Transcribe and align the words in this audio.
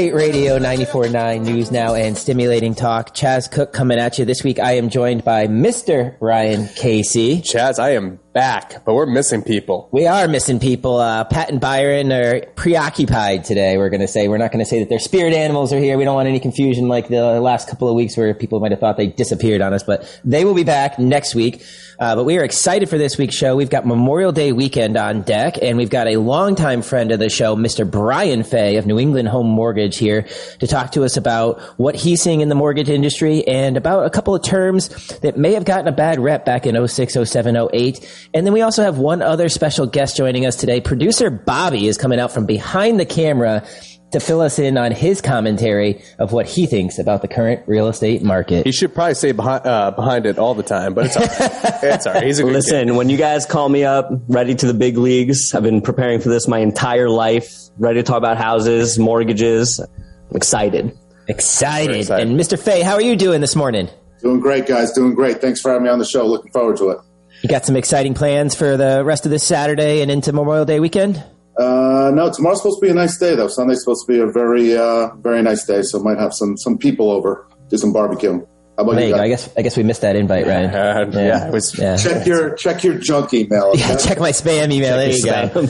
Estate 0.00 0.14
Radio 0.14 0.58
94.9 0.58 1.44
News 1.44 1.70
Now 1.70 1.94
and 1.94 2.16
Stimulating 2.16 2.74
Talk. 2.74 3.14
Chaz 3.14 3.50
Cook 3.50 3.74
coming 3.74 3.98
at 3.98 4.18
you 4.18 4.24
this 4.24 4.42
week. 4.42 4.58
I 4.58 4.76
am 4.76 4.88
joined 4.88 5.24
by 5.26 5.46
Mr. 5.46 6.16
Ryan 6.20 6.68
Casey. 6.68 7.42
Chaz, 7.42 7.78
I 7.78 7.90
am 7.90 8.18
back, 8.32 8.84
but 8.84 8.94
we're 8.94 9.06
missing 9.06 9.42
people. 9.42 9.88
We 9.90 10.06
are 10.06 10.28
missing 10.28 10.60
people. 10.60 10.98
Uh, 10.98 11.24
Pat 11.24 11.50
and 11.50 11.60
Byron 11.60 12.12
are 12.12 12.42
preoccupied 12.54 13.44
today. 13.44 13.76
We're 13.76 13.90
going 13.90 14.00
to 14.00 14.08
say 14.08 14.28
we're 14.28 14.38
not 14.38 14.52
going 14.52 14.64
to 14.64 14.68
say 14.68 14.80
that 14.80 14.88
their 14.88 15.00
spirit 15.00 15.34
animals 15.34 15.72
are 15.72 15.78
here. 15.78 15.98
We 15.98 16.04
don't 16.04 16.14
want 16.14 16.28
any 16.28 16.38
confusion 16.38 16.88
like 16.88 17.08
the 17.08 17.40
last 17.40 17.68
couple 17.68 17.88
of 17.88 17.94
weeks 17.94 18.16
where 18.16 18.32
people 18.34 18.60
might 18.60 18.70
have 18.70 18.80
thought 18.80 18.96
they 18.96 19.08
disappeared 19.08 19.60
on 19.60 19.74
us, 19.74 19.82
but 19.82 20.20
they 20.24 20.44
will 20.44 20.54
be 20.54 20.64
back 20.64 20.98
next 20.98 21.34
week. 21.34 21.64
Uh, 21.98 22.16
but 22.16 22.24
we 22.24 22.38
are 22.38 22.44
excited 22.44 22.88
for 22.88 22.96
this 22.96 23.18
week's 23.18 23.34
show. 23.34 23.54
We've 23.56 23.68
got 23.68 23.86
Memorial 23.86 24.32
Day 24.32 24.52
weekend 24.52 24.96
on 24.96 25.20
deck, 25.20 25.58
and 25.60 25.76
we've 25.76 25.90
got 25.90 26.06
a 26.06 26.16
longtime 26.16 26.80
friend 26.80 27.12
of 27.12 27.18
the 27.18 27.28
show, 27.28 27.56
Mr. 27.56 27.88
Brian 27.88 28.42
Fay 28.42 28.76
of 28.76 28.86
New 28.86 28.98
England 28.98 29.28
Home 29.28 29.46
Mortgage, 29.46 29.98
here 29.98 30.26
to 30.60 30.66
talk 30.66 30.92
to 30.92 31.04
us 31.04 31.18
about 31.18 31.60
what 31.78 31.94
he's 31.94 32.22
seeing 32.22 32.40
in 32.40 32.48
the 32.48 32.54
mortgage 32.54 32.88
industry 32.88 33.46
and 33.46 33.76
about 33.76 34.06
a 34.06 34.10
couple 34.10 34.34
of 34.34 34.42
terms 34.42 34.88
that 35.18 35.36
may 35.36 35.52
have 35.52 35.66
gotten 35.66 35.88
a 35.88 35.92
bad 35.92 36.18
rep 36.20 36.46
back 36.46 36.64
in 36.64 36.88
06, 36.88 37.18
07, 37.22 37.68
08. 37.74 38.19
And 38.34 38.46
then 38.46 38.52
we 38.52 38.62
also 38.62 38.82
have 38.82 38.98
one 38.98 39.22
other 39.22 39.48
special 39.48 39.86
guest 39.86 40.16
joining 40.16 40.46
us 40.46 40.56
today. 40.56 40.80
Producer 40.80 41.30
Bobby 41.30 41.88
is 41.88 41.98
coming 41.98 42.20
out 42.20 42.32
from 42.32 42.46
behind 42.46 43.00
the 43.00 43.06
camera 43.06 43.66
to 44.12 44.20
fill 44.20 44.40
us 44.40 44.58
in 44.58 44.76
on 44.76 44.92
his 44.92 45.20
commentary 45.20 46.02
of 46.18 46.32
what 46.32 46.46
he 46.46 46.66
thinks 46.66 46.98
about 46.98 47.22
the 47.22 47.28
current 47.28 47.62
real 47.66 47.88
estate 47.88 48.22
market. 48.22 48.66
He 48.66 48.72
should 48.72 48.94
probably 48.94 49.14
stay 49.14 49.32
behind, 49.32 49.66
uh, 49.66 49.92
behind 49.92 50.26
it 50.26 50.38
all 50.38 50.54
the 50.54 50.62
time, 50.62 50.94
but 50.94 51.06
it's 51.06 51.16
all 51.16 51.22
right. 51.22 51.84
it's 51.84 52.06
all 52.06 52.14
right. 52.14 52.24
He's 52.24 52.38
a 52.38 52.42
good 52.42 52.52
Listen, 52.52 52.88
kid. 52.88 52.96
when 52.96 53.08
you 53.08 53.16
guys 53.16 53.46
call 53.46 53.68
me 53.68 53.84
up, 53.84 54.10
ready 54.28 54.54
to 54.54 54.66
the 54.66 54.74
big 54.74 54.98
leagues, 54.98 55.54
I've 55.54 55.62
been 55.62 55.80
preparing 55.80 56.20
for 56.20 56.28
this 56.28 56.48
my 56.48 56.58
entire 56.58 57.08
life, 57.08 57.52
ready 57.78 58.00
to 58.00 58.02
talk 58.02 58.18
about 58.18 58.36
houses, 58.36 58.98
mortgages. 58.98 59.78
I'm 59.78 60.36
excited. 60.36 60.96
Excited. 61.28 61.96
excited. 61.96 62.28
And 62.28 62.38
Mr. 62.38 62.58
Fay, 62.58 62.82
how 62.82 62.94
are 62.94 63.02
you 63.02 63.14
doing 63.14 63.40
this 63.40 63.54
morning? 63.54 63.88
Doing 64.20 64.40
great, 64.40 64.66
guys. 64.66 64.92
Doing 64.92 65.14
great. 65.14 65.40
Thanks 65.40 65.60
for 65.60 65.70
having 65.70 65.84
me 65.84 65.90
on 65.90 65.98
the 65.98 66.04
show. 66.04 66.26
Looking 66.26 66.50
forward 66.52 66.76
to 66.78 66.90
it. 66.90 66.98
You 67.42 67.48
got 67.48 67.64
some 67.64 67.76
exciting 67.76 68.14
plans 68.14 68.54
for 68.54 68.76
the 68.76 69.02
rest 69.04 69.24
of 69.24 69.30
this 69.30 69.44
Saturday 69.44 70.02
and 70.02 70.10
into 70.10 70.32
Memorial 70.32 70.64
Day 70.64 70.80
weekend? 70.80 71.22
Uh, 71.58 72.10
no, 72.14 72.30
tomorrow's 72.32 72.58
supposed 72.58 72.80
to 72.80 72.86
be 72.86 72.90
a 72.90 72.94
nice 72.94 73.18
day, 73.18 73.34
though. 73.34 73.48
Sunday's 73.48 73.80
supposed 73.80 74.06
to 74.06 74.12
be 74.12 74.18
a 74.18 74.26
very, 74.26 74.76
uh, 74.76 75.08
very 75.16 75.42
nice 75.42 75.64
day. 75.64 75.82
So 75.82 75.98
might 75.98 76.18
have 76.18 76.32
some 76.32 76.56
some 76.56 76.78
people 76.78 77.10
over, 77.10 77.46
do 77.68 77.76
some 77.76 77.92
barbecue. 77.92 78.44
How 78.76 78.84
about 78.84 78.92
There 78.92 79.02
you 79.02 79.08
you 79.08 79.14
go. 79.14 79.22
I 79.22 79.28
guess 79.28 79.50
I 79.56 79.62
guess 79.62 79.76
we 79.76 79.82
missed 79.82 80.00
that 80.00 80.16
invite, 80.16 80.46
Ryan. 80.46 80.70
Uh, 81.14 81.20
yeah, 81.20 81.48
it 81.48 81.52
was. 81.52 81.78
Yeah. 81.78 81.96
Check 81.96 82.26
your 82.26 82.54
check 82.54 82.82
your 82.82 82.94
junk 82.94 83.34
email. 83.34 83.72
Yeah, 83.74 83.96
check 83.96 84.18
my 84.18 84.30
spam 84.32 84.72
email. 84.72 84.96
There 84.96 85.10
you 85.10 85.24
go. 85.24 85.66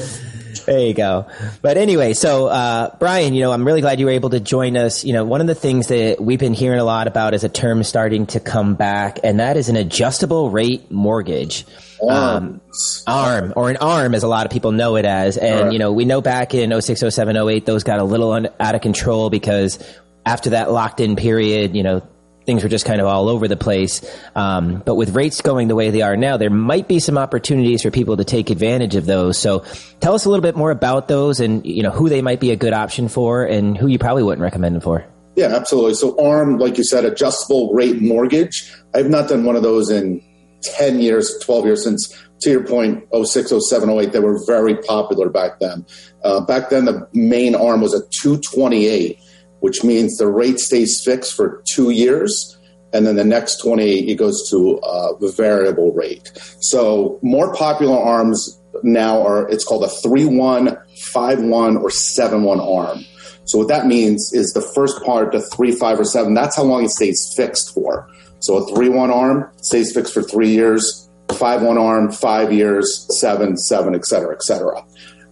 There 0.70 0.86
you 0.86 0.94
go. 0.94 1.26
But 1.62 1.78
anyway, 1.78 2.12
so 2.12 2.46
uh, 2.46 2.94
Brian, 3.00 3.34
you 3.34 3.40
know, 3.40 3.50
I'm 3.50 3.66
really 3.66 3.80
glad 3.80 3.98
you 3.98 4.06
were 4.06 4.12
able 4.12 4.30
to 4.30 4.38
join 4.38 4.76
us. 4.76 5.04
You 5.04 5.12
know, 5.12 5.24
one 5.24 5.40
of 5.40 5.48
the 5.48 5.54
things 5.56 5.88
that 5.88 6.20
we've 6.20 6.38
been 6.38 6.54
hearing 6.54 6.78
a 6.78 6.84
lot 6.84 7.08
about 7.08 7.34
is 7.34 7.42
a 7.42 7.48
term 7.48 7.82
starting 7.82 8.26
to 8.26 8.38
come 8.38 8.76
back, 8.76 9.18
and 9.24 9.40
that 9.40 9.56
is 9.56 9.68
an 9.68 9.74
adjustable 9.74 10.48
rate 10.48 10.88
mortgage. 10.88 11.66
Um, 12.08 12.60
ARM 13.08 13.52
or 13.56 13.68
an 13.70 13.78
ARM, 13.78 14.14
as 14.14 14.22
a 14.22 14.28
lot 14.28 14.46
of 14.46 14.52
people 14.52 14.70
know 14.70 14.94
it 14.94 15.04
as. 15.04 15.36
And, 15.36 15.58
Correct. 15.58 15.72
you 15.72 15.80
know, 15.80 15.90
we 15.90 16.04
know 16.04 16.20
back 16.20 16.54
in 16.54 16.80
06, 16.80 17.00
07, 17.00 17.36
08, 17.36 17.66
those 17.66 17.82
got 17.82 17.98
a 17.98 18.04
little 18.04 18.30
un- 18.30 18.48
out 18.60 18.76
of 18.76 18.80
control 18.80 19.28
because 19.28 19.84
after 20.24 20.50
that 20.50 20.70
locked 20.70 21.00
in 21.00 21.16
period, 21.16 21.74
you 21.74 21.82
know, 21.82 22.00
things 22.46 22.62
were 22.62 22.68
just 22.68 22.84
kind 22.84 23.00
of 23.00 23.06
all 23.06 23.28
over 23.28 23.48
the 23.48 23.56
place. 23.56 24.00
Um, 24.34 24.82
but 24.84 24.94
with 24.94 25.14
rates 25.14 25.40
going 25.40 25.68
the 25.68 25.74
way 25.74 25.90
they 25.90 26.02
are 26.02 26.16
now, 26.16 26.36
there 26.36 26.50
might 26.50 26.88
be 26.88 26.98
some 26.98 27.18
opportunities 27.18 27.82
for 27.82 27.90
people 27.90 28.16
to 28.16 28.24
take 28.24 28.50
advantage 28.50 28.96
of 28.96 29.06
those. 29.06 29.38
So 29.38 29.64
tell 30.00 30.14
us 30.14 30.24
a 30.24 30.30
little 30.30 30.42
bit 30.42 30.56
more 30.56 30.70
about 30.70 31.08
those 31.08 31.40
and, 31.40 31.64
you 31.64 31.82
know, 31.82 31.90
who 31.90 32.08
they 32.08 32.22
might 32.22 32.40
be 32.40 32.50
a 32.50 32.56
good 32.56 32.72
option 32.72 33.08
for 33.08 33.44
and 33.44 33.76
who 33.76 33.86
you 33.86 33.98
probably 33.98 34.22
wouldn't 34.22 34.42
recommend 34.42 34.74
them 34.74 34.82
for. 34.82 35.04
Yeah, 35.36 35.54
absolutely. 35.54 35.94
So 35.94 36.18
ARM, 36.18 36.58
like 36.58 36.76
you 36.76 36.84
said, 36.84 37.04
adjustable 37.04 37.72
rate 37.72 38.00
mortgage. 38.00 38.72
I've 38.94 39.08
not 39.08 39.28
done 39.28 39.44
one 39.44 39.56
of 39.56 39.62
those 39.62 39.90
in 39.90 40.22
10 40.62 41.00
years, 41.00 41.38
12 41.42 41.64
years 41.64 41.84
since, 41.84 42.14
to 42.42 42.50
your 42.50 42.66
point, 42.66 43.04
06, 43.14 43.52
07, 43.68 43.90
08. 43.90 44.12
They 44.12 44.20
were 44.20 44.40
very 44.46 44.76
popular 44.76 45.28
back 45.28 45.60
then. 45.60 45.86
Uh, 46.24 46.40
back 46.40 46.70
then, 46.70 46.84
the 46.84 47.08
main 47.12 47.54
ARM 47.54 47.80
was 47.80 47.94
a 47.94 48.00
228, 48.20 49.18
which 49.60 49.84
means 49.84 50.16
the 50.16 50.26
rate 50.26 50.58
stays 50.58 51.02
fixed 51.04 51.34
for 51.34 51.62
two 51.68 51.90
years. 51.90 52.56
And 52.92 53.06
then 53.06 53.14
the 53.14 53.24
next 53.24 53.62
28, 53.62 54.08
it 54.08 54.16
goes 54.16 54.48
to 54.50 54.80
uh, 54.80 55.12
a 55.22 55.32
variable 55.32 55.92
rate. 55.92 56.32
So 56.60 57.20
more 57.22 57.54
popular 57.54 57.96
arms 57.96 58.60
now 58.82 59.24
are, 59.24 59.48
it's 59.48 59.64
called 59.64 59.84
a 59.84 59.88
3 59.88 60.24
1, 60.24 60.76
5 61.12 61.42
1, 61.42 61.76
or 61.76 61.90
7 61.90 62.42
1 62.42 62.60
arm. 62.60 63.04
So 63.50 63.58
what 63.58 63.66
that 63.66 63.86
means 63.86 64.32
is 64.32 64.52
the 64.52 64.60
first 64.60 65.02
part, 65.02 65.32
the 65.32 65.40
three, 65.40 65.72
five, 65.72 65.98
or 65.98 66.04
seven, 66.04 66.34
that's 66.34 66.54
how 66.54 66.62
long 66.62 66.84
it 66.84 66.90
stays 66.90 67.32
fixed 67.36 67.74
for. 67.74 68.08
So 68.38 68.58
a 68.58 68.74
three 68.74 68.88
one 68.88 69.10
arm 69.10 69.50
stays 69.56 69.92
fixed 69.92 70.14
for 70.14 70.22
three 70.22 70.50
years, 70.50 71.10
five 71.32 71.60
one 71.60 71.76
arm, 71.76 72.12
five 72.12 72.52
years, 72.52 73.06
seven, 73.18 73.56
seven, 73.56 73.96
et 73.96 74.04
cetera, 74.04 74.34
et 74.34 74.42
cetera. 74.42 74.84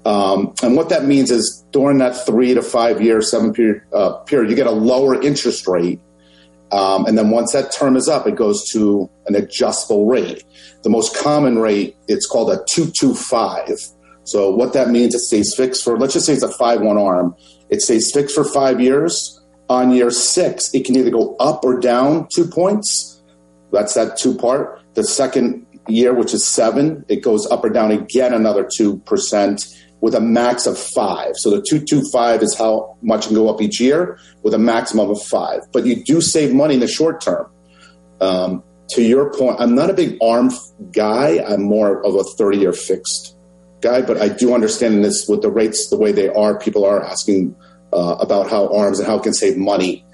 Um, 0.05 0.55
and 0.63 0.77
what 0.77 0.89
that 0.89 1.05
means 1.05 1.31
is 1.31 1.65
during 1.71 1.99
that 1.99 2.13
three 2.25 2.55
to 2.55 2.63
five 2.63 3.01
year, 3.01 3.21
seven 3.21 3.53
period, 3.53 3.83
uh, 3.93 4.19
period, 4.21 4.51
you 4.51 4.57
get 4.57 4.67
a 4.67 4.73
lower 4.73 5.21
interest 5.21 5.67
rate. 5.67 6.01
Um, 6.71 7.07
and 7.07 7.17
then 7.17 7.31
once 7.31 7.53
that 7.53 7.73
term 7.73 7.97
is 7.97 8.09
up, 8.09 8.27
it 8.27 8.37
goes 8.37 8.65
to 8.71 9.09
an 9.27 9.35
adjustable 9.35 10.07
rate. 10.07 10.45
The 10.83 10.91
most 10.91 11.17
common 11.17 11.59
rate, 11.59 11.97
it's 12.09 12.27
called 12.27 12.51
a 12.51 12.63
225. 12.71 13.79
So 14.25 14.51
what 14.51 14.75
that 14.75 14.91
means, 14.91 15.15
it 15.15 15.21
stays 15.21 15.55
fixed 15.57 15.83
for, 15.83 15.99
let's 15.99 16.13
just 16.13 16.27
say 16.27 16.35
it's 16.35 16.43
a 16.43 16.49
5-1 16.49 17.03
arm. 17.03 17.35
It 17.71 17.81
stays 17.81 18.13
fixed 18.13 18.35
for 18.35 18.45
five 18.45 18.81
years. 18.81 19.35
On 19.71 19.91
year 19.91 20.11
six, 20.11 20.73
it 20.75 20.85
can 20.87 20.97
either 20.97 21.11
go 21.11 21.37
up 21.37 21.65
or 21.65 21.79
down 21.79 22.29
two 22.35 22.47
points. 22.47 23.23
That's 23.73 23.95
that 23.95 24.17
two 24.17 24.35
part. 24.35 24.81
The 24.95 25.05
second 25.05 25.67
year, 25.89 26.15
which 26.15 26.33
is 26.33 26.47
seven, 26.47 27.05
it 27.09 27.23
goes 27.23 27.47
up 27.51 27.65
or 27.65 27.71
down 27.71 27.91
again 27.91 28.33
another 28.33 28.65
2% 28.65 29.75
with 30.01 30.15
a 30.15 30.21
max 30.21 30.67
of 30.67 30.79
five. 30.79 31.37
So 31.37 31.51
the 31.51 31.63
225 31.69 32.43
is 32.43 32.57
how 32.57 32.97
much 33.03 33.27
can 33.27 33.35
go 33.35 33.49
up 33.49 33.61
each 33.61 33.81
year 33.81 34.19
with 34.43 34.55
a 34.55 34.59
maximum 34.59 35.11
of 35.11 35.23
five. 35.23 35.61
But 35.73 35.87
you 35.87 36.05
do 36.05 36.21
save 36.21 36.55
money 36.55 36.75
in 36.75 36.81
the 36.81 36.89
short 36.89 37.21
term. 37.21 37.51
Um, 38.21 38.63
to 38.91 39.03
your 39.03 39.33
point, 39.33 39.61
I'm 39.61 39.75
not 39.75 39.91
a 39.91 39.95
big 39.95 40.17
arm 40.23 40.51
guy. 40.93 41.45
I'm 41.45 41.63
more 41.63 42.05
of 42.05 42.15
a 42.15 42.25
30 42.25 42.59
year 42.59 42.73
fixed 42.73 43.37
guy, 43.81 44.03
but 44.03 44.21
I 44.21 44.29
do 44.29 44.55
understand 44.55 45.05
this 45.05 45.27
with 45.29 45.43
the 45.43 45.51
rates 45.51 45.91
the 45.91 45.99
way 45.99 46.13
they 46.13 46.29
are. 46.29 46.59
People 46.59 46.85
are 46.85 47.03
asking 47.05 47.55
uh, 47.93 48.17
about 48.21 48.49
how 48.49 48.75
arms 48.75 48.99
and 48.99 49.07
how 49.07 49.19
it 49.19 49.23
can 49.23 49.35
save 49.35 49.57
money 49.57 50.05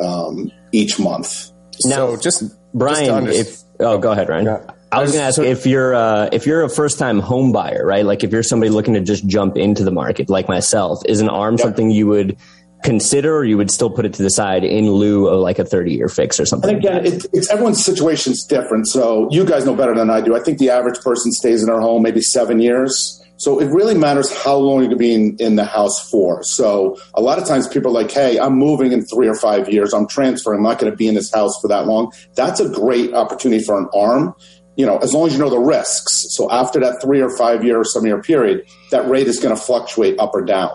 um, 0.00 0.50
each 0.72 0.98
month. 0.98 1.52
so 1.78 2.16
just 2.16 2.42
Brian, 2.72 3.26
just 3.26 3.64
if 3.78 3.80
oh, 3.80 3.98
go 3.98 4.12
ahead, 4.12 4.28
Ryan. 4.28 4.46
Yeah. 4.46 4.70
I 4.94 5.02
was 5.02 5.10
going 5.10 5.22
to 5.22 5.26
ask 5.26 5.38
if 5.40 5.66
you're 5.66 5.94
uh, 5.94 6.28
if 6.32 6.46
you're 6.46 6.62
a 6.62 6.68
first 6.68 6.98
time 6.98 7.18
home 7.18 7.50
buyer, 7.50 7.84
right? 7.84 8.04
Like 8.04 8.22
if 8.22 8.30
you're 8.30 8.44
somebody 8.44 8.70
looking 8.70 8.94
to 8.94 9.00
just 9.00 9.26
jump 9.26 9.56
into 9.56 9.82
the 9.82 9.90
market, 9.90 10.30
like 10.30 10.48
myself, 10.48 11.00
is 11.06 11.20
an 11.20 11.28
arm 11.28 11.58
something 11.58 11.90
you 11.90 12.06
would 12.06 12.36
consider, 12.84 13.36
or 13.36 13.44
you 13.44 13.56
would 13.56 13.72
still 13.72 13.90
put 13.90 14.06
it 14.06 14.14
to 14.14 14.22
the 14.22 14.30
side 14.30 14.62
in 14.62 14.88
lieu 14.90 15.26
of 15.26 15.40
like 15.40 15.58
a 15.58 15.64
30 15.64 15.92
year 15.92 16.08
fix 16.08 16.38
or 16.38 16.46
something? 16.46 16.70
And 16.70 16.78
again, 16.78 17.04
it, 17.04 17.26
it's 17.32 17.50
everyone's 17.50 17.84
situation's 17.84 18.44
different. 18.44 18.86
So 18.86 19.28
you 19.32 19.44
guys 19.44 19.66
know 19.66 19.74
better 19.74 19.94
than 19.94 20.10
I 20.10 20.20
do. 20.20 20.36
I 20.36 20.40
think 20.40 20.58
the 20.58 20.70
average 20.70 21.00
person 21.00 21.32
stays 21.32 21.60
in 21.60 21.66
their 21.66 21.80
home 21.80 22.02
maybe 22.02 22.20
seven 22.20 22.60
years. 22.60 23.20
So 23.36 23.58
it 23.58 23.66
really 23.66 23.96
matters 23.96 24.32
how 24.44 24.56
long 24.56 24.78
you're 24.78 24.88
going 24.88 24.90
to 24.90 24.96
be 24.96 25.12
in, 25.12 25.36
in 25.40 25.56
the 25.56 25.64
house 25.64 26.08
for. 26.08 26.44
So 26.44 26.96
a 27.14 27.20
lot 27.20 27.38
of 27.38 27.46
times 27.46 27.66
people 27.66 27.90
are 27.90 28.02
like, 28.02 28.12
hey, 28.12 28.38
I'm 28.38 28.54
moving 28.54 28.92
in 28.92 29.04
three 29.04 29.26
or 29.26 29.34
five 29.34 29.68
years. 29.68 29.92
I'm 29.92 30.06
transferring. 30.06 30.58
I'm 30.58 30.62
not 30.62 30.78
going 30.78 30.92
to 30.92 30.96
be 30.96 31.08
in 31.08 31.14
this 31.14 31.34
house 31.34 31.60
for 31.60 31.66
that 31.68 31.86
long. 31.86 32.12
That's 32.36 32.60
a 32.60 32.68
great 32.68 33.12
opportunity 33.12 33.62
for 33.64 33.76
an 33.76 33.88
arm. 33.92 34.34
You 34.76 34.86
know, 34.86 34.98
as 34.98 35.12
long 35.14 35.28
as 35.28 35.34
you 35.34 35.38
know 35.38 35.50
the 35.50 35.58
risks. 35.58 36.26
So 36.30 36.50
after 36.50 36.80
that 36.80 37.00
three 37.00 37.20
or 37.20 37.30
five 37.36 37.64
year 37.64 37.78
or 37.78 37.84
seven 37.84 38.08
year 38.08 38.20
period, 38.20 38.66
that 38.90 39.08
rate 39.08 39.28
is 39.28 39.38
going 39.38 39.54
to 39.54 39.60
fluctuate 39.60 40.18
up 40.18 40.34
or 40.34 40.42
down. 40.42 40.72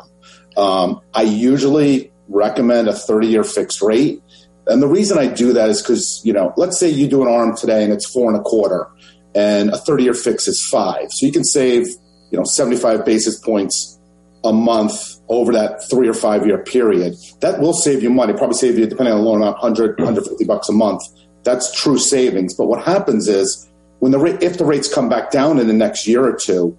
Um, 0.56 1.02
I 1.14 1.24
usually 1.24 2.12
recommend 2.28 2.88
a 2.88 2.94
30 2.94 3.28
year 3.28 3.44
fixed 3.44 3.82
rate. 3.82 4.22
And 4.68 4.82
the 4.82 4.88
reason 4.88 5.18
I 5.18 5.28
do 5.28 5.54
that 5.54 5.70
is 5.70 5.82
because, 5.82 6.22
you 6.24 6.32
know, 6.32 6.54
let's 6.56 6.80
say 6.80 6.90
you 6.90 7.08
do 7.08 7.22
an 7.24 7.28
arm 7.28 7.58
today 7.58 7.84
and 7.84 7.92
it's 7.92 8.10
four 8.10 8.32
and 8.32 8.40
a 8.40 8.44
quarter 8.44 8.88
and 9.36 9.72
a 9.72 9.78
30 9.78 10.04
year 10.04 10.14
fix 10.14 10.48
is 10.48 10.66
five. 10.72 11.08
So 11.12 11.26
you 11.26 11.32
can 11.32 11.44
save, 11.44 11.88
you 12.32 12.38
know, 12.38 12.44
75 12.44 13.06
basis 13.06 13.40
points 13.40 14.00
a 14.44 14.54
month 14.54 15.20
over 15.28 15.52
that 15.54 15.84
three 15.90 16.08
or 16.08 16.14
five 16.14 16.46
year 16.46 16.64
period. 16.64 17.16
That 17.42 17.60
will 17.60 17.74
save 17.74 18.04
you 18.04 18.10
money, 18.10 18.34
probably 18.34 18.58
save 18.58 18.78
you, 18.78 18.88
depending 18.88 19.14
on 19.14 19.22
the 19.22 19.26
loan 19.26 19.42
amount, 19.42 19.62
100, 19.62 20.00
150 20.00 20.46
bucks 20.46 20.70
a 20.70 20.74
month. 20.74 21.02
That's 21.44 21.72
true 21.80 21.98
savings. 21.98 22.54
But 22.56 22.68
what 22.68 22.84
happens 22.84 23.28
is 23.28 23.69
when 24.00 24.12
the 24.12 24.20
rate, 24.20 24.42
if 24.42 24.58
the 24.58 24.66
rates 24.66 24.94
come 24.94 25.10
back 25.10 25.32
down 25.32 25.60
in 25.60 25.68
the 25.68 25.74
next 25.74 26.08
year 26.08 26.24
or 26.26 26.34
two, 26.36 26.78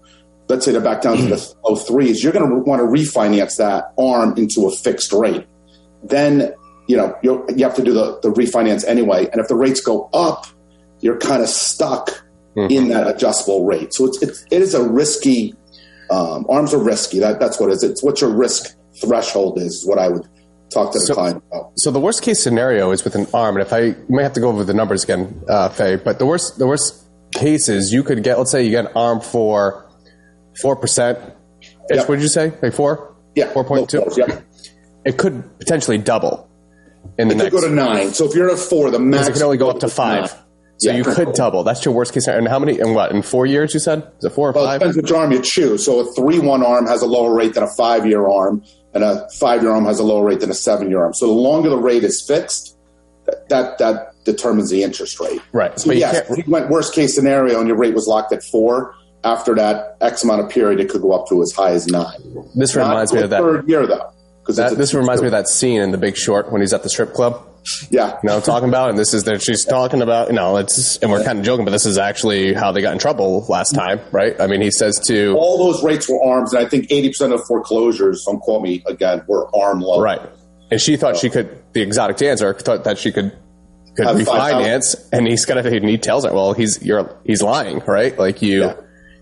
let's 0.48 0.64
say 0.64 0.72
they're 0.72 0.80
back 0.80 1.02
down 1.02 1.16
to 1.18 1.26
the 1.26 1.54
low 1.64 1.76
threes, 1.76 2.22
you're 2.24 2.32
going 2.32 2.48
to 2.48 2.56
want 2.56 2.80
to 2.80 2.86
refinance 2.86 3.56
that 3.58 3.92
arm 3.98 4.36
into 4.36 4.66
a 4.66 4.70
fixed 4.70 5.12
rate. 5.12 5.46
Then, 6.02 6.52
you 6.88 6.96
know, 6.96 7.14
you 7.22 7.44
you 7.54 7.64
have 7.64 7.76
to 7.76 7.82
do 7.84 7.92
the, 7.92 8.18
the 8.22 8.30
refinance 8.30 8.84
anyway. 8.86 9.28
And 9.30 9.40
if 9.40 9.48
the 9.48 9.54
rates 9.54 9.80
go 9.80 10.08
up, 10.12 10.46
you're 11.00 11.18
kind 11.18 11.42
of 11.42 11.48
stuck 11.48 12.10
in 12.56 12.88
that 12.88 13.06
adjustable 13.06 13.64
rate. 13.64 13.94
So 13.94 14.06
it's, 14.06 14.22
it's 14.22 14.44
it 14.50 14.60
is 14.60 14.74
a 14.74 14.82
risky, 14.82 15.54
um, 16.10 16.46
arms 16.48 16.74
are 16.74 16.82
risky. 16.82 17.20
That, 17.20 17.38
that's 17.38 17.60
what 17.60 17.70
it 17.70 17.74
is. 17.74 17.82
It's 17.84 18.02
what 18.02 18.20
your 18.20 18.30
risk 18.34 18.74
threshold 19.00 19.58
is, 19.58 19.76
is 19.76 19.86
what 19.86 19.98
I 19.98 20.08
would 20.08 20.26
talk 20.74 20.92
to 20.92 20.98
the 20.98 21.04
So- 21.06 21.14
client 21.14 21.42
about. 21.50 21.72
So 21.76 21.90
the 21.90 22.00
worst 22.00 22.22
case 22.22 22.42
scenario 22.42 22.90
is 22.90 23.04
with 23.04 23.14
an 23.14 23.26
arm, 23.32 23.56
and 23.56 23.64
if 23.64 23.72
I 23.72 23.80
you 23.80 23.96
might 24.08 24.24
have 24.24 24.32
to 24.34 24.40
go 24.40 24.48
over 24.48 24.64
the 24.64 24.74
numbers 24.74 25.04
again, 25.04 25.42
uh, 25.48 25.68
Fay, 25.68 25.96
but 25.96 26.18
the 26.18 26.26
worst 26.26 26.58
the 26.58 26.66
worst 26.66 27.06
case 27.34 27.68
is 27.68 27.92
you 27.92 28.02
could 28.02 28.22
get 28.22 28.38
let's 28.38 28.50
say 28.50 28.62
you 28.64 28.70
get 28.70 28.86
an 28.86 28.92
arm 28.94 29.20
for 29.20 29.86
four 30.60 30.76
percent. 30.76 31.18
Yep. 31.90 32.08
What 32.08 32.16
did 32.16 32.22
you 32.22 32.28
say? 32.28 32.52
Like 32.62 32.72
four? 32.74 33.14
Yeah, 33.34 33.52
four 33.52 33.64
point 33.64 33.88
two. 33.90 33.98
low 33.98 34.04
floors, 34.10 34.18
Yep. 34.18 34.44
It 35.04 35.16
could 35.18 35.58
potentially 35.58 35.98
double 35.98 36.48
in 37.18 37.28
the 37.28 37.34
It 37.36 37.40
could 37.40 37.52
go 37.52 37.60
to 37.68 37.74
nine. 37.74 38.12
So 38.12 38.26
if 38.28 38.34
you're 38.34 38.50
at 38.50 38.58
four, 38.58 38.90
the 38.90 38.98
max 38.98 39.28
it 39.28 39.32
can 39.34 39.42
only 39.42 39.56
go 39.56 39.70
up 39.70 39.80
to 39.80 39.88
five. 39.88 40.20
Nine. 40.30 40.40
So 40.78 40.90
Yeah. 40.90 40.96
you 40.96 41.04
could 41.04 41.32
double. 41.34 41.62
That's 41.62 41.84
your 41.84 41.92
worst 41.94 42.12
case 42.14 42.24
scenario. 42.24 42.40
And 42.44 42.48
how 42.48 42.58
many? 42.58 42.78
In 42.78 42.94
what? 42.94 43.12
In 43.12 43.22
four 43.22 43.44
years? 43.46 43.74
You 43.74 43.80
said? 43.80 43.98
Is 44.18 44.24
it 44.24 44.30
four 44.30 44.50
or 44.50 44.52
Well, 44.52 44.64
it 44.64 44.68
five? 44.68 44.80
depends 44.80 44.96
which 44.96 45.12
arm 45.12 45.30
you 45.32 45.40
choose. 45.42 45.84
So 45.84 46.00
a 46.00 46.12
three-one 46.14 46.64
arm 46.64 46.86
has 46.86 47.02
a 47.02 47.06
lower 47.06 47.34
rate 47.34 47.54
than 47.54 47.62
a 47.62 47.68
five-year 47.76 48.26
arm, 48.28 48.62
and 48.94 49.04
a 49.04 49.26
five-year 49.38 49.70
arm 49.70 49.84
has 49.84 49.98
a 49.98 50.02
lower 50.04 50.24
rate 50.24 50.40
than 50.40 50.50
a 50.50 50.54
seven-year 50.54 51.02
arm. 51.02 51.12
So 51.14 51.26
the 51.26 51.32
longer 51.32 51.68
the 51.70 51.76
rate 51.76 52.02
is 52.04 52.24
fixed, 52.26 52.76
that 53.26 53.48
that, 53.50 53.78
that 53.78 54.09
determines 54.24 54.70
the 54.70 54.82
interest 54.82 55.18
rate. 55.20 55.40
Right. 55.52 55.78
So 55.78 55.88
But 55.88 55.96
yes, 55.96 56.30
you 56.36 56.44
went 56.46 56.68
worst 56.68 56.94
case 56.94 57.14
scenario 57.14 57.58
and 57.58 57.68
your 57.68 57.76
rate 57.76 57.94
was 57.94 58.06
locked 58.06 58.32
at 58.32 58.42
four, 58.44 58.94
after 59.24 59.54
that 59.54 59.96
X 60.00 60.24
amount 60.24 60.42
of 60.42 60.50
period, 60.50 60.80
it 60.80 60.88
could 60.88 61.02
go 61.02 61.12
up 61.12 61.28
to 61.28 61.42
as 61.42 61.52
high 61.52 61.72
as 61.72 61.86
nine. 61.86 62.18
This 62.54 62.74
Not 62.74 62.88
reminds 62.88 63.12
me 63.12 63.22
of 63.22 63.30
that. 63.30 63.40
third 63.42 63.68
year 63.68 63.86
though, 63.86 64.12
because 64.40 64.56
this 64.76 64.94
reminds 64.94 65.20
me 65.22 65.28
of 65.28 65.32
that 65.32 65.48
scene 65.48 65.80
in 65.80 65.90
The 65.90 65.98
Big 65.98 66.16
Short 66.16 66.50
when 66.50 66.60
he's 66.60 66.72
at 66.72 66.82
the 66.82 66.88
strip 66.90 67.12
club. 67.12 67.46
Yeah, 67.90 68.06
You 68.06 68.06
know, 68.06 68.16
what 68.22 68.36
I'm 68.36 68.42
talking 68.42 68.68
about, 68.70 68.88
and 68.88 68.98
this 68.98 69.12
is 69.12 69.24
that 69.24 69.42
she's 69.42 69.66
talking 69.66 70.00
about. 70.00 70.28
You 70.28 70.34
know, 70.34 70.56
it's 70.56 70.96
and 70.98 71.10
we're 71.10 71.22
kind 71.22 71.38
of 71.38 71.44
joking, 71.44 71.66
but 71.66 71.72
this 71.72 71.84
is 71.84 71.98
actually 71.98 72.54
how 72.54 72.72
they 72.72 72.80
got 72.80 72.94
in 72.94 72.98
trouble 72.98 73.44
last 73.50 73.74
time, 73.74 74.00
right? 74.12 74.34
I 74.40 74.46
mean, 74.46 74.62
he 74.62 74.70
says 74.70 74.98
to 75.08 75.36
all 75.36 75.58
those 75.58 75.84
rates 75.84 76.08
were 76.08 76.22
arms, 76.24 76.54
and 76.54 76.64
I 76.64 76.68
think 76.68 76.86
eighty 76.90 77.10
percent 77.10 77.34
of 77.34 77.44
foreclosures, 77.44 78.24
don't 78.24 78.40
quote 78.40 78.62
me 78.62 78.82
again, 78.86 79.22
were 79.28 79.54
arm 79.54 79.80
loans. 79.82 80.02
right, 80.02 80.22
and 80.70 80.80
she 80.80 80.96
thought 80.96 81.18
she 81.18 81.28
could. 81.28 81.62
The 81.74 81.82
exotic 81.82 82.16
dancer 82.16 82.54
thought 82.54 82.84
that 82.84 82.96
she 82.96 83.12
could 83.12 83.36
could 84.06 84.18
Have 84.18 84.26
refinance, 84.26 84.96
and 85.12 85.26
he's 85.26 85.44
got 85.44 85.54
to. 85.62 85.76
And 85.76 85.88
he 85.88 85.98
tells 85.98 86.24
her, 86.24 86.32
"Well, 86.32 86.52
he's 86.52 86.82
you're 86.84 87.14
he's 87.24 87.42
lying, 87.42 87.80
right? 87.86 88.18
Like 88.18 88.42
you, 88.42 88.60
Yeah. 88.62 88.74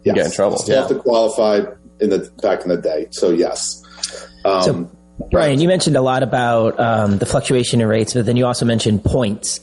you 0.05 0.15
get 0.15 0.27
in 0.27 0.33
trouble." 0.33 0.59
Still 0.59 0.81
have 0.81 0.89
to 0.89 0.97
qualify 0.99 1.61
in 2.01 2.11
the 2.11 2.31
back 2.43 2.63
in 2.63 2.69
the 2.69 2.77
day. 2.77 3.09
So 3.11 3.31
yes. 3.31 3.83
Um, 4.45 4.63
So, 4.63 4.91
Brian, 5.31 5.61
you 5.61 5.67
mentioned 5.69 5.97
a 5.97 6.01
lot 6.01 6.23
about 6.23 6.79
um, 6.79 7.19
the 7.19 7.27
fluctuation 7.27 7.81
in 7.81 7.89
rates, 7.89 8.15
but 8.15 8.25
then 8.27 8.37
you 8.37 8.47
also 8.47 8.65
mentioned 8.65 9.05
points. 9.05 9.61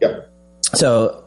yep. 0.00 0.30
So, 0.74 1.23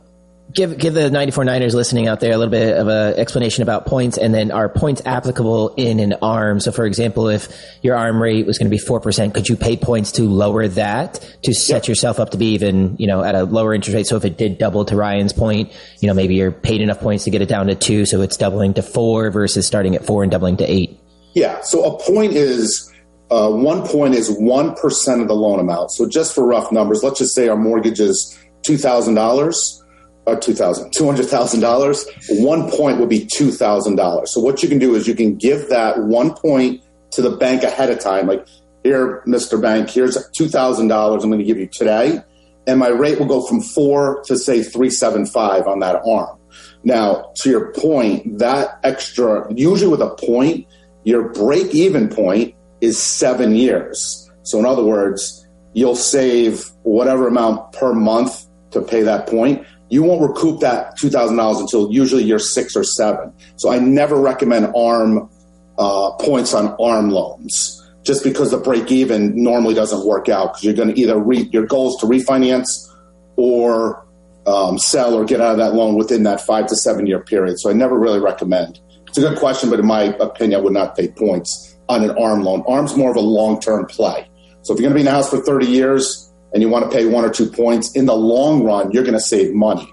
give 0.51 0.77
give 0.77 0.93
the 0.93 1.09
94 1.09 1.45
Niners 1.45 1.75
listening 1.75 2.07
out 2.07 2.19
there 2.19 2.31
a 2.31 2.37
little 2.37 2.51
bit 2.51 2.77
of 2.77 2.87
an 2.87 3.19
explanation 3.19 3.63
about 3.63 3.85
points 3.85 4.17
and 4.17 4.33
then 4.33 4.51
are 4.51 4.69
points 4.69 5.01
applicable 5.05 5.73
in 5.75 5.99
an 5.99 6.13
arm. 6.21 6.59
So 6.59 6.71
for 6.71 6.85
example, 6.85 7.27
if 7.27 7.49
your 7.81 7.95
arm 7.95 8.21
rate 8.21 8.45
was 8.45 8.57
going 8.57 8.69
to 8.69 8.75
be 8.75 8.81
4%, 8.81 9.33
could 9.33 9.49
you 9.49 9.55
pay 9.55 9.77
points 9.77 10.13
to 10.13 10.23
lower 10.23 10.67
that 10.69 11.37
to 11.43 11.53
set 11.53 11.87
yourself 11.87 12.19
up 12.19 12.31
to 12.31 12.37
be 12.37 12.53
even, 12.53 12.95
you 12.97 13.07
know, 13.07 13.23
at 13.23 13.35
a 13.35 13.43
lower 13.43 13.73
interest 13.73 13.95
rate? 13.95 14.07
So 14.07 14.15
if 14.15 14.25
it 14.25 14.37
did 14.37 14.57
double 14.57 14.85
to 14.85 14.95
Ryan's 14.95 15.33
point, 15.33 15.71
you 15.99 16.07
know, 16.07 16.13
maybe 16.13 16.35
you're 16.35 16.51
paid 16.51 16.81
enough 16.81 16.99
points 16.99 17.25
to 17.25 17.29
get 17.29 17.41
it 17.41 17.49
down 17.49 17.67
to 17.67 17.75
2, 17.75 18.05
so 18.05 18.21
it's 18.21 18.37
doubling 18.37 18.73
to 18.75 18.81
4 18.81 19.31
versus 19.31 19.67
starting 19.67 19.95
at 19.95 20.05
4 20.05 20.23
and 20.23 20.31
doubling 20.31 20.57
to 20.57 20.65
8. 20.65 20.99
Yeah, 21.33 21.61
so 21.61 21.83
a 21.83 21.99
point 21.99 22.33
is 22.33 22.91
uh, 23.29 23.51
one 23.51 23.85
point 23.85 24.15
is 24.15 24.29
1% 24.29 25.21
of 25.21 25.27
the 25.27 25.35
loan 25.35 25.59
amount. 25.59 25.91
So 25.91 26.07
just 26.07 26.33
for 26.33 26.45
rough 26.45 26.71
numbers, 26.71 27.03
let's 27.03 27.19
just 27.19 27.35
say 27.35 27.49
our 27.49 27.57
mortgage 27.57 27.99
is 27.99 28.37
$2,000 28.63 29.83
or 30.27 30.37
two 30.37 30.53
thousand, 30.53 30.91
two 30.91 31.05
hundred 31.05 31.27
thousand 31.27 31.61
dollars. 31.61 32.05
One 32.27 32.69
point 32.69 32.99
would 32.99 33.07
be 33.07 33.25
two 33.33 33.49
thousand 33.49 33.95
dollars. 33.95 34.33
So 34.33 34.41
what 34.41 34.61
you 34.61 34.67
can 34.67 34.77
do 34.77 34.93
is 34.93 35.07
you 35.07 35.15
can 35.15 35.37
give 35.37 35.69
that 35.69 36.03
one 36.03 36.33
point 36.33 36.81
to 37.11 37.21
the 37.21 37.37
bank 37.37 37.63
ahead 37.63 37.89
of 37.89 37.99
time. 37.99 38.27
Like 38.27 38.45
here, 38.83 39.23
Mister 39.25 39.57
Bank, 39.57 39.89
here's 39.89 40.17
two 40.37 40.49
thousand 40.49 40.89
dollars. 40.89 41.23
I'm 41.23 41.29
going 41.29 41.39
to 41.39 41.45
give 41.45 41.57
you 41.57 41.67
today, 41.67 42.19
and 42.67 42.77
my 42.77 42.89
rate 42.89 43.19
will 43.19 43.25
go 43.25 43.47
from 43.47 43.61
four 43.61 44.21
to 44.25 44.37
say 44.37 44.63
three 44.63 44.89
seven 44.89 45.25
five 45.25 45.65
on 45.65 45.79
that 45.79 46.01
arm. 46.05 46.37
Now, 46.83 47.31
to 47.37 47.49
your 47.49 47.71
point, 47.71 48.39
that 48.39 48.81
extra 48.83 49.47
usually 49.53 49.89
with 49.89 50.01
a 50.01 50.13
point, 50.15 50.67
your 51.05 51.29
break 51.29 51.73
even 51.73 52.09
point 52.09 52.53
is 52.81 53.01
seven 53.01 53.55
years. 53.55 54.29
So 54.43 54.59
in 54.59 54.65
other 54.65 54.83
words, 54.83 55.47
you'll 55.71 55.95
save 55.95 56.65
whatever 56.83 57.29
amount 57.29 57.71
per 57.71 57.93
month 57.93 58.45
to 58.71 58.81
pay 58.81 59.03
that 59.03 59.27
point 59.27 59.65
you 59.89 60.03
won't 60.03 60.21
recoup 60.21 60.59
that 60.61 60.97
two 60.97 61.09
thousand 61.09 61.37
dollars 61.37 61.59
until 61.59 61.91
usually 61.91 62.23
year 62.23 62.39
six 62.39 62.75
or 62.75 62.83
seven. 62.83 63.33
So 63.55 63.71
I 63.71 63.79
never 63.79 64.19
recommend 64.19 64.73
ARM 64.75 65.29
uh, 65.77 66.11
points 66.19 66.53
on 66.53 66.75
ARM 66.79 67.11
loans, 67.11 67.81
just 68.03 68.23
because 68.23 68.51
the 68.51 68.57
break 68.57 68.91
even 68.91 69.41
normally 69.41 69.73
doesn't 69.73 70.05
work 70.05 70.29
out 70.29 70.53
because 70.53 70.63
you're 70.63 70.73
going 70.73 70.93
to 70.93 70.99
either 70.99 71.17
re- 71.17 71.49
your 71.51 71.65
goal 71.65 71.89
is 71.89 72.01
to 72.01 72.05
refinance 72.05 72.87
or 73.37 74.05
um, 74.45 74.77
sell 74.77 75.13
or 75.13 75.25
get 75.25 75.41
out 75.41 75.51
of 75.51 75.57
that 75.57 75.73
loan 75.73 75.95
within 75.95 76.23
that 76.23 76.41
five 76.41 76.67
to 76.67 76.75
seven 76.75 77.05
year 77.05 77.19
period. 77.19 77.59
So 77.59 77.69
I 77.69 77.73
never 77.73 77.97
really 77.97 78.19
recommend. 78.19 78.79
It's 79.07 79.17
a 79.17 79.21
good 79.21 79.37
question, 79.37 79.69
but 79.69 79.79
in 79.79 79.85
my 79.85 80.03
opinion, 80.03 80.59
I 80.59 80.63
would 80.63 80.73
not 80.73 80.95
pay 80.95 81.07
points 81.09 81.77
on 81.89 82.03
an 82.03 82.11
ARM 82.11 82.43
loan. 82.43 82.63
ARM's 82.67 82.95
more 82.95 83.11
of 83.11 83.15
a 83.17 83.21
long 83.21 83.59
term 83.59 83.85
play. 83.85 84.29
So 84.63 84.73
if 84.73 84.79
you're 84.79 84.89
going 84.89 84.93
to 84.93 84.95
be 84.95 85.01
in 85.01 85.05
the 85.05 85.11
house 85.11 85.29
for 85.29 85.39
30 85.39 85.65
years 85.65 86.26
and 86.53 86.61
you 86.61 86.69
want 86.69 86.89
to 86.89 86.95
pay 86.95 87.05
one 87.05 87.25
or 87.25 87.29
two 87.29 87.49
points, 87.49 87.95
in 87.95 88.05
the 88.05 88.15
long 88.15 88.63
run, 88.63 88.91
you're 88.91 89.03
going 89.03 89.13
to 89.13 89.19
save 89.19 89.53
money. 89.53 89.91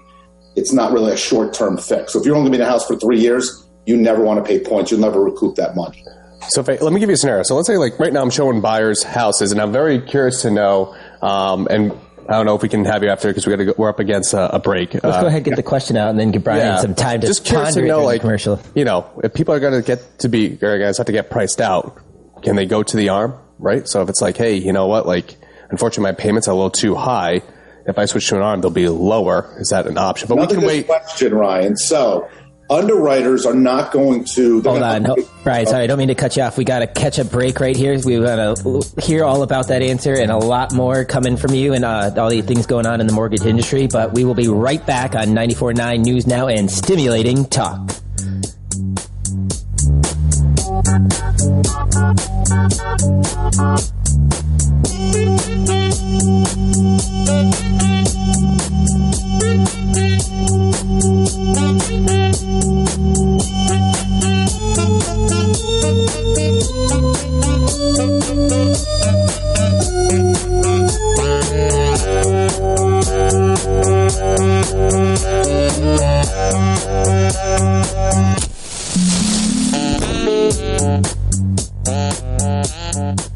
It's 0.55 0.71
not 0.71 0.91
really 0.91 1.11
a 1.11 1.17
short 1.17 1.53
term 1.53 1.77
fix. 1.77 2.13
So 2.13 2.19
if 2.19 2.25
you're 2.25 2.35
only 2.35 2.49
going 2.49 2.53
to 2.53 2.57
be 2.59 2.61
in 2.63 2.67
the 2.67 2.71
house 2.71 2.87
for 2.87 2.95
three 2.95 3.19
years, 3.19 3.67
you 3.85 3.97
never 3.97 4.23
want 4.23 4.43
to 4.43 4.47
pay 4.47 4.59
points. 4.63 4.89
You'll 4.89 5.01
never 5.01 5.21
recoup 5.21 5.55
that 5.55 5.75
money. 5.75 6.03
So 6.49 6.61
if 6.61 6.69
I, 6.69 6.75
let 6.75 6.93
me 6.93 6.99
give 6.99 7.09
you 7.09 7.15
a 7.15 7.17
scenario. 7.17 7.43
So 7.43 7.55
let's 7.55 7.67
say 7.67 7.77
like 7.77 7.99
right 7.99 8.13
now 8.13 8.21
I'm 8.21 8.29
showing 8.29 8.61
buyers 8.61 9.03
houses, 9.03 9.51
and 9.51 9.59
I'm 9.59 9.71
very 9.71 9.99
curious 9.99 10.43
to 10.43 10.51
know. 10.51 10.95
Um, 11.21 11.67
and 11.69 11.91
I 12.29 12.33
don't 12.33 12.45
know 12.45 12.55
if 12.55 12.61
we 12.61 12.69
can 12.69 12.85
have 12.85 13.03
you 13.03 13.09
after 13.09 13.27
because 13.27 13.45
we 13.45 13.51
got 13.51 13.57
to 13.57 13.65
go, 13.65 13.73
we're 13.77 13.89
up 13.89 13.99
against 13.99 14.33
a, 14.33 14.55
a 14.55 14.59
break. 14.59 14.93
Let's 14.93 15.05
Uh, 15.05 15.21
go 15.21 15.27
ahead 15.27 15.37
and 15.37 15.45
get 15.45 15.55
the 15.55 15.63
question 15.63 15.97
out, 15.97 16.09
and 16.09 16.19
then 16.19 16.31
give 16.31 16.43
Brian 16.43 16.79
some 16.79 16.95
time 16.95 17.21
to 17.21 17.27
just 17.27 17.45
curious 17.45 17.69
ponder 17.75 17.81
to 17.81 17.87
know, 17.87 18.03
like 18.03 18.21
commercial. 18.21 18.59
you 18.75 18.85
know, 18.85 19.09
if 19.23 19.33
people 19.33 19.53
are 19.53 19.59
going 19.59 19.73
to 19.73 19.81
get 19.85 20.19
to 20.19 20.29
be, 20.29 20.57
or 20.61 20.79
guys 20.79 20.97
have 20.97 21.07
to 21.07 21.11
get 21.11 21.29
priced 21.29 21.59
out, 21.61 21.99
can 22.43 22.55
they 22.55 22.65
go 22.65 22.81
to 22.81 22.97
the 22.97 23.09
arm, 23.09 23.35
right? 23.59 23.87
So 23.87 24.01
if 24.01 24.09
it's 24.09 24.21
like, 24.21 24.37
hey, 24.37 24.55
you 24.55 24.71
know 24.71 24.87
what, 24.87 25.05
like, 25.05 25.35
unfortunately, 25.69 26.03
my 26.11 26.13
payments 26.15 26.47
are 26.47 26.51
a 26.51 26.55
little 26.55 26.69
too 26.71 26.95
high. 26.95 27.41
If 27.87 27.99
I 27.99 28.05
switch 28.05 28.27
to 28.29 28.35
an 28.37 28.41
arm, 28.41 28.61
they'll 28.61 28.71
be 28.71 28.89
lower. 28.89 29.53
Is 29.59 29.69
that 29.69 29.85
an 29.85 29.97
option? 29.97 30.27
But 30.27 30.39
Another 30.39 30.55
we 30.55 30.59
can 30.61 30.67
wait. 30.67 30.85
question, 30.87 31.33
Ryan. 31.35 31.77
So 31.77 32.27
underwriters 32.67 33.45
are 33.45 33.53
not 33.53 33.91
going 33.91 34.23
to. 34.23 34.59
they're 34.61 34.71
Hold 34.71 34.81
gonna- 34.81 35.09
on, 35.11 35.17
Ho- 35.23 35.29
Brian. 35.43 35.67
Sorry, 35.67 35.83
I 35.83 35.87
don't 35.87 35.99
mean 35.99 36.07
to 36.07 36.15
cut 36.15 36.35
you 36.35 36.41
off. 36.41 36.57
We 36.57 36.63
got 36.65 36.79
to 36.79 36.87
catch 36.87 37.19
a 37.19 37.25
break 37.25 37.59
right 37.59 37.75
here. 37.75 37.95
We 38.03 38.17
got 38.19 38.57
to 38.57 39.01
hear 39.03 39.23
all 39.23 39.43
about 39.43 39.67
that 39.67 39.83
answer 39.83 40.15
and 40.15 40.31
a 40.31 40.37
lot 40.37 40.73
more 40.73 41.05
coming 41.05 41.37
from 41.37 41.53
you 41.53 41.73
and 41.73 41.85
uh, 41.85 42.11
all 42.17 42.29
the 42.31 42.41
things 42.41 42.65
going 42.65 42.87
on 42.87 43.01
in 43.01 43.05
the 43.07 43.13
mortgage 43.13 43.45
industry. 43.45 43.85
But 43.85 44.13
we 44.15 44.23
will 44.23 44.33
be 44.33 44.47
right 44.47 44.83
back 44.83 45.13
on 45.13 45.27
94.9 45.27 45.99
News 46.03 46.25
Now 46.25 46.47
and 46.47 46.71
Stimulating 46.71 47.45
Talk. 47.45 47.91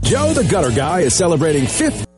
Joe 0.10 0.34
the 0.34 0.44
Gutter 0.50 0.72
Guy 0.72 1.02
is 1.02 1.14
celebrating 1.14 1.68
50. 1.68 2.09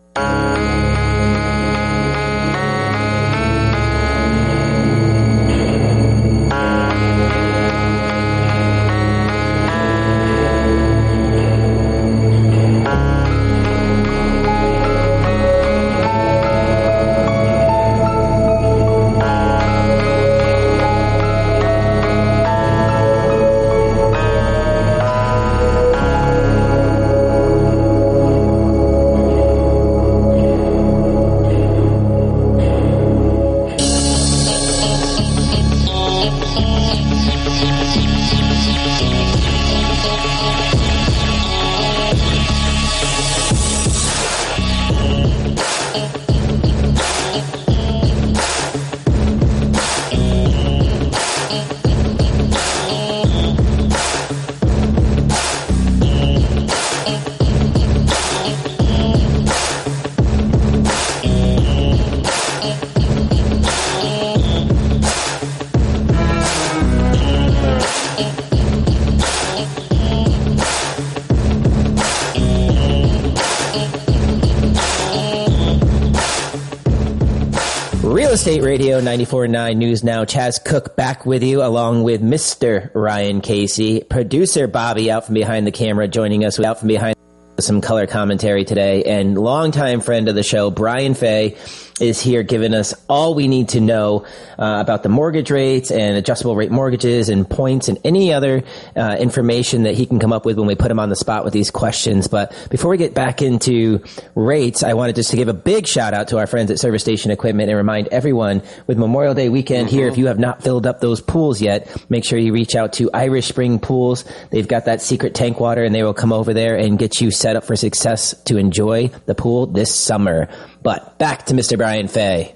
Real 78.52 78.58
Estate 78.58 78.70
Radio 78.70 79.00
94.9 79.00 79.78
News 79.78 80.04
Now. 80.04 80.26
Chaz 80.26 80.62
Cook 80.62 80.98
back 80.98 81.26
with 81.26 81.42
you 81.42 81.64
along 81.64 82.04
with 82.04 82.22
Mr. 82.22 82.92
Ryan 82.94 83.40
Casey. 83.40 84.04
Producer 84.04 84.68
Bobby 84.68 85.10
out 85.10 85.26
from 85.26 85.36
behind 85.36 85.66
the 85.66 85.72
camera 85.72 86.06
joining 86.10 86.44
us 86.44 86.60
out 86.60 86.80
from 86.80 86.90
behind 86.90 87.16
some 87.62 87.80
color 87.80 88.08
commentary 88.08 88.66
today 88.66 89.04
and 89.04 89.38
longtime 89.38 90.02
friend 90.02 90.28
of 90.28 90.36
the 90.36 90.44
show, 90.44 90.70
Brian 90.70 91.14
Fay, 91.14 91.56
is 92.02 92.20
here 92.20 92.44
giving 92.44 92.74
us 92.74 92.94
all 93.08 93.36
we 93.36 93.48
need 93.48 93.70
to 93.70 93.80
know 93.80 94.26
uh, 94.60 94.80
about 94.82 95.04
the 95.04 95.10
mortgage 95.10 95.52
rates 95.52 95.92
and 95.92 96.18
adjustable 96.18 96.56
rate 96.56 96.72
mortgages 96.72 97.30
and 97.30 97.50
points 97.50 97.88
and 97.88 97.98
any 98.04 98.34
other 98.34 98.64
uh, 98.96 99.16
information 99.20 99.84
that 99.84 99.96
he 99.96 100.06
can 100.06 100.20
come 100.20 100.34
up 100.34 100.46
with 100.46 100.58
when 100.58 100.68
we 100.68 100.76
put 100.76 100.90
him 100.92 101.00
on 101.00 101.10
the 101.10 101.16
spot 101.16 101.44
with 101.44 101.54
these 101.54 101.72
questions. 101.72 102.28
But 102.28 102.52
before 102.70 102.92
we 102.92 102.98
get 102.98 103.14
back 103.14 103.42
into 103.42 104.04
rates, 104.36 104.84
I 104.84 104.94
wanted 104.94 105.16
just 105.16 105.32
to 105.32 105.38
give 105.38 105.48
a 105.48 105.54
big 105.54 105.88
shout 105.88 106.14
out 106.14 106.30
to 106.30 106.38
our 106.38 106.48
friends 106.48 106.72
at 106.72 106.80
Service 106.80 107.02
Station 107.02 107.32
Equipment 107.32 107.70
and 107.70 107.78
remind 107.78 108.08
everyone 108.10 108.62
with 108.88 108.98
Memorial 108.98 109.34
Day 109.34 109.50
weekend 109.50 109.88
mm-hmm. 109.88 109.98
here, 109.98 110.08
if 110.08 110.18
you 110.18 110.28
have 110.28 110.40
not 110.40 110.64
filled 110.64 110.88
up 110.88 111.00
those 111.00 111.22
pools 111.22 111.62
yet, 111.62 112.06
make 112.10 112.26
sure 112.26 112.40
you 112.40 112.54
reach 112.54 112.76
out 112.76 112.94
to 112.94 113.10
Irish 113.14 113.48
Spring 113.48 113.80
Pools. 113.80 114.26
They've 114.50 114.68
got 114.68 114.86
that 114.86 115.02
secret 115.02 115.36
tank 115.36 115.60
water 115.60 115.84
and 115.84 115.94
they 115.94 116.04
will 116.04 116.14
come 116.14 116.34
over 116.34 116.54
there 116.54 116.76
and 116.76 116.98
get 116.98 117.22
you 117.22 117.32
set 117.32 117.56
up 117.56 117.64
for 117.64 117.76
success 117.76 118.34
to 118.44 118.58
enjoy 118.58 119.10
the 119.26 119.36
pool 119.36 119.68
this 119.68 119.94
summer. 119.94 120.50
But 120.84 121.18
back 121.20 121.48
to 121.48 121.54
Mr. 121.54 121.78
Brian 121.78 122.08
Fay. 122.08 122.56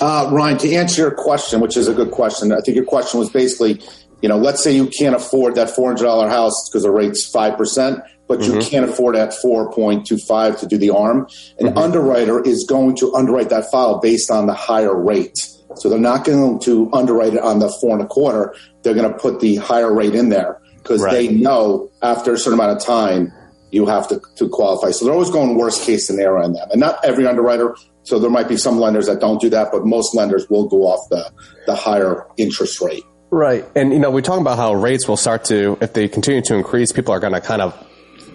Uh, 0.00 0.30
Ryan, 0.32 0.58
to 0.58 0.74
answer 0.74 1.02
your 1.02 1.10
question, 1.10 1.60
which 1.60 1.76
is 1.76 1.86
a 1.86 1.94
good 1.94 2.10
question, 2.10 2.52
I 2.52 2.60
think 2.60 2.74
your 2.74 2.86
question 2.86 3.20
was 3.20 3.28
basically, 3.28 3.82
you 4.22 4.28
know, 4.28 4.38
let's 4.38 4.64
say 4.64 4.74
you 4.74 4.86
can't 4.86 5.14
afford 5.14 5.56
that 5.56 5.68
$400 5.68 6.28
house 6.28 6.68
because 6.68 6.84
the 6.84 6.90
rate's 6.90 7.30
5%, 7.30 8.02
but 8.26 8.40
you 8.40 8.52
mm-hmm. 8.52 8.60
can't 8.60 8.88
afford 8.88 9.14
at 9.16 9.30
4.25 9.30 10.60
to 10.60 10.66
do 10.66 10.78
the 10.78 10.90
arm. 10.90 11.28
An 11.58 11.66
mm-hmm. 11.66 11.78
underwriter 11.78 12.40
is 12.40 12.64
going 12.66 12.96
to 12.96 13.14
underwrite 13.14 13.50
that 13.50 13.70
file 13.70 14.00
based 14.00 14.30
on 14.30 14.46
the 14.46 14.54
higher 14.54 14.96
rate. 14.96 15.36
So 15.76 15.88
they're 15.88 15.98
not 15.98 16.24
going 16.24 16.60
to 16.60 16.90
underwrite 16.92 17.34
it 17.34 17.40
on 17.40 17.58
the 17.58 17.68
four 17.80 17.92
and 17.92 18.02
a 18.02 18.06
quarter. 18.06 18.54
They're 18.82 18.94
going 18.94 19.10
to 19.10 19.18
put 19.18 19.40
the 19.40 19.56
higher 19.56 19.92
rate 19.92 20.14
in 20.14 20.30
there 20.30 20.60
because 20.76 21.02
right. 21.02 21.12
they 21.12 21.28
know 21.28 21.90
after 22.02 22.32
a 22.32 22.38
certain 22.38 22.54
amount 22.54 22.76
of 22.76 22.84
time 22.84 23.32
you 23.70 23.86
have 23.86 24.08
to, 24.08 24.20
to 24.36 24.48
qualify. 24.48 24.90
So 24.90 25.04
they're 25.04 25.14
always 25.14 25.30
going 25.30 25.56
worst 25.56 25.82
case 25.82 26.06
scenario 26.06 26.44
on 26.44 26.52
them. 26.52 26.68
And 26.70 26.80
not 26.80 27.04
every 27.04 27.26
underwriter, 27.26 27.76
so 28.02 28.18
there 28.18 28.30
might 28.30 28.48
be 28.48 28.56
some 28.56 28.78
lenders 28.78 29.06
that 29.06 29.20
don't 29.20 29.40
do 29.40 29.50
that, 29.50 29.70
but 29.72 29.84
most 29.86 30.14
lenders 30.14 30.48
will 30.48 30.68
go 30.68 30.82
off 30.86 31.08
the, 31.10 31.30
the 31.66 31.74
higher 31.74 32.26
interest 32.36 32.80
rate. 32.80 33.04
Right. 33.30 33.64
And, 33.76 33.92
you 33.92 33.98
know, 33.98 34.10
we're 34.10 34.22
talking 34.22 34.40
about 34.40 34.56
how 34.56 34.74
rates 34.74 35.06
will 35.06 35.16
start 35.16 35.44
to, 35.44 35.78
if 35.80 35.92
they 35.92 36.08
continue 36.08 36.42
to 36.42 36.54
increase, 36.56 36.90
people 36.90 37.14
are 37.14 37.20
going 37.20 37.32
to 37.32 37.40
kind 37.40 37.62
of 37.62 37.86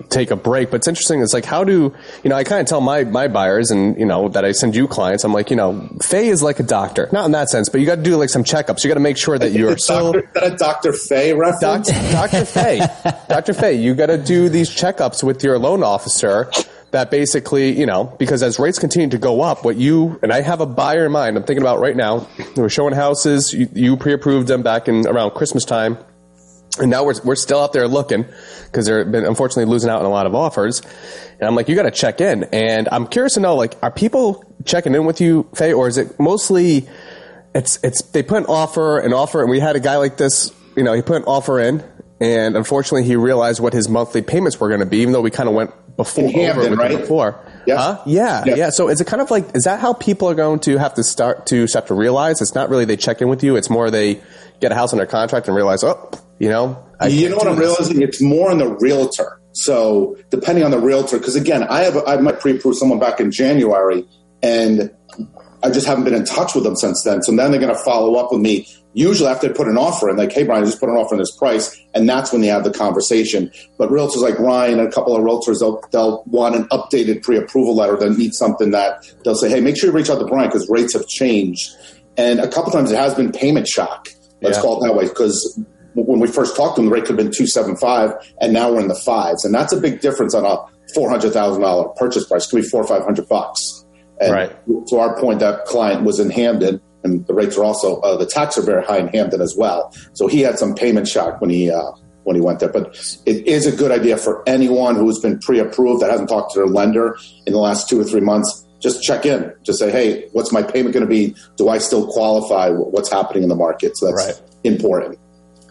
take 0.10 0.32
a 0.32 0.36
break. 0.36 0.72
But 0.72 0.78
it's 0.78 0.88
interesting. 0.88 1.22
It's 1.22 1.34
like, 1.34 1.46
how 1.46 1.64
do, 1.64 1.94
you 2.24 2.30
know, 2.30 2.36
I 2.36 2.44
kind 2.44 2.62
of 2.62 2.68
tell 2.68 2.82
my, 2.82 3.04
my 3.04 3.28
buyers 3.28 3.72
and, 3.72 3.98
you 4.00 4.06
know, 4.06 4.30
that 4.30 4.46
I 4.46 4.52
send 4.52 4.76
you 4.76 4.88
clients, 4.88 5.24
I'm 5.24 5.34
like, 5.34 5.50
you 5.50 5.56
know, 5.56 5.88
Fay 6.02 6.28
is 6.28 6.42
like 6.42 6.60
a 6.60 6.64
doctor. 6.64 7.10
Not 7.12 7.26
in 7.26 7.32
that 7.32 7.50
sense, 7.50 7.70
but 7.70 7.82
you 7.82 7.86
got 7.86 7.96
to 7.96 8.04
do 8.04 8.18
like 8.18 8.30
some 8.30 8.44
checkups. 8.44 8.84
You 8.84 8.90
got 8.90 8.96
to 8.96 9.00
make 9.00 9.18
sure 9.18 9.38
that 9.38 9.52
you're 9.52 9.78
still. 9.78 10.14
Dr. 10.14 10.56
Dr. 10.58 10.94
Fay 10.94 11.34
reference? 11.34 11.90
Dr. 11.90 12.12
Dr. 12.12 12.46
Fay. 12.46 12.80
Dr. 13.30 13.54
Fay, 13.54 13.74
you 13.76 13.96
got 13.96 14.08
to 14.08 14.18
do 14.18 14.50
these 14.50 14.70
checkups 14.70 15.24
with 15.24 15.44
your 15.44 15.60
loan 15.60 15.84
officer 15.84 16.52
that 16.92 17.12
basically, 17.12 17.78
you 17.78 17.86
know, 17.86 18.06
because 18.18 18.42
as 18.42 18.58
rates 18.58 18.80
continue 18.80 19.10
to 19.10 19.18
go 19.18 19.42
up, 19.42 19.66
what 19.66 19.76
you, 19.76 20.20
and 20.24 20.32
I 20.32 20.42
have 20.42 20.62
a 20.62 20.66
buyer 20.66 21.06
in 21.06 21.12
mind, 21.12 21.38
I'm 21.38 21.44
thinking 21.44 21.62
about 21.62 21.80
right 21.80 21.96
now, 21.96 22.28
we're 22.56 22.70
showing 22.70 22.94
houses, 22.94 23.54
you, 23.54 23.68
you 23.74 23.98
pre-approved 23.98 24.48
them 24.48 24.64
back 24.64 24.88
in 24.88 25.06
around 25.06 25.32
Christmas 25.32 25.66
time 25.66 25.98
and 26.80 26.90
now 26.90 27.04
we're, 27.04 27.16
we're 27.24 27.36
still 27.36 27.60
out 27.60 27.74
there 27.74 27.88
looking 27.88 28.26
because 28.66 28.86
they're 28.86 29.06
been 29.06 29.26
unfortunately 29.26 29.72
losing 29.72 29.90
out 29.90 30.00
on 30.00 30.06
a 30.06 30.10
lot 30.10 30.26
of 30.26 30.36
offers. 30.36 30.82
And 31.40 31.44
I'm 31.44 31.56
like, 31.56 31.70
you 31.70 31.76
got 31.76 31.84
to 31.84 31.92
check 31.92 32.22
in. 32.22 32.44
And 32.46 32.90
I'm 32.92 33.08
curious 33.08 33.34
to 33.34 33.40
know, 33.40 33.56
like, 33.56 33.76
are 33.82 33.92
people 33.92 34.44
checking 34.66 34.94
in 34.96 35.06
with 35.06 35.22
you, 35.22 35.50
Fay, 35.56 35.74
or 35.74 35.88
is 35.88 35.98
it 35.98 36.20
mostly 36.20 36.88
it's 37.56 37.80
it's 37.84 38.02
they 38.12 38.22
put 38.22 38.40
an 38.40 38.46
offer, 38.46 39.00
an 39.00 39.14
offer, 39.14 39.42
and 39.42 39.50
we 39.50 39.60
had 39.60 39.76
a 39.76 39.80
guy 39.80 39.96
like 39.96 40.18
this. 40.18 40.54
You 40.76 40.84
know, 40.84 40.94
he 40.94 41.02
put 41.02 41.16
an 41.16 41.24
offer 41.24 41.60
in, 41.60 41.84
and 42.20 42.58
unfortunately, 42.58 43.04
he 43.04 43.16
realized 43.16 43.62
what 43.62 43.74
his 43.74 43.88
monthly 43.88 44.22
payments 44.22 44.60
were 44.60 44.68
going 44.68 44.82
to 44.82 44.86
be, 44.86 44.98
even 44.98 45.14
though 45.14 45.22
we 45.22 45.32
kind 45.32 45.48
of 45.48 45.56
went 45.56 45.72
before 45.96 46.30
Hamden, 46.30 46.74
over 46.74 46.76
right? 46.76 47.00
before. 47.00 47.40
Yeah. 47.66 47.78
Huh? 47.78 48.04
Yeah, 48.06 48.44
yeah, 48.46 48.56
yeah. 48.56 48.70
So 48.70 48.90
is 48.90 49.00
it 49.00 49.08
kind 49.08 49.22
of 49.22 49.32
like 49.32 49.56
is 49.56 49.64
that 49.64 49.80
how 49.80 49.94
people 49.94 50.30
are 50.30 50.36
going 50.36 50.60
to 50.62 50.78
have 50.78 50.96
to 50.96 51.04
start 51.04 51.46
to 51.48 51.66
start 51.68 51.88
to 51.88 51.94
realize 51.94 52.42
it's 52.42 52.54
not 52.54 52.70
really 52.70 52.84
they 52.84 52.98
check 52.98 53.22
in 53.22 53.30
with 53.30 53.42
you, 53.42 53.56
it's 53.56 53.70
more 53.70 53.90
they 53.90 54.22
get 54.60 54.74
a 54.74 54.76
house 54.76 54.92
under 54.92 55.06
contract 55.06 55.48
and 55.48 55.56
realize, 55.56 55.84
oh, 55.84 56.10
you 56.40 56.50
know, 56.50 56.84
I 57.00 57.08
you 57.08 57.30
know 57.30 57.38
what 57.38 57.48
I'm 57.48 57.58
realizing? 57.58 58.02
It's 58.02 58.22
more 58.22 58.52
on 58.52 58.58
the 58.58 58.68
realtor. 58.68 59.40
So 59.54 60.18
depending 60.30 60.64
on 60.64 60.72
the 60.72 60.80
realtor, 60.80 61.18
because 61.18 61.36
again, 61.36 61.64
I 61.64 61.84
have 61.84 61.98
I 62.06 62.18
might 62.18 62.40
pre-approve 62.40 62.76
someone 62.76 63.00
back 63.00 63.20
in 63.20 63.32
January, 63.32 64.06
and 64.44 64.92
I 65.64 65.72
just 65.72 65.88
haven't 65.88 66.04
been 66.04 66.14
in 66.14 66.26
touch 66.26 66.54
with 66.54 66.64
them 66.64 66.76
since 66.76 67.04
then. 67.04 67.24
So 67.24 67.36
then 67.36 67.52
they're 67.52 67.60
going 67.60 67.74
to 67.74 67.84
follow 67.84 68.16
up 68.16 68.32
with 68.32 68.42
me. 68.42 68.68
Usually 68.94 69.28
after 69.28 69.48
they 69.48 69.54
put 69.54 69.68
an 69.68 69.78
offer 69.78 70.10
in, 70.10 70.16
like, 70.16 70.32
hey 70.32 70.44
Brian, 70.44 70.64
I 70.64 70.66
just 70.66 70.80
put 70.80 70.90
an 70.90 70.96
offer 70.96 71.16
in 71.16 71.20
this 71.20 71.36
price, 71.36 71.78
and 71.94 72.08
that's 72.08 72.32
when 72.32 72.42
they 72.42 72.48
have 72.48 72.64
the 72.64 72.72
conversation. 72.72 73.52
But 73.78 73.90
realtors 73.90 74.22
like 74.22 74.40
Ryan 74.40 74.80
and 74.80 74.88
a 74.88 74.92
couple 74.92 75.16
of 75.16 75.22
realtors, 75.24 75.60
they'll, 75.60 75.82
they'll 75.92 76.24
want 76.28 76.56
an 76.56 76.66
updated 76.70 77.22
pre-approval 77.22 77.76
letter. 77.76 77.98
They'll 77.98 78.16
need 78.16 78.34
something 78.34 78.72
that 78.72 79.06
they'll 79.26 79.36
say, 79.36 79.50
hey, 79.50 79.60
make 79.60 79.78
sure 79.78 79.90
you 79.90 79.96
reach 79.96 80.10
out 80.10 80.20
to 80.20 80.26
Brian 80.26 80.48
because 80.48 80.70
rates 80.70 80.94
have 80.94 81.08
changed. 81.08 81.72
And 82.18 82.40
a 82.40 82.48
couple 82.50 82.72
times 82.72 82.92
it 82.92 82.98
has 82.98 83.14
been 83.14 83.34
payment 83.34 83.68
shock. 83.68 84.08
Let's 84.42 84.58
yeah. 84.58 84.62
call 84.62 84.82
it 84.82 84.88
that 84.88 84.96
way 84.96 85.10
because 85.10 85.60
when 85.96 86.20
we 86.20 86.28
first 86.28 86.56
talked 86.56 86.76
to 86.76 86.82
them, 86.82 86.90
the 86.90 86.96
rate 86.96 87.06
could 87.06 87.18
have 87.18 87.26
been 87.26 87.32
275 87.32 88.14
and 88.42 88.54
now 88.54 88.72
we're 88.72 88.82
in 88.82 88.88
the 88.88 88.96
fives. 88.96 89.46
And 89.46 89.54
that's 89.54 89.74
a 89.74 89.80
big 89.80 90.02
difference 90.02 90.36
on 90.36 90.46
a 90.46 90.58
$400,000 90.96 91.96
purchase 91.96 92.28
price. 92.28 92.46
It 92.46 92.50
could 92.50 92.62
be 92.64 92.68
four 92.68 92.82
or 92.84 92.88
500 92.88 93.28
bucks. 93.28 93.86
And 94.20 94.34
right. 94.34 94.88
to 94.88 94.98
our 94.98 95.20
point, 95.20 95.40
that 95.40 95.66
client 95.66 96.04
was 96.04 96.20
in 96.20 96.30
Hamden, 96.30 96.82
and 97.04 97.26
the 97.28 97.34
rates 97.34 97.58
are 97.58 97.64
also, 97.64 98.00
uh, 98.02 98.18
the 98.18 98.26
tax 98.26 98.58
are 98.58 98.62
very 98.62 98.84
high 98.84 98.98
in 98.98 99.08
Hamden 99.10 99.42
as 99.42 99.56
well. 99.58 99.94
So 100.14 100.28
he 100.28 100.42
had 100.42 100.58
some 100.58 100.74
payment 100.74 101.08
shock 101.08 101.42
when 101.42 101.50
he, 101.50 101.70
uh, 101.70 101.92
when 102.24 102.36
he 102.36 102.42
went 102.42 102.60
there. 102.60 102.70
But 102.70 102.96
it 103.26 103.46
is 103.46 103.68
a 103.68 103.76
good 103.76 103.92
idea 103.92 104.18
for 104.18 104.48
anyone 104.48 104.96
who's 104.96 105.20
been 105.20 105.40
pre-approved 105.40 106.02
that 106.02 106.10
hasn't 106.10 106.30
talked 106.30 106.54
to 106.54 106.60
their 106.60 106.68
lender 106.68 107.18
in 107.46 107.54
the 107.54 107.60
last 107.60 107.90
two 107.90 108.00
or 108.00 108.04
three 108.04 108.22
months. 108.22 108.66
Just 108.80 109.04
check 109.04 109.26
in. 109.26 109.54
Just 109.64 109.80
say, 109.80 109.92
hey, 109.92 110.28
what's 110.32 110.52
my 110.52 110.64
payment 110.64 110.94
going 110.94 111.06
to 111.06 111.10
be? 111.10 111.36
Do 111.58 111.70
I 111.70 111.78
still 111.78 112.08
qualify? 112.08 112.70
What's 112.70 113.12
happening 113.12 113.44
in 113.44 113.50
the 113.50 113.56
market? 113.56 113.98
So 113.98 114.08
that's 114.08 114.40
right. 114.40 114.50
important. 114.64 115.20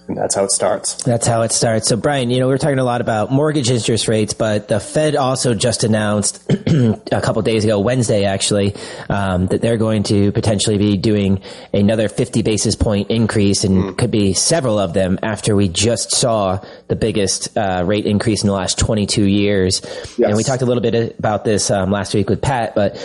And 0.06 0.18
that's 0.18 0.34
how 0.34 0.44
it 0.44 0.50
starts. 0.50 1.02
That's 1.02 1.26
how 1.26 1.42
it 1.42 1.52
starts. 1.52 1.88
So, 1.88 1.96
Brian, 1.96 2.28
you 2.30 2.38
know, 2.38 2.46
we're 2.46 2.58
talking 2.58 2.78
a 2.78 2.84
lot 2.84 3.00
about 3.00 3.32
mortgage 3.32 3.70
interest 3.70 4.06
rates, 4.06 4.34
but 4.34 4.68
the 4.68 4.78
Fed 4.78 5.16
also 5.16 5.54
just 5.54 5.82
announced 5.82 6.44
a 6.50 7.20
couple 7.22 7.40
days 7.40 7.64
ago, 7.64 7.80
Wednesday 7.80 8.24
actually, 8.24 8.74
um, 9.08 9.46
that 9.46 9.62
they're 9.62 9.78
going 9.78 10.02
to 10.04 10.30
potentially 10.32 10.76
be 10.76 10.98
doing 10.98 11.40
another 11.72 12.08
50 12.08 12.42
basis 12.42 12.76
point 12.76 13.10
increase 13.10 13.64
and 13.64 13.76
mm. 13.76 13.98
could 13.98 14.10
be 14.10 14.34
several 14.34 14.78
of 14.78 14.92
them 14.92 15.18
after 15.22 15.56
we 15.56 15.68
just 15.68 16.10
saw 16.10 16.62
the 16.88 16.96
biggest 16.96 17.56
uh, 17.56 17.82
rate 17.86 18.04
increase 18.04 18.42
in 18.42 18.48
the 18.48 18.54
last 18.54 18.78
22 18.78 19.24
years. 19.24 19.80
Yes. 20.18 20.28
And 20.28 20.36
we 20.36 20.42
talked 20.42 20.62
a 20.62 20.66
little 20.66 20.82
bit 20.82 21.18
about 21.18 21.44
this 21.44 21.70
um, 21.70 21.90
last 21.90 22.14
week 22.14 22.28
with 22.28 22.42
Pat, 22.42 22.74
but 22.74 22.96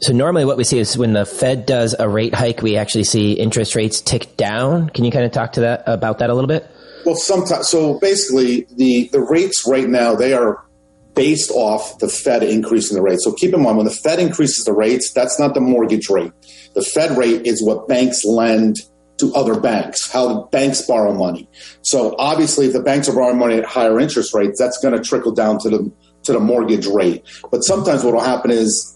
so 0.00 0.12
normally 0.12 0.44
what 0.44 0.56
we 0.56 0.64
see 0.64 0.78
is 0.78 0.96
when 0.96 1.12
the 1.12 1.26
Fed 1.26 1.66
does 1.66 1.94
a 1.98 2.08
rate 2.08 2.34
hike, 2.34 2.62
we 2.62 2.76
actually 2.76 3.04
see 3.04 3.32
interest 3.32 3.74
rates 3.74 4.00
tick 4.00 4.36
down. 4.36 4.90
Can 4.90 5.04
you 5.04 5.10
kind 5.10 5.24
of 5.24 5.32
talk 5.32 5.52
to 5.52 5.60
that 5.60 5.82
about 5.86 6.18
that 6.18 6.30
a 6.30 6.34
little 6.34 6.48
bit? 6.48 6.70
Well, 7.04 7.16
sometimes. 7.16 7.68
So 7.68 7.98
basically, 8.00 8.66
the 8.76 9.08
the 9.12 9.20
rates 9.20 9.64
right 9.66 9.88
now 9.88 10.14
they 10.14 10.32
are 10.32 10.64
based 11.14 11.50
off 11.50 11.98
the 11.98 12.08
Fed 12.08 12.42
increasing 12.42 12.96
the 12.96 13.02
rate. 13.02 13.20
So 13.20 13.32
keep 13.32 13.54
in 13.54 13.62
mind 13.62 13.78
when 13.78 13.86
the 13.86 13.92
Fed 13.92 14.18
increases 14.18 14.64
the 14.64 14.72
rates, 14.72 15.12
that's 15.12 15.38
not 15.38 15.54
the 15.54 15.60
mortgage 15.60 16.10
rate. 16.10 16.32
The 16.74 16.82
Fed 16.82 17.16
rate 17.16 17.46
is 17.46 17.64
what 17.64 17.88
banks 17.88 18.24
lend 18.24 18.76
to 19.18 19.32
other 19.34 19.58
banks, 19.58 20.10
how 20.10 20.44
banks 20.52 20.82
borrow 20.82 21.14
money. 21.14 21.48
So 21.82 22.14
obviously, 22.18 22.66
if 22.66 22.74
the 22.74 22.82
banks 22.82 23.08
are 23.08 23.14
borrowing 23.14 23.38
money 23.38 23.54
at 23.54 23.64
higher 23.64 23.98
interest 23.98 24.34
rates, 24.34 24.58
that's 24.58 24.78
going 24.78 24.94
to 24.94 25.02
trickle 25.02 25.32
down 25.32 25.58
to 25.60 25.70
the 25.70 25.92
to 26.24 26.32
the 26.32 26.40
mortgage 26.40 26.86
rate. 26.86 27.24
But 27.50 27.60
sometimes 27.60 28.04
what 28.04 28.12
will 28.12 28.20
happen 28.20 28.50
is 28.50 28.94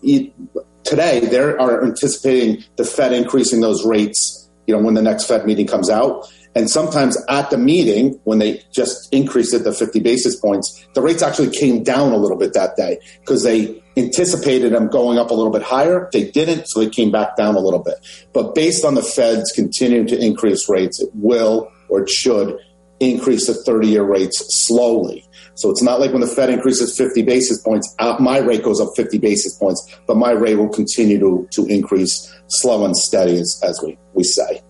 today 0.84 1.20
they 1.20 1.38
are 1.38 1.84
anticipating 1.84 2.64
the 2.76 2.84
Fed 2.84 3.12
increasing 3.12 3.60
those 3.60 3.84
rates, 3.84 4.50
you 4.66 4.74
know, 4.74 4.82
when 4.82 4.94
the 4.94 5.02
next 5.02 5.24
Fed 5.24 5.46
meeting 5.46 5.66
comes 5.66 5.90
out. 5.90 6.28
And 6.54 6.68
sometimes 6.68 7.16
at 7.28 7.50
the 7.50 7.58
meeting, 7.58 8.20
when 8.24 8.40
they 8.40 8.62
just 8.72 9.12
increased 9.12 9.54
it 9.54 9.62
to 9.62 9.72
50 9.72 10.00
basis 10.00 10.34
points, 10.34 10.84
the 10.94 11.00
rates 11.00 11.22
actually 11.22 11.50
came 11.50 11.84
down 11.84 12.12
a 12.12 12.16
little 12.16 12.36
bit 12.36 12.54
that 12.54 12.76
day 12.76 12.98
because 13.20 13.44
they 13.44 13.80
anticipated 13.96 14.72
them 14.72 14.88
going 14.88 15.18
up 15.18 15.30
a 15.30 15.34
little 15.34 15.52
bit 15.52 15.62
higher. 15.62 16.08
They 16.12 16.28
didn't, 16.30 16.66
so 16.66 16.80
they 16.80 16.90
came 16.90 17.12
back 17.12 17.36
down 17.36 17.54
a 17.54 17.60
little 17.60 17.78
bit. 17.78 17.94
But 18.32 18.54
based 18.54 18.84
on 18.84 18.96
the 18.96 19.02
Fed's 19.02 19.52
continuing 19.52 20.08
to 20.08 20.18
increase 20.18 20.68
rates, 20.68 21.00
it 21.00 21.10
will 21.14 21.70
or 21.88 22.02
it 22.02 22.10
should 22.10 22.58
increase 22.98 23.46
the 23.46 23.54
30 23.54 23.88
year 23.88 24.04
rates 24.04 24.44
slowly. 24.66 25.24
So 25.60 25.68
it's 25.70 25.82
not 25.82 26.00
like 26.00 26.12
when 26.12 26.22
the 26.22 26.26
Fed 26.26 26.48
increases 26.48 26.96
50 26.96 27.20
basis 27.22 27.60
points, 27.60 27.94
uh, 27.98 28.16
my 28.18 28.38
rate 28.38 28.62
goes 28.62 28.80
up 28.80 28.88
50 28.96 29.18
basis 29.18 29.54
points, 29.58 29.94
but 30.06 30.16
my 30.16 30.30
rate 30.30 30.54
will 30.54 30.70
continue 30.70 31.18
to, 31.18 31.46
to 31.50 31.66
increase 31.66 32.34
slow 32.48 32.86
and 32.86 32.96
steady, 32.96 33.38
as, 33.38 33.60
as 33.62 33.78
we, 33.82 33.98
we 34.14 34.24
say. 34.24 34.62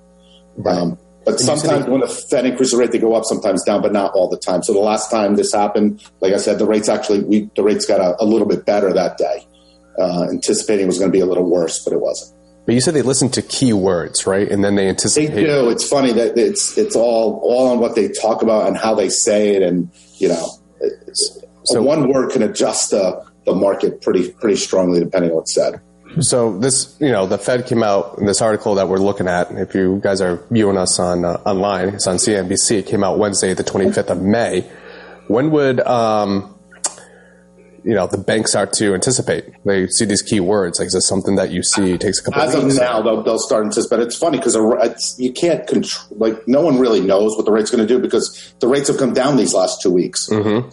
Right. 0.57 0.77
Um, 0.77 0.99
but 1.25 1.35
and 1.35 1.41
sometimes 1.41 1.87
when 1.87 2.01
the 2.01 2.09
Fed 2.09 2.45
increases 2.45 2.73
the 2.73 2.79
rate, 2.79 2.91
they 2.91 2.99
go 2.99 3.15
up, 3.15 3.25
sometimes 3.25 3.63
down, 3.63 3.83
but 3.83 3.93
not 3.93 4.13
all 4.15 4.29
the 4.29 4.37
time. 4.37 4.65
So 4.65 4.73
the 4.73 4.81
last 4.81 5.13
time 5.13 5.37
this 5.37 5.53
happened, 5.53 6.05
like 6.21 6.35
I 6.35 6.39
said, 6.39 6.59
the 6.59 6.67
rates 6.67 6.89
actually, 6.89 7.23
we, 7.23 7.49
the 7.55 7.63
rates 7.63 7.87
got 7.87 8.01
a, 8.01 8.21
a 8.21 8.25
little 8.25 8.49
bit 8.49 8.67
better 8.67 8.93
that 8.93 9.17
day, 9.17 9.47
uh, 9.97 10.25
anticipating 10.25 10.87
it 10.87 10.89
was 10.89 10.99
going 10.99 11.13
to 11.13 11.17
be 11.17 11.21
a 11.21 11.27
little 11.27 11.49
worse, 11.49 11.85
but 11.85 11.93
it 11.93 12.01
wasn't. 12.01 12.37
But 12.67 12.75
you 12.75 12.81
said 12.81 12.95
they 12.95 13.03
listen 13.03 13.31
to 13.31 13.43
keywords, 13.43 14.27
right? 14.27 14.51
And 14.51 14.65
then 14.65 14.75
they 14.75 14.89
anticipate. 14.89 15.35
They 15.35 15.45
do. 15.45 15.71
It's 15.71 15.87
funny 15.87 16.13
that 16.13 16.37
it's 16.37 16.77
it's 16.77 16.95
all 16.95 17.41
all 17.43 17.69
on 17.69 17.81
what 17.81 17.95
they 17.95 18.09
talk 18.09 18.43
about 18.43 18.69
and 18.69 18.77
how 18.77 18.95
they 18.95 19.09
say 19.09 19.57
it, 19.57 19.63
and 19.63 19.91
you 20.19 20.29
know, 20.29 20.60
So- 21.65 21.83
one 21.83 22.13
word 22.13 22.31
can 22.31 22.43
adjust 22.43 22.91
the 22.91 23.23
the 23.47 23.55
market 23.55 24.03
pretty 24.03 24.31
pretty 24.33 24.57
strongly 24.57 25.01
depending 25.01 25.31
on 25.31 25.37
what's 25.39 25.55
said. 25.55 25.81
So 26.21 26.59
this, 26.59 26.97
you 27.01 27.11
know, 27.11 27.27
the 27.27 27.39
Fed 27.39 27.67
came 27.67 27.85
out 27.85 28.19
in 28.19 28.27
this 28.27 28.43
article 28.43 28.75
that 28.75 28.89
we're 28.89 28.99
looking 28.99 29.29
at. 29.29 29.53
If 29.53 29.75
you 29.77 30.01
guys 30.03 30.21
are 30.21 30.43
viewing 30.51 30.77
us 30.77 30.99
on 30.99 31.25
uh, 31.25 31.41
online, 31.47 31.91
it's 31.91 32.07
on 32.09 32.17
CNBC. 32.17 32.81
It 32.81 32.87
came 32.87 33.05
out 33.05 33.19
Wednesday, 33.19 33.55
the 33.55 33.63
25th 33.63 34.11
of 34.11 34.21
May. 34.21 34.69
When 35.29 35.53
would, 35.53 35.79
um, 35.81 36.53
you 37.85 37.95
know, 37.95 38.07
the 38.07 38.19
banks 38.19 38.51
start 38.51 38.73
to 38.75 38.95
anticipate? 38.95 39.45
They 39.65 39.87
see 39.89 40.05
these 40.05 40.23
key 40.23 40.41
words. 40.41 40.79
Like, 40.79 40.87
is 40.87 40.93
this 40.93 41.07
something 41.07 41.37
that 41.37 41.51
you 41.51 41.63
see 41.63 41.97
takes 41.99 42.21
a 42.21 42.25
couple 42.25 42.43
As 42.43 42.55
of 42.55 42.65
of 42.65 42.77
now, 42.77 43.03
they'll, 43.03 43.23
they'll 43.23 43.39
start 43.39 43.65
into 43.65 43.81
but 43.89 44.01
it's 44.01 44.17
funny 44.17 44.39
because 44.39 44.57
you 45.19 45.33
can't 45.33 45.67
control. 45.67 46.19
Like 46.19 46.47
no 46.47 46.61
one 46.61 46.79
really 46.79 47.01
knows 47.01 47.37
what 47.37 47.47
the 47.47 47.53
rate's 47.53 47.71
going 47.71 47.87
to 47.87 47.93
do 47.93 48.01
because 48.01 48.55
the 48.61 48.69
rates 48.69 48.89
have 48.89 48.99
come 48.99 49.13
down 49.13 49.37
these 49.37 49.55
last 49.55 49.81
two 49.83 49.91
weeks. 49.91 50.29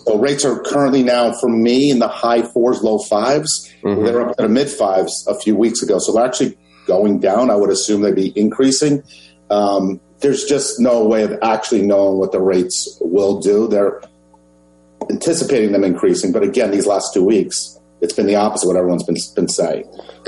So 0.06 0.18
rates 0.18 0.44
are 0.46 0.60
currently 0.64 1.04
now 1.04 1.34
for 1.34 1.50
me 1.50 1.90
in 1.90 2.00
the 2.00 2.08
high 2.08 2.42
fours, 2.42 2.84
low 2.84 3.00
5s 3.00 3.48
They 4.06 4.12
were 4.12 4.30
up 4.30 4.38
to 4.38 4.44
the 4.44 4.50
mid 4.50 4.70
fives 4.70 5.26
a 5.28 5.40
few 5.40 5.56
weeks 5.56 5.82
ago, 5.82 6.00
so 6.00 6.14
they're 6.14 6.26
actually 6.26 6.58
going 6.86 7.20
down. 7.20 7.50
I 7.50 7.56
would 7.56 7.70
assume 7.70 8.02
they'd 8.02 8.16
be 8.16 8.38
increasing. 8.38 9.04
Um, 9.50 10.00
there's 10.20 10.46
just 10.46 10.80
no 10.80 11.06
way 11.06 11.24
of 11.24 11.38
actually 11.42 11.84
knowing 11.84 12.18
what 12.18 12.32
the 12.32 12.42
rates 12.42 12.98
will 13.02 13.40
do. 13.40 13.68
They're 13.68 14.02
anticipating 15.10 15.72
them 15.72 15.84
increasing, 15.84 16.32
but 16.32 16.44
again, 16.44 16.72
these 16.72 16.88
last 16.88 17.14
two 17.14 17.24
weeks, 17.24 17.78
it's 18.02 18.14
been 18.14 18.28
the 18.28 18.36
opposite 18.36 18.66
of 18.66 18.74
what 18.74 18.78
everyone's 18.78 19.04
been 19.04 19.18
been 19.36 19.48
saying. 19.48 19.84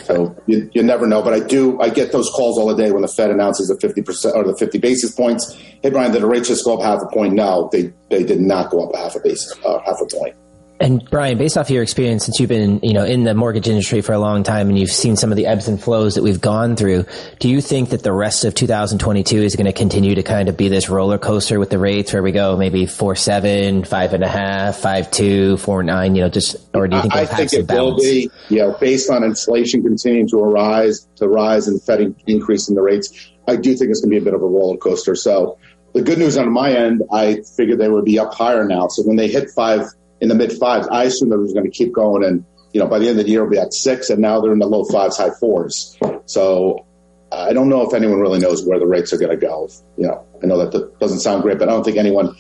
So 0.06 0.36
you, 0.48 0.70
you 0.74 0.82
never 0.82 1.06
know. 1.06 1.22
But 1.22 1.34
I 1.34 1.40
do. 1.40 1.80
I 1.80 1.90
get 1.90 2.12
those 2.12 2.30
calls 2.32 2.58
all 2.58 2.68
the 2.68 2.76
day 2.76 2.92
when 2.92 3.04
the 3.04 3.08
Fed 3.08 3.30
announces 3.30 3.68
the 3.68 3.78
fifty 3.80 4.02
percent 4.02 4.36
or 4.36 4.44
the 4.44 4.58
fifty 4.58 4.80
basis 4.80 5.12
points. 5.12 5.56
Hey 5.84 5.90
Brian, 5.92 6.12
did 6.12 6.24
the 6.24 6.28
rates 6.28 6.48
just 6.48 6.66
go 6.66 6.78
up 6.78 6.84
half 6.84 7.02
a 7.02 7.14
point? 7.14 7.34
No, 7.34 7.70
they 7.72 7.94
they 8.10 8.24
did 8.24 8.40
not 8.40 8.72
go 8.72 8.88
up 8.88 8.96
half 8.96 9.16
a 9.16 9.20
basis 9.20 9.54
uh, 9.64 9.80
half 9.86 9.98
a 10.02 10.06
point. 10.18 10.36
And 10.82 11.04
Brian, 11.10 11.38
based 11.38 11.58
off 11.58 11.70
your 11.70 11.84
experience, 11.84 12.24
since 12.26 12.40
you've 12.40 12.48
been, 12.48 12.80
you 12.82 12.94
know, 12.94 13.04
in 13.04 13.26
the 13.26 13.34
mortgage 13.34 13.68
industry 13.68 14.00
for 14.00 14.14
a 14.14 14.20
long 14.20 14.44
time 14.44 14.70
and 14.70 14.80
you've 14.80 14.92
seen 14.92 15.18
some 15.18 15.30
of 15.30 15.36
the 15.36 15.46
ebbs 15.46 15.68
and 15.68 15.82
flows 15.82 16.16
that 16.16 16.24
we've 16.24 16.40
gone 16.40 16.78
through, 16.78 17.06
do 17.40 17.50
you 17.50 17.60
think 17.60 17.90
that 17.90 18.02
the 18.02 18.14
rest 18.14 18.46
of 18.46 18.56
2022 18.56 19.38
is 19.38 19.58
going 19.58 19.66
to 19.66 19.74
continue 19.74 20.16
to 20.16 20.24
kind 20.24 20.48
of 20.48 20.56
be 20.56 20.70
this 20.70 20.88
roller 20.88 21.18
coaster 21.18 21.60
with 21.60 21.70
the 21.70 21.78
rates 21.78 22.14
where 22.14 22.24
we 22.24 22.32
go 22.32 22.56
maybe 22.56 22.86
four 22.86 23.14
seven, 23.14 23.84
five 23.84 24.14
and 24.14 24.24
a 24.24 24.30
half, 24.30 24.78
five 24.78 25.12
two, 25.12 25.58
four 25.58 25.84
nine, 25.84 26.16
you 26.16 26.22
know, 26.22 26.30
just 26.30 26.56
or 26.74 26.88
do 26.88 26.96
you 26.96 27.02
think 27.02 27.14
I, 27.14 27.22
I 27.22 27.26
think 27.26 27.52
it 27.52 27.70
will 27.70 27.98
be, 27.98 28.32
you 28.48 28.60
know, 28.60 28.78
based 28.80 29.10
on 29.10 29.24
inflation 29.24 29.84
continuing 29.84 30.30
to 30.30 30.38
rise, 30.38 31.08
to 31.18 31.28
rise, 31.28 31.68
and 31.68 31.82
Fed 31.84 32.00
in- 32.00 32.16
increasing 32.26 32.76
the 32.76 32.82
rates. 32.82 33.32
I 33.50 33.58
do 33.58 33.76
think 33.76 33.92
it's 33.92 34.00
going 34.00 34.12
to 34.12 34.16
be 34.16 34.22
a 34.22 34.24
bit 34.24 34.34
of 34.34 34.42
a 34.42 34.48
roller 34.48 34.78
coaster. 34.78 35.16
So 35.16 35.58
the 35.94 36.02
good 36.02 36.20
news 36.20 36.38
on 36.38 36.52
my 36.52 36.72
end, 36.72 37.04
I 37.12 37.42
figured 37.58 37.80
they 37.80 37.90
would 37.90 38.06
be 38.06 38.18
up 38.18 38.34
higher 38.34 38.64
now. 38.64 38.88
So 38.88 39.04
when 39.04 39.18
they 39.18 39.28
hit 39.28 39.50
five 39.50 39.82
in 40.22 40.30
the 40.30 40.36
mid 40.36 40.54
fives, 40.54 40.88
I 40.90 41.04
assume 41.06 41.30
they 41.30 41.38
was 41.38 41.54
going 41.54 41.66
to 41.66 41.72
keep 41.72 41.94
going, 41.94 42.24
and 42.24 42.46
you 42.74 42.80
know, 42.80 42.88
by 42.88 43.00
the 43.00 43.08
end 43.08 43.20
of 43.20 43.26
the 43.26 43.32
year, 43.32 43.42
we'll 43.42 43.52
be 43.52 43.58
at 43.58 43.74
six, 43.74 44.10
and 44.10 44.22
now 44.22 44.42
they're 44.42 44.54
in 44.54 44.60
the 44.60 44.68
low 44.68 44.86
fives, 44.86 45.18
high 45.18 45.32
fours. 45.32 45.98
So 46.26 46.86
I 47.32 47.54
don't 47.54 47.70
know 47.70 47.88
if 47.88 47.94
anyone 47.94 48.20
really 48.20 48.40
knows 48.40 48.66
where 48.66 48.80
the 48.80 48.88
rates 48.88 49.14
are 49.14 49.18
going 49.18 49.32
to 49.32 49.38
go. 49.38 49.70
You 49.98 50.08
know, 50.08 50.26
I 50.42 50.48
know 50.48 50.58
that 50.60 50.72
that 50.72 51.00
doesn't 51.00 51.20
sound 51.20 51.44
great, 51.44 51.60
but 51.60 51.70
I 51.70 51.72
don't 51.72 51.84
think 51.84 51.98
anyone 51.98 52.36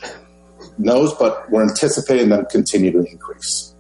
knows. 0.77 1.13
But 1.13 1.49
we're 1.49 1.63
anticipating 1.63 2.29
them 2.29 2.45
continue 2.49 2.91
to 2.91 2.99
increase. 2.99 3.73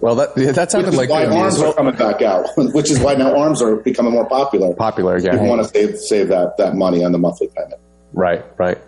Well, 0.00 0.14
that 0.16 0.30
yeah, 0.36 0.52
that 0.52 0.70
sounded 0.70 0.94
like 0.94 1.10
why 1.10 1.26
arms 1.26 1.60
are 1.60 1.74
coming 1.74 1.94
back 1.94 2.22
out. 2.22 2.48
Which 2.56 2.90
is 2.90 2.98
why 2.98 3.14
now 3.14 3.36
arms 3.36 3.60
are 3.60 3.76
becoming 3.76 4.12
more 4.12 4.26
popular. 4.26 4.74
popular 4.74 5.16
again. 5.16 5.32
People 5.32 5.48
want 5.48 5.62
to 5.62 5.68
save 5.68 5.98
save 5.98 6.28
that 6.28 6.56
that 6.56 6.74
money 6.74 7.04
on 7.04 7.12
the 7.12 7.18
monthly 7.18 7.48
payment. 7.48 7.80
Right, 8.12 8.44
right. 8.58 8.78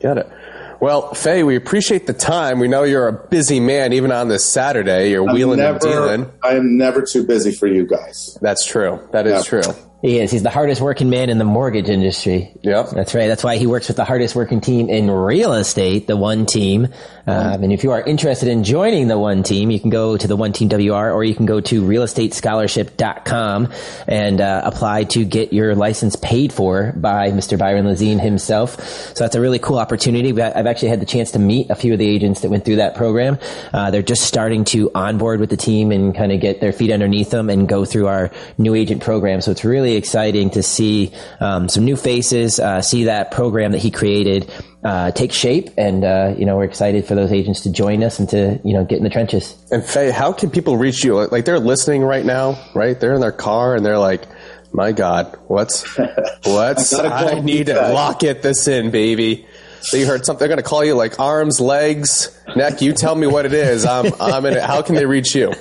Get 0.00 0.18
it. 0.18 0.28
Well, 0.82 1.14
Fay, 1.14 1.44
we 1.44 1.54
appreciate 1.54 2.08
the 2.08 2.12
time. 2.12 2.58
We 2.58 2.66
know 2.66 2.82
you're 2.82 3.06
a 3.06 3.12
busy 3.12 3.60
man, 3.60 3.92
even 3.92 4.10
on 4.10 4.26
this 4.26 4.44
Saturday. 4.44 5.12
You're 5.12 5.28
I'm 5.28 5.32
wheeling 5.32 5.60
never, 5.60 5.74
and 5.74 5.80
dealing. 5.80 6.32
I 6.42 6.56
am 6.56 6.76
never 6.76 7.02
too 7.02 7.24
busy 7.24 7.52
for 7.52 7.68
you 7.68 7.86
guys. 7.86 8.36
That's 8.42 8.66
true. 8.66 8.98
That 9.12 9.28
is 9.28 9.44
true. 9.44 9.62
He 10.02 10.18
is. 10.18 10.32
He's 10.32 10.42
the 10.42 10.50
hardest 10.50 10.80
working 10.80 11.10
man 11.10 11.30
in 11.30 11.38
the 11.38 11.44
mortgage 11.44 11.88
industry. 11.88 12.52
Yep. 12.62 12.90
That's 12.90 13.14
right. 13.14 13.28
That's 13.28 13.44
why 13.44 13.56
he 13.56 13.68
works 13.68 13.86
with 13.86 13.96
the 13.96 14.04
hardest 14.04 14.34
working 14.34 14.60
team 14.60 14.88
in 14.88 15.08
real 15.08 15.52
estate, 15.52 16.08
the 16.08 16.16
One 16.16 16.44
Team. 16.44 16.88
Um, 17.24 17.62
and 17.62 17.72
if 17.72 17.84
you 17.84 17.92
are 17.92 18.02
interested 18.02 18.48
in 18.48 18.64
joining 18.64 19.06
the 19.06 19.16
One 19.16 19.44
Team, 19.44 19.70
you 19.70 19.78
can 19.78 19.90
go 19.90 20.16
to 20.16 20.26
the 20.26 20.34
One 20.34 20.52
Team 20.52 20.68
WR 20.68 21.12
or 21.12 21.22
you 21.22 21.36
can 21.36 21.46
go 21.46 21.60
to 21.60 21.82
realestatescholarship.com 21.82 23.72
and 24.08 24.40
uh, 24.40 24.62
apply 24.64 25.04
to 25.04 25.24
get 25.24 25.52
your 25.52 25.76
license 25.76 26.16
paid 26.16 26.52
for 26.52 26.92
by 26.96 27.30
Mr. 27.30 27.56
Byron 27.56 27.86
Lazine 27.86 28.20
himself. 28.20 28.80
So 29.14 29.22
that's 29.22 29.36
a 29.36 29.40
really 29.40 29.60
cool 29.60 29.78
opportunity. 29.78 30.32
I've 30.32 30.66
actually 30.66 30.88
had 30.88 31.00
the 31.00 31.06
chance 31.06 31.30
to 31.32 31.38
meet 31.38 31.70
a 31.70 31.76
few 31.76 31.92
of 31.92 32.00
the 32.00 32.08
agents 32.08 32.40
that 32.40 32.50
went 32.50 32.64
through 32.64 32.76
that 32.76 32.96
program. 32.96 33.38
Uh, 33.72 33.92
they're 33.92 34.02
just 34.02 34.22
starting 34.22 34.64
to 34.64 34.90
onboard 34.96 35.38
with 35.38 35.50
the 35.50 35.56
team 35.56 35.92
and 35.92 36.12
kind 36.12 36.32
of 36.32 36.40
get 36.40 36.60
their 36.60 36.72
feet 36.72 36.90
underneath 36.90 37.30
them 37.30 37.48
and 37.48 37.68
go 37.68 37.84
through 37.84 38.08
our 38.08 38.32
new 38.58 38.74
agent 38.74 39.00
program. 39.00 39.40
So 39.40 39.52
it's 39.52 39.64
really 39.64 39.91
exciting 39.96 40.50
to 40.50 40.62
see 40.62 41.12
um, 41.40 41.68
some 41.68 41.84
new 41.84 41.96
faces, 41.96 42.58
uh, 42.60 42.82
see 42.82 43.04
that 43.04 43.30
program 43.30 43.72
that 43.72 43.78
he 43.78 43.90
created 43.90 44.50
uh, 44.84 45.12
take 45.12 45.32
shape, 45.32 45.70
and 45.76 46.04
uh, 46.04 46.34
you 46.36 46.44
know 46.44 46.56
we're 46.56 46.64
excited 46.64 47.04
for 47.04 47.14
those 47.14 47.32
agents 47.32 47.60
to 47.60 47.70
join 47.70 48.02
us 48.02 48.18
and 48.18 48.28
to 48.30 48.60
you 48.64 48.74
know 48.74 48.84
get 48.84 48.98
in 48.98 49.04
the 49.04 49.10
trenches. 49.10 49.56
And 49.70 49.84
Fay, 49.84 50.10
how 50.10 50.32
can 50.32 50.50
people 50.50 50.76
reach 50.76 51.04
you? 51.04 51.14
Like 51.26 51.44
they're 51.44 51.60
listening 51.60 52.02
right 52.02 52.24
now, 52.24 52.58
right? 52.74 52.98
They're 52.98 53.14
in 53.14 53.20
their 53.20 53.32
car 53.32 53.76
and 53.76 53.86
they're 53.86 53.98
like, 53.98 54.24
"My 54.72 54.92
God, 54.92 55.38
what's 55.46 55.84
what's? 56.44 56.92
I 56.94 57.36
I 57.36 57.40
need 57.40 57.66
to 57.66 57.74
Fay." 57.74 57.92
lock 57.92 58.24
it 58.24 58.42
this 58.42 58.66
in, 58.66 58.90
baby." 58.90 59.46
So 59.82 59.96
you 59.96 60.06
heard 60.06 60.24
something? 60.24 60.38
They're 60.38 60.48
going 60.48 60.62
to 60.62 60.68
call 60.68 60.84
you 60.84 60.94
like 60.94 61.18
arms, 61.18 61.60
legs, 61.60 62.36
neck. 62.54 62.82
You 62.82 62.92
tell 62.92 63.16
me 63.16 63.26
what 63.26 63.46
it 63.46 63.52
is. 63.52 63.84
I'm 63.84 64.12
I'm 64.20 64.44
in 64.46 64.54
it. 64.54 64.62
How 64.62 64.82
can 64.82 64.96
they 64.96 65.06
reach 65.06 65.34
you? 65.34 65.52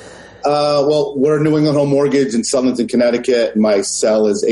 Uh, 0.44 0.84
well, 0.88 1.18
we're 1.18 1.42
New 1.42 1.58
England 1.58 1.78
Home 1.78 1.90
Mortgage 1.90 2.34
in 2.34 2.42
Southington, 2.42 2.90
Connecticut. 2.90 3.56
My 3.56 3.82
cell 3.82 4.28
is 4.28 4.44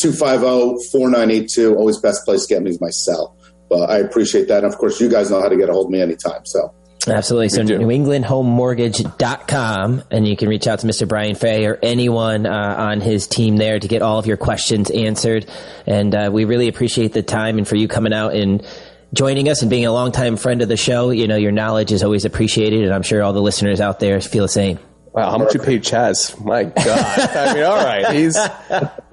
860-250-4982. 0.00 1.76
Always 1.76 1.98
best 1.98 2.24
place 2.24 2.46
to 2.46 2.54
get 2.54 2.62
me 2.62 2.70
is 2.70 2.80
my 2.80 2.90
cell. 2.90 3.36
But 3.68 3.90
I 3.90 3.98
appreciate 3.98 4.48
that. 4.48 4.64
And 4.64 4.72
of 4.72 4.78
course, 4.78 5.00
you 5.00 5.08
guys 5.08 5.30
know 5.30 5.40
how 5.40 5.48
to 5.48 5.56
get 5.56 5.68
a 5.68 5.72
hold 5.72 5.86
of 5.86 5.92
me 5.92 6.00
anytime. 6.00 6.44
So 6.44 6.74
Absolutely. 7.06 7.50
So 7.50 7.62
do. 7.64 7.78
NewEnglandHomeMortgage.com, 7.78 10.04
and 10.10 10.26
you 10.26 10.36
can 10.36 10.48
reach 10.48 10.66
out 10.66 10.78
to 10.80 10.86
Mr. 10.86 11.06
Brian 11.06 11.34
Fay 11.34 11.66
or 11.66 11.78
anyone 11.82 12.46
uh, 12.46 12.76
on 12.78 13.02
his 13.02 13.26
team 13.26 13.56
there 13.56 13.78
to 13.78 13.88
get 13.88 14.02
all 14.02 14.18
of 14.18 14.26
your 14.26 14.36
questions 14.36 14.90
answered. 14.90 15.46
And 15.86 16.14
uh, 16.14 16.28
we 16.32 16.44
really 16.44 16.68
appreciate 16.68 17.12
the 17.12 17.22
time 17.22 17.58
and 17.58 17.68
for 17.68 17.76
you 17.76 17.88
coming 17.88 18.14
out 18.14 18.34
and 18.34 18.66
joining 19.14 19.48
us 19.48 19.62
and 19.62 19.70
being 19.70 19.86
a 19.86 19.92
longtime 19.92 20.36
friend 20.36 20.60
of 20.62 20.68
the 20.68 20.76
show. 20.76 21.10
You 21.10 21.26
know, 21.28 21.36
your 21.36 21.52
knowledge 21.52 21.92
is 21.92 22.02
always 22.02 22.24
appreciated, 22.24 22.84
and 22.84 22.92
I'm 22.92 23.02
sure 23.02 23.22
all 23.22 23.32
the 23.32 23.42
listeners 23.42 23.80
out 23.80 24.00
there 24.00 24.20
feel 24.20 24.44
the 24.44 24.48
same. 24.48 24.78
Wow, 25.12 25.30
how 25.30 25.38
much 25.38 25.54
you 25.54 25.60
paid 25.60 25.84
Chaz? 25.84 26.44
My 26.44 26.64
God. 26.64 26.76
I 26.78 27.54
mean, 27.54 27.62
all 27.62 27.76
right. 27.76 28.12
He's, 28.16 28.36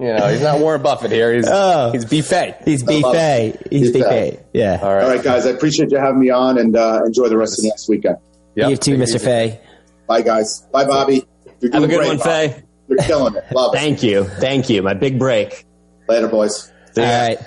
you 0.00 0.12
know, 0.12 0.26
he's 0.26 0.42
not 0.42 0.58
Warren 0.58 0.82
Buffett 0.82 1.12
here. 1.12 1.32
He's, 1.32 1.46
oh, 1.48 1.92
he's 1.92 2.04
buffet. 2.04 2.62
He's 2.64 2.82
B 2.82 3.02
Fay. 3.02 3.56
He's 3.70 3.92
B. 3.92 3.98
B 4.00 4.02
Fay. 4.02 4.30
Fay. 4.32 4.44
Yeah. 4.52 4.80
All 4.82 4.88
all 4.88 4.96
right. 4.96 5.06
right, 5.06 5.22
guys, 5.22 5.46
I 5.46 5.50
appreciate 5.50 5.92
you 5.92 5.98
having 5.98 6.18
me 6.18 6.30
on 6.30 6.58
and 6.58 6.74
uh, 6.74 7.02
enjoy 7.06 7.28
the 7.28 7.36
rest 7.36 7.56
of 7.56 7.62
the 7.62 7.68
next 7.68 7.88
weekend. 7.88 8.16
Yep. 8.56 8.70
You 8.70 8.76
too, 8.76 8.96
Take 8.96 9.00
Mr. 9.00 9.14
easy. 9.14 9.18
Fay. 9.20 9.60
Bye, 10.08 10.22
guys. 10.22 10.62
Bye, 10.72 10.86
Bobby. 10.86 11.24
You're 11.60 11.70
Have 11.72 11.84
a 11.84 11.86
doing 11.86 11.90
good 11.90 11.96
great, 11.98 12.08
one, 12.08 12.16
Bob. 12.16 12.26
Fay. 12.26 12.62
You're 12.88 12.98
killing 12.98 13.36
it. 13.36 13.44
Love 13.52 13.72
it. 13.72 13.78
Thank 13.78 14.02
you. 14.02 14.24
Thank 14.24 14.68
you. 14.68 14.82
My 14.82 14.94
big 14.94 15.20
break. 15.20 15.64
Later, 16.08 16.26
boys. 16.26 16.72
All 16.96 17.04
right. 17.04 17.38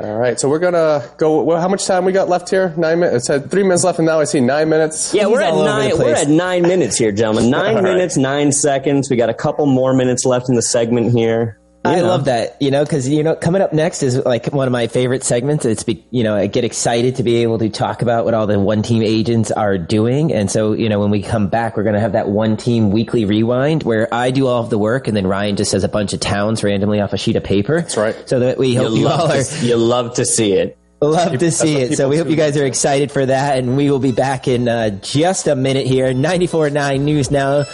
All 0.00 0.16
right. 0.18 0.38
So 0.40 0.48
we're 0.48 0.58
going 0.58 0.72
to 0.74 1.08
go. 1.18 1.42
Well, 1.42 1.60
how 1.60 1.68
much 1.68 1.86
time 1.86 2.04
we 2.04 2.12
got 2.12 2.28
left 2.28 2.50
here? 2.50 2.74
Nine 2.76 3.00
minutes. 3.00 3.24
It 3.24 3.26
said 3.26 3.50
three 3.50 3.62
minutes 3.62 3.84
left, 3.84 3.98
and 3.98 4.06
now 4.06 4.20
I 4.20 4.24
see 4.24 4.40
nine 4.40 4.68
minutes. 4.68 5.14
Yeah, 5.14 5.26
we're 5.26 5.40
He's 5.40 5.48
at 5.48 5.52
all 5.52 5.60
over 5.60 5.68
nine. 5.68 5.98
We're 5.98 6.14
at 6.14 6.28
nine 6.28 6.62
minutes 6.62 6.96
here, 6.96 7.12
gentlemen. 7.12 7.50
Nine 7.54 7.76
All 7.76 7.82
right. 7.82 7.94
minutes, 7.94 8.16
nine 8.16 8.50
seconds. 8.50 9.08
We 9.08 9.16
got 9.16 9.30
a 9.30 9.34
couple 9.34 9.66
more 9.66 9.94
minutes 9.94 10.24
left 10.24 10.48
in 10.48 10.56
the 10.56 10.62
segment 10.62 11.12
here. 11.12 11.60
You 11.86 11.90
I 11.90 11.96
know. 11.96 12.06
love 12.06 12.24
that, 12.24 12.56
you 12.62 12.70
know, 12.70 12.82
because 12.82 13.06
you 13.06 13.22
know, 13.22 13.34
coming 13.36 13.60
up 13.60 13.74
next 13.74 14.02
is 14.02 14.16
like 14.16 14.46
one 14.46 14.66
of 14.66 14.72
my 14.72 14.86
favorite 14.86 15.22
segments. 15.22 15.66
It's 15.66 15.82
be, 15.82 16.02
you 16.10 16.22
know, 16.24 16.34
I 16.34 16.46
get 16.46 16.64
excited 16.64 17.16
to 17.16 17.22
be 17.22 17.36
able 17.42 17.58
to 17.58 17.68
talk 17.68 18.00
about 18.00 18.24
what 18.24 18.32
all 18.32 18.46
the 18.46 18.58
one 18.58 18.82
team 18.82 19.02
agents 19.02 19.50
are 19.50 19.76
doing, 19.76 20.32
and 20.32 20.50
so 20.50 20.72
you 20.72 20.88
know, 20.88 20.98
when 20.98 21.10
we 21.10 21.20
come 21.20 21.48
back, 21.48 21.76
we're 21.76 21.82
going 21.82 21.94
to 21.94 22.00
have 22.00 22.12
that 22.12 22.28
one 22.28 22.56
team 22.56 22.90
weekly 22.90 23.26
rewind 23.26 23.82
where 23.82 24.08
I 24.14 24.30
do 24.30 24.46
all 24.46 24.62
of 24.64 24.70
the 24.70 24.78
work, 24.78 25.08
and 25.08 25.16
then 25.16 25.26
Ryan 25.26 25.56
just 25.56 25.70
says 25.72 25.84
a 25.84 25.88
bunch 25.88 26.14
of 26.14 26.20
towns 26.20 26.64
randomly 26.64 27.00
off 27.02 27.12
a 27.12 27.18
sheet 27.18 27.36
of 27.36 27.44
paper. 27.44 27.82
That's 27.82 27.98
right. 27.98 28.16
So 28.28 28.40
that 28.40 28.56
we 28.56 28.74
hope 28.74 28.92
You 28.92 29.00
you, 29.00 29.08
all 29.08 29.18
love, 29.28 29.30
are 29.32 29.42
to, 29.42 29.66
you 29.66 29.76
love 29.76 30.14
to 30.14 30.24
see 30.24 30.52
it. 30.54 30.78
love 31.02 31.38
to 31.38 31.50
see 31.50 31.76
it. 31.76 31.98
So 31.98 32.08
we 32.08 32.16
hope 32.16 32.28
you 32.30 32.36
guys 32.36 32.56
are 32.56 32.64
excited 32.64 33.12
for 33.12 33.26
that, 33.26 33.58
and 33.58 33.76
we 33.76 33.90
will 33.90 33.98
be 33.98 34.12
back 34.12 34.48
in 34.48 34.68
uh, 34.70 34.88
just 34.88 35.48
a 35.48 35.54
minute 35.54 35.86
here. 35.86 36.14
94.9 36.14 37.00
News 37.00 37.30
Now. 37.30 37.64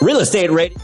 Real 0.00 0.20
estate 0.20 0.50
rate. 0.50 0.74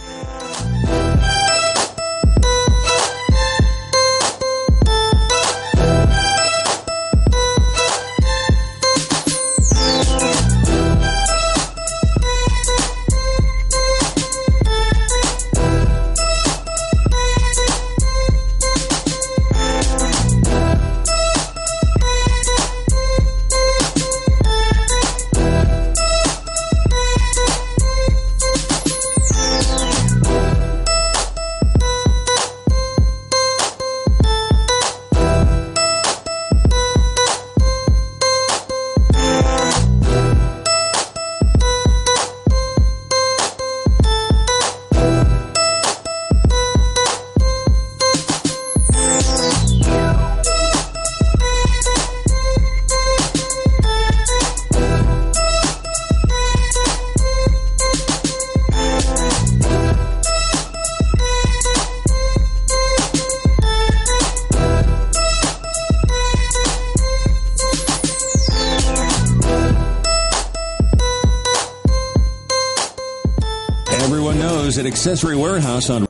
At 74.85 74.93
Accessory 74.93 75.37
Warehouse 75.37 75.89
on 75.91 76.07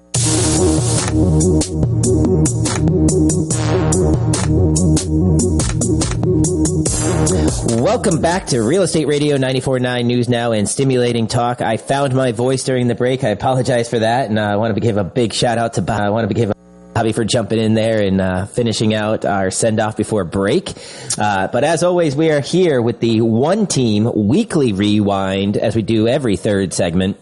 Welcome 7.80 8.20
back 8.20 8.46
to 8.48 8.60
Real 8.62 8.82
Estate 8.82 9.06
Radio 9.06 9.36
94.9 9.36 10.04
News 10.04 10.28
Now 10.28 10.52
and 10.52 10.68
Stimulating 10.68 11.26
Talk. 11.26 11.60
I 11.60 11.76
found 11.76 12.14
my 12.14 12.32
voice 12.32 12.64
during 12.64 12.88
the 12.88 12.94
break. 12.94 13.22
I 13.22 13.28
apologize 13.28 13.88
for 13.88 14.00
that. 14.00 14.28
And 14.28 14.38
uh, 14.38 14.42
I 14.42 14.56
want 14.56 14.74
to 14.74 14.80
give 14.80 14.96
a 14.96 15.04
big 15.04 15.32
shout 15.32 15.58
out 15.58 15.74
to 15.74 15.82
Bob. 15.82 16.00
I 16.00 16.10
want 16.10 16.28
to 16.28 16.34
give 16.34 16.50
a 16.50 17.12
for 17.12 17.24
jumping 17.24 17.58
in 17.58 17.74
there 17.74 18.00
and 18.00 18.20
uh, 18.20 18.46
finishing 18.46 18.94
out 18.94 19.24
our 19.24 19.50
send 19.50 19.80
off 19.80 19.96
before 19.96 20.24
break. 20.24 20.72
Uh, 21.18 21.48
but 21.48 21.64
as 21.64 21.82
always, 21.82 22.16
we 22.16 22.30
are 22.30 22.40
here 22.40 22.80
with 22.80 23.00
the 23.00 23.20
one 23.20 23.66
team 23.66 24.10
weekly 24.14 24.72
rewind 24.72 25.56
as 25.56 25.76
we 25.76 25.82
do 25.82 26.06
every 26.08 26.36
third 26.36 26.72
segment. 26.72 27.18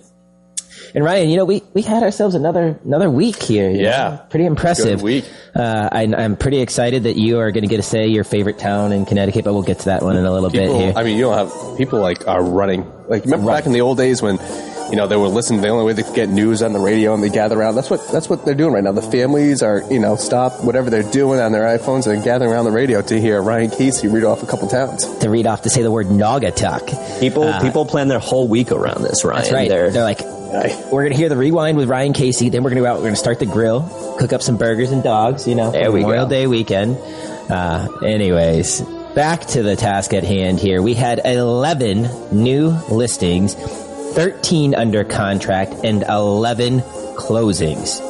And 0.94 1.04
Ryan, 1.04 1.30
you 1.30 1.36
know, 1.36 1.44
we, 1.44 1.62
we 1.72 1.82
had 1.82 2.02
ourselves 2.02 2.34
another 2.34 2.78
another 2.84 3.10
week 3.10 3.42
here. 3.42 3.70
Yeah. 3.70 3.90
know? 3.90 4.26
pretty 4.28 4.46
impressive. 4.46 4.98
Good 4.98 5.04
week. 5.04 5.30
Uh, 5.54 5.88
I, 5.90 6.02
I'm 6.02 6.36
pretty 6.36 6.60
excited 6.60 7.04
that 7.04 7.16
you 7.16 7.38
are 7.38 7.50
going 7.50 7.62
to 7.62 7.68
get 7.68 7.78
to 7.78 7.82
say 7.82 8.08
your 8.08 8.24
favorite 8.24 8.58
town 8.58 8.92
in 8.92 9.06
Connecticut, 9.06 9.44
but 9.44 9.54
we'll 9.54 9.62
get 9.62 9.80
to 9.80 9.84
that 9.86 10.02
one 10.02 10.16
in 10.16 10.24
a 10.24 10.32
little 10.32 10.50
bit 10.50 10.62
People, 10.62 10.80
here. 10.80 10.92
I 10.94 11.02
mean, 11.02 11.16
you 11.16 11.22
don't 11.24 11.36
have 11.36 11.78
people 11.78 12.00
like 12.00 12.26
are 12.28 12.42
running. 12.42 12.90
Like 13.08 13.24
remember 13.24 13.48
back 13.48 13.66
in 13.66 13.72
the 13.72 13.80
old 13.80 13.98
days 13.98 14.22
when 14.22 14.38
you 14.90 14.96
know 14.96 15.06
they 15.06 15.16
were 15.16 15.28
listening. 15.28 15.62
The 15.62 15.68
only 15.68 15.84
way 15.84 15.92
they 15.94 16.02
could 16.02 16.14
get 16.14 16.28
news 16.28 16.62
on 16.62 16.72
the 16.72 16.78
radio 16.78 17.14
and 17.14 17.22
they 17.22 17.30
gather 17.30 17.58
around. 17.58 17.74
That's 17.74 17.90
what 17.90 18.06
that's 18.12 18.28
what 18.28 18.44
they're 18.44 18.54
doing 18.54 18.74
right 18.74 18.84
now. 18.84 18.92
The 18.92 19.02
families 19.02 19.62
are 19.62 19.82
you 19.90 19.98
know 19.98 20.16
stop 20.16 20.62
whatever 20.64 20.90
they're 20.90 21.02
doing 21.02 21.40
on 21.40 21.52
their 21.52 21.78
iPhones 21.78 22.06
and 22.06 22.22
gathering 22.22 22.52
around 22.52 22.66
the 22.66 22.70
radio 22.70 23.00
to 23.02 23.20
hear 23.20 23.42
Ryan 23.42 23.70
Casey 23.70 24.08
read 24.08 24.24
off 24.24 24.42
a 24.42 24.46
couple 24.46 24.68
towns. 24.68 25.06
to 25.18 25.30
read 25.30 25.46
off 25.46 25.62
to 25.62 25.70
say 25.70 25.82
the 25.82 25.90
word 25.90 26.06
Naugatuck. 26.06 27.20
People 27.20 27.52
people 27.60 27.86
plan 27.86 28.08
their 28.08 28.18
whole 28.18 28.48
week 28.48 28.70
around 28.70 29.02
this, 29.02 29.24
Ryan. 29.24 29.42
That's 29.42 29.52
right. 29.52 29.68
They're, 29.68 29.90
They're 29.90 30.04
like, 30.04 30.20
we're 30.90 31.02
going 31.02 31.12
to 31.12 31.16
hear 31.16 31.28
the 31.28 31.36
rewind 31.36 31.76
with 31.76 31.88
Ryan 31.88 32.12
Casey. 32.12 32.48
Then 32.48 32.62
we're 32.62 32.70
going 32.70 32.82
to 32.82 32.86
go 32.86 32.90
out. 32.92 32.96
We're 32.96 33.04
going 33.04 33.14
to 33.14 33.20
start 33.20 33.38
the 33.38 33.46
grill, 33.46 34.16
cook 34.18 34.32
up 34.32 34.42
some 34.42 34.56
burgers 34.58 34.90
and 34.92 35.02
dogs. 35.02 35.46
You 35.48 35.54
know, 35.54 35.70
There 35.70 35.90
we 35.90 36.00
Memorial 36.00 36.26
go. 36.26 36.30
Day 36.30 36.46
weekend. 36.46 36.98
Uh, 37.50 37.88
anyways, 38.04 38.80
back 39.14 39.40
to 39.46 39.62
the 39.62 39.76
task 39.76 40.12
at 40.14 40.24
hand. 40.24 40.58
Here 40.60 40.80
we 40.82 40.94
had 40.94 41.20
eleven 41.24 42.02
new 42.32 42.68
listings, 42.90 43.54
thirteen 43.54 44.74
under 44.74 45.04
contract, 45.04 45.72
and 45.84 46.02
eleven 46.04 46.80
closings. 47.16 48.00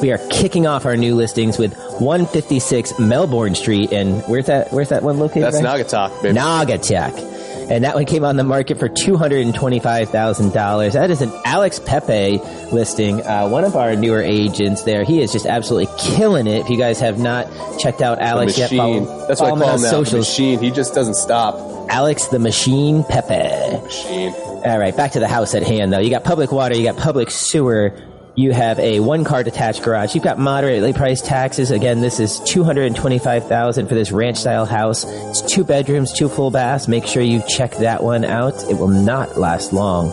We 0.00 0.12
are 0.12 0.18
kicking 0.30 0.66
off 0.68 0.86
our 0.86 0.96
new 0.96 1.16
listings 1.16 1.58
with 1.58 1.74
156 1.98 3.00
Melbourne 3.00 3.56
Street, 3.56 3.92
and 3.92 4.22
where's 4.28 4.46
that? 4.46 4.72
Where's 4.72 4.90
that 4.90 5.02
one 5.02 5.18
located? 5.18 5.42
That's 5.44 5.60
Ryan? 5.62 5.84
Naugatuck, 5.84 6.22
baby. 6.22 6.38
Naugatuck. 6.38 7.37
And 7.70 7.84
that 7.84 7.94
one 7.94 8.06
came 8.06 8.24
on 8.24 8.36
the 8.36 8.44
market 8.44 8.78
for 8.78 8.88
$225,000. 8.88 10.92
That 10.92 11.10
is 11.10 11.20
an 11.22 11.30
Alex 11.44 11.78
Pepe 11.78 12.38
listing. 12.72 13.24
Uh, 13.26 13.48
one 13.48 13.64
of 13.64 13.76
our 13.76 13.94
newer 13.94 14.22
agents 14.22 14.82
there. 14.84 15.04
He 15.04 15.20
is 15.20 15.32
just 15.32 15.46
absolutely 15.46 15.92
killing 15.98 16.46
it. 16.46 16.60
If 16.60 16.70
you 16.70 16.78
guys 16.78 16.98
have 17.00 17.18
not 17.18 17.46
checked 17.78 18.00
out 18.00 18.20
Alex 18.20 18.56
yet, 18.56 18.70
follow, 18.70 19.00
That's 19.26 19.40
what 19.40 19.50
follow 19.50 19.62
I 19.62 19.64
call 19.66 19.74
him 19.76 19.82
now. 19.82 19.90
The 19.90 20.04
socials. 20.04 20.28
machine. 20.28 20.58
He 20.60 20.70
just 20.70 20.94
doesn't 20.94 21.14
stop. 21.14 21.56
Alex 21.90 22.26
the 22.26 22.38
Machine 22.38 23.04
Pepe. 23.04 23.82
Machine. 23.82 24.34
All 24.64 24.78
right, 24.78 24.96
back 24.96 25.12
to 25.12 25.20
the 25.20 25.28
house 25.28 25.54
at 25.54 25.62
hand 25.62 25.92
though. 25.92 26.00
You 26.00 26.10
got 26.10 26.24
public 26.24 26.50
water, 26.52 26.74
you 26.74 26.84
got 26.84 26.96
public 26.96 27.30
sewer, 27.30 27.94
you 28.38 28.52
have 28.52 28.78
a 28.78 29.00
one 29.00 29.24
car 29.24 29.42
detached 29.42 29.82
garage. 29.82 30.14
You've 30.14 30.22
got 30.22 30.38
moderately 30.38 30.92
priced 30.92 31.24
taxes. 31.24 31.72
Again, 31.72 32.00
this 32.00 32.20
is 32.20 32.38
225,000 32.40 33.88
for 33.88 33.94
this 33.96 34.12
ranch 34.12 34.36
style 34.36 34.64
house. 34.64 35.04
It's 35.04 35.42
two 35.42 35.64
bedrooms, 35.64 36.12
two 36.12 36.28
full 36.28 36.52
baths. 36.52 36.86
Make 36.86 37.04
sure 37.04 37.20
you 37.20 37.42
check 37.48 37.72
that 37.78 38.00
one 38.00 38.24
out. 38.24 38.54
It 38.70 38.74
will 38.74 38.86
not 38.86 39.38
last 39.38 39.72
long. 39.72 40.10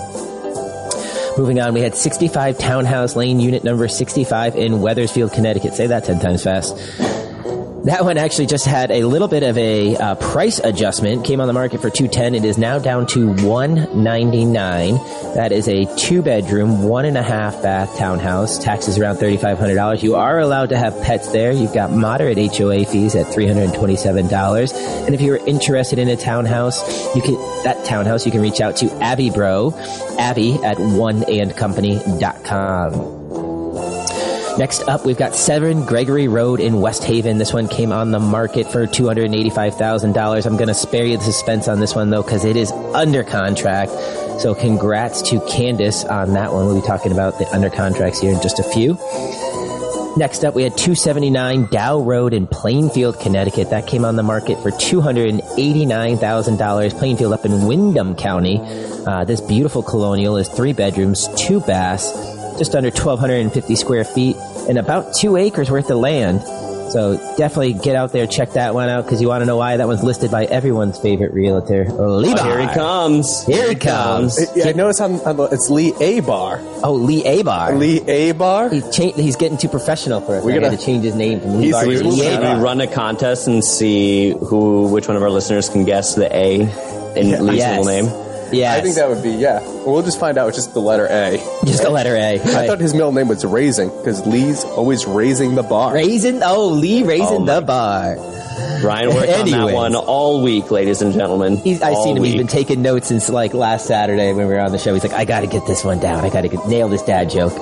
Moving 1.38 1.60
on, 1.60 1.76
we 1.76 1.82
had 1.82 1.96
65 1.96 2.58
Townhouse 2.58 3.16
Lane, 3.16 3.40
unit 3.40 3.64
number 3.64 3.88
65 3.88 4.56
in 4.56 4.82
Wethersfield, 4.82 5.32
Connecticut. 5.32 5.76
Say 5.76 5.86
that 5.86 6.06
10 6.06 6.20
times 6.20 6.44
fast. 6.44 6.76
That 7.86 8.04
one 8.04 8.18
actually 8.18 8.48
just 8.48 8.66
had 8.66 8.90
a 8.90 9.04
little 9.04 9.28
bit 9.28 9.44
of 9.44 9.56
a 9.60 9.96
uh, 9.96 10.16
price 10.16 10.58
adjustment. 10.58 11.24
Came 11.24 11.40
on 11.40 11.46
the 11.46 11.54
market 11.54 11.82
for 11.82 11.92
210. 11.92 12.34
It 12.34 12.44
is 12.44 12.58
now 12.58 12.80
down 12.80 13.06
to 13.08 13.28
199. 13.28 14.96
That 15.36 15.52
is 15.52 15.68
a 15.68 15.86
two 15.96 16.24
bedroom, 16.24 16.82
one 16.82 17.06
and 17.06 17.16
a 17.16 17.22
half 17.22 17.62
bath 17.62 17.96
townhouse. 17.96 18.58
Taxes 18.58 18.98
around 18.98 19.18
$3,500. 19.18 20.02
You 20.02 20.16
are 20.16 20.40
allowed 20.40 20.70
to 20.70 20.80
have 20.80 21.00
pets 21.04 21.32
there. 21.32 21.52
You've 21.52 21.76
got 21.76 21.92
moderate 21.92 22.40
HOA 22.58 22.86
fees 22.86 23.14
at 23.14 23.28
$327. 23.28 24.74
And 25.06 25.14
if 25.14 25.22
you 25.22 25.34
are 25.34 25.46
interested 25.46 26.00
in 26.00 26.10
a 26.10 26.18
townhouse, 26.18 27.16
you 27.16 27.22
can 27.22 27.36
that 27.66 27.86
townhouse 27.86 28.26
you 28.26 28.32
can 28.32 28.42
reach 28.42 28.62
out 28.62 28.78
to 28.78 28.92
Abby 28.96 29.30
Bro, 29.30 29.76
Abby 30.18 30.56
at 30.64 30.78
oneandcompany.com. 30.78 33.55
Next 34.58 34.88
up, 34.88 35.06
we've 35.06 35.18
got 35.18 35.36
7 35.36 35.86
Gregory 35.86 36.30
Road 36.30 36.62
in 36.62 36.80
West 36.80 37.04
Haven. 37.04 37.38
This 37.38 37.52
one 37.52 37.68
came 37.68 37.92
on 37.92 38.12
the 38.12 38.22
market 38.22 38.72
for 38.72 38.88
$285,000. 38.88 40.46
I'm 40.46 40.56
going 40.56 40.70
to 40.70 40.74
spare 40.74 41.06
you 41.06 41.18
the 41.18 41.24
suspense 41.24 41.68
on 41.68 41.82
this 41.82 41.94
one, 41.94 42.10
though, 42.10 42.24
because 42.24 42.46
it 42.46 42.56
is 42.56 42.72
under 42.72 43.26
contract. 43.26 43.92
So 44.40 44.56
congrats 44.56 45.22
to 45.24 45.46
Candace 45.48 46.06
on 46.06 46.32
that 46.34 46.54
one. 46.54 46.68
We'll 46.68 46.80
be 46.80 46.88
talking 46.88 47.12
about 47.12 47.38
the 47.38 47.54
under 47.54 47.70
contracts 47.70 48.22
here 48.22 48.34
in 48.34 48.42
just 48.42 48.60
a 48.60 48.64
few. 48.64 48.98
Next 50.18 50.46
up, 50.46 50.56
we 50.56 50.64
had 50.64 50.78
279 50.78 51.66
Dow 51.66 52.00
Road 52.00 52.34
in 52.34 52.48
Plainfield, 52.48 53.20
Connecticut. 53.20 53.72
That 53.72 53.88
came 53.88 54.06
on 54.06 54.16
the 54.16 54.24
market 54.24 54.64
for 54.64 54.72
$289,000. 54.72 56.98
Plainfield 56.98 57.34
up 57.34 57.44
in 57.44 57.68
Windham 57.68 58.16
County. 58.16 58.62
Uh, 59.06 59.26
this 59.26 59.42
beautiful 59.42 59.84
colonial 59.84 60.38
is 60.38 60.48
three 60.48 60.72
bedrooms, 60.72 61.28
two 61.36 61.60
baths, 61.60 62.14
just 62.58 62.76
under 62.76 62.90
1,250 62.90 63.76
square 63.76 64.04
feet, 64.04 64.36
and 64.70 64.78
about 64.78 65.14
two 65.16 65.36
acres 65.38 65.70
worth 65.70 65.90
of 65.90 65.98
land. 65.98 66.42
So 66.92 67.18
definitely 67.36 67.74
get 67.74 67.96
out 67.96 68.14
there, 68.14 68.28
check 68.28 68.54
that 68.54 68.74
one 68.76 68.90
out, 68.90 69.04
because 69.06 69.20
you 69.20 69.28
want 69.28 69.42
to 69.42 69.46
know 69.48 69.58
why 69.58 69.76
that 69.78 69.88
one's 69.88 70.04
listed 70.04 70.30
by 70.30 70.46
everyone's 70.46 70.98
favorite 71.00 71.34
realtor, 71.34 71.86
Levi. 71.86 72.42
here 72.44 72.62
he 72.68 72.74
comes. 72.74 73.44
Here 73.46 73.70
he 73.70 73.76
comes. 73.76 74.38
Yeah, 74.56 74.68
I 74.70 74.74
noticed 74.74 75.02
on, 75.02 75.20
on 75.22 75.36
the, 75.36 75.44
it's 75.46 75.70
Lee 75.72 75.94
A 76.00 76.20
Bar. 76.22 76.60
Oh, 76.84 76.94
Lee 76.94 77.24
Abar. 77.24 77.78
Lee 77.80 78.02
A 78.08 78.32
Bar. 78.34 78.70
He's, 78.70 78.88
cha- 78.96 79.12
he's 79.14 79.36
getting 79.36 79.58
too 79.58 79.68
professional 79.68 80.22
for 80.22 80.36
us. 80.38 80.46
We 80.46 80.54
We 80.54 80.60
got 80.60 80.66
gotta- 80.66 80.78
to 80.78 80.86
change 80.86 81.04
his 81.04 81.16
name 81.16 81.42
from 81.42 81.58
Lee 81.58 81.64
He's- 81.66 81.74
Bar 81.74 81.84
to 81.86 81.90
he's 81.90 82.02
Lee 82.02 82.08
moving 82.10 82.24
Should 82.24 82.40
we 82.58 82.64
run 82.64 82.80
a 82.82 82.88
contest 82.88 83.48
and 83.48 83.64
see 83.66 84.30
who, 84.30 84.88
which 84.88 85.08
one 85.08 85.18
of 85.18 85.24
our 85.24 85.32
listeners 85.32 85.68
can 85.70 85.86
guess 85.86 86.14
the 86.14 86.34
A 86.34 86.62
in 87.20 87.46
Lee's 87.48 87.58
Yes. 87.58 87.86
name? 87.86 88.06
Yes. 88.52 88.78
I 88.78 88.82
think 88.82 88.96
that 88.96 89.10
would 89.10 89.24
be 89.24 89.32
yeah. 89.32 89.60
We'll 89.86 90.02
just 90.04 90.20
find 90.20 90.38
out. 90.38 90.48
It's 90.50 90.58
just 90.58 90.74
the 90.74 90.80
letter 90.82 91.08
A. 91.10 91.38
just 91.66 91.84
a 91.84 91.90
letter 91.90 92.16
A. 92.16 92.34
I 92.36 92.68
thought 92.68 92.80
his 92.80 92.94
middle 92.94 93.12
name 93.12 93.28
was 93.28 93.44
Raising 93.46 93.90
because 93.90 94.26
Lee's 94.26 94.64
always 94.64 95.06
raising 95.06 95.56
the 95.56 95.64
bar. 95.64 95.94
Raising 95.94 96.42
Oh, 96.44 96.68
Lee 96.70 97.04
raising 97.04 97.42
Oh, 97.42 97.46
the 97.46 97.62
bar. 97.62 98.16
Ryan 98.84 99.10
worked 99.14 99.30
on 99.32 99.50
that 99.50 99.74
one 99.74 99.96
all 99.96 100.42
week, 100.44 100.70
ladies 100.72 101.02
and 101.02 101.12
gentlemen. 101.14 101.58
He's, 101.58 101.82
I've 101.82 101.96
All 101.96 102.04
seen 102.04 102.18
him. 102.18 102.24
he's 102.24 102.36
been 102.36 102.48
taking 102.48 102.82
notes 102.82 103.08
since 103.08 103.30
like 103.30 103.54
last 103.54 103.86
Saturday 103.86 104.32
when 104.34 104.48
we 104.48 104.54
were 104.54 104.60
on 104.62 104.72
the 104.72 104.78
show. 104.78 104.94
He's 104.94 105.04
like, 105.04 105.14
I 105.14 105.26
got 105.26 105.42
to 105.42 105.48
get 105.48 105.66
this 105.66 105.84
one 105.84 106.00
down. 106.00 106.24
I 106.24 106.30
got 106.30 106.42
to 106.42 106.70
nail 106.70 106.88
this 106.88 107.02
dad 107.02 107.30
joke. 107.30 107.54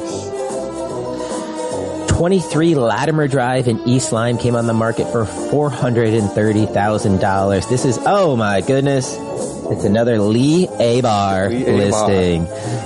23 2.08 2.76
Latimer 2.76 3.28
Drive 3.28 3.68
in 3.68 3.80
East 3.88 4.12
Lyme 4.12 4.38
came 4.38 4.56
on 4.56 4.68
the 4.68 4.74
market 4.74 5.12
for 5.12 5.26
$430,000. 5.26 7.70
This 7.70 7.86
is, 7.86 8.00
oh 8.06 8.36
my 8.36 8.62
goodness. 8.62 9.16
It's 9.74 9.86
another 9.86 10.20
Lee 10.20 10.68
A 10.80 11.02
Bar 11.02 11.50
Lee 11.50 11.66
A. 11.66 11.90
Bar. 11.90 12.08
listing. 12.08 12.46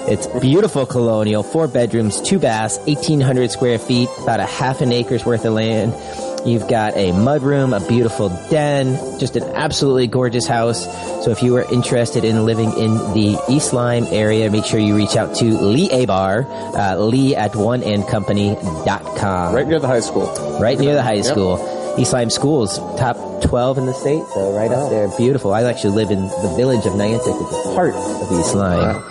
It's 0.09 0.25
beautiful 0.39 0.85
colonial, 0.85 1.43
four 1.43 1.67
bedrooms, 1.67 2.21
two 2.21 2.39
baths, 2.39 2.77
1,800 2.85 3.51
square 3.51 3.77
feet, 3.77 4.07
about 4.23 4.39
a 4.39 4.45
half 4.45 4.79
an 4.79 4.93
acre's 4.93 5.25
worth 5.25 5.43
of 5.43 5.51
land. 5.53 5.93
You've 6.47 6.69
got 6.69 6.95
a 6.95 7.11
mudroom, 7.11 7.75
a 7.75 7.81
beautiful 7.89 8.29
den, 8.49 9.19
just 9.19 9.35
an 9.35 9.43
absolutely 9.43 10.07
gorgeous 10.07 10.47
house. 10.47 10.85
So 11.25 11.31
if 11.31 11.43
you 11.43 11.57
are 11.57 11.69
interested 11.73 12.23
in 12.23 12.45
living 12.45 12.69
in 12.77 12.93
the 13.13 13.37
East 13.49 13.73
Lyme 13.73 14.07
area, 14.11 14.49
make 14.49 14.63
sure 14.63 14.79
you 14.79 14.95
reach 14.95 15.17
out 15.17 15.35
to 15.37 15.43
Lee 15.43 15.89
Abar, 15.89 16.45
uh, 16.73 16.95
lee 16.99 17.35
at 17.35 17.51
oneandcompany.com. 17.51 19.53
Right 19.53 19.67
near 19.67 19.79
the 19.79 19.87
high 19.87 19.99
school. 19.99 20.27
Right 20.61 20.79
near 20.79 20.93
the 20.93 21.03
high 21.03 21.19
school. 21.21 21.57
East 21.97 22.13
Lyme 22.13 22.29
Schools, 22.29 22.77
top 22.97 23.17
12 23.41 23.79
in 23.79 23.85
the 23.85 23.93
state, 23.93 24.23
so 24.33 24.55
right 24.55 24.71
up 24.71 24.89
there. 24.89 25.09
Beautiful. 25.17 25.53
I 25.53 25.63
actually 25.63 25.95
live 25.95 26.11
in 26.11 26.21
the 26.21 26.53
village 26.55 26.85
of 26.85 26.93
Niantic, 26.93 27.37
which 27.41 27.49
is 27.49 27.73
part 27.73 27.93
of 27.95 28.31
East 28.31 28.55
Lyme. 28.55 29.03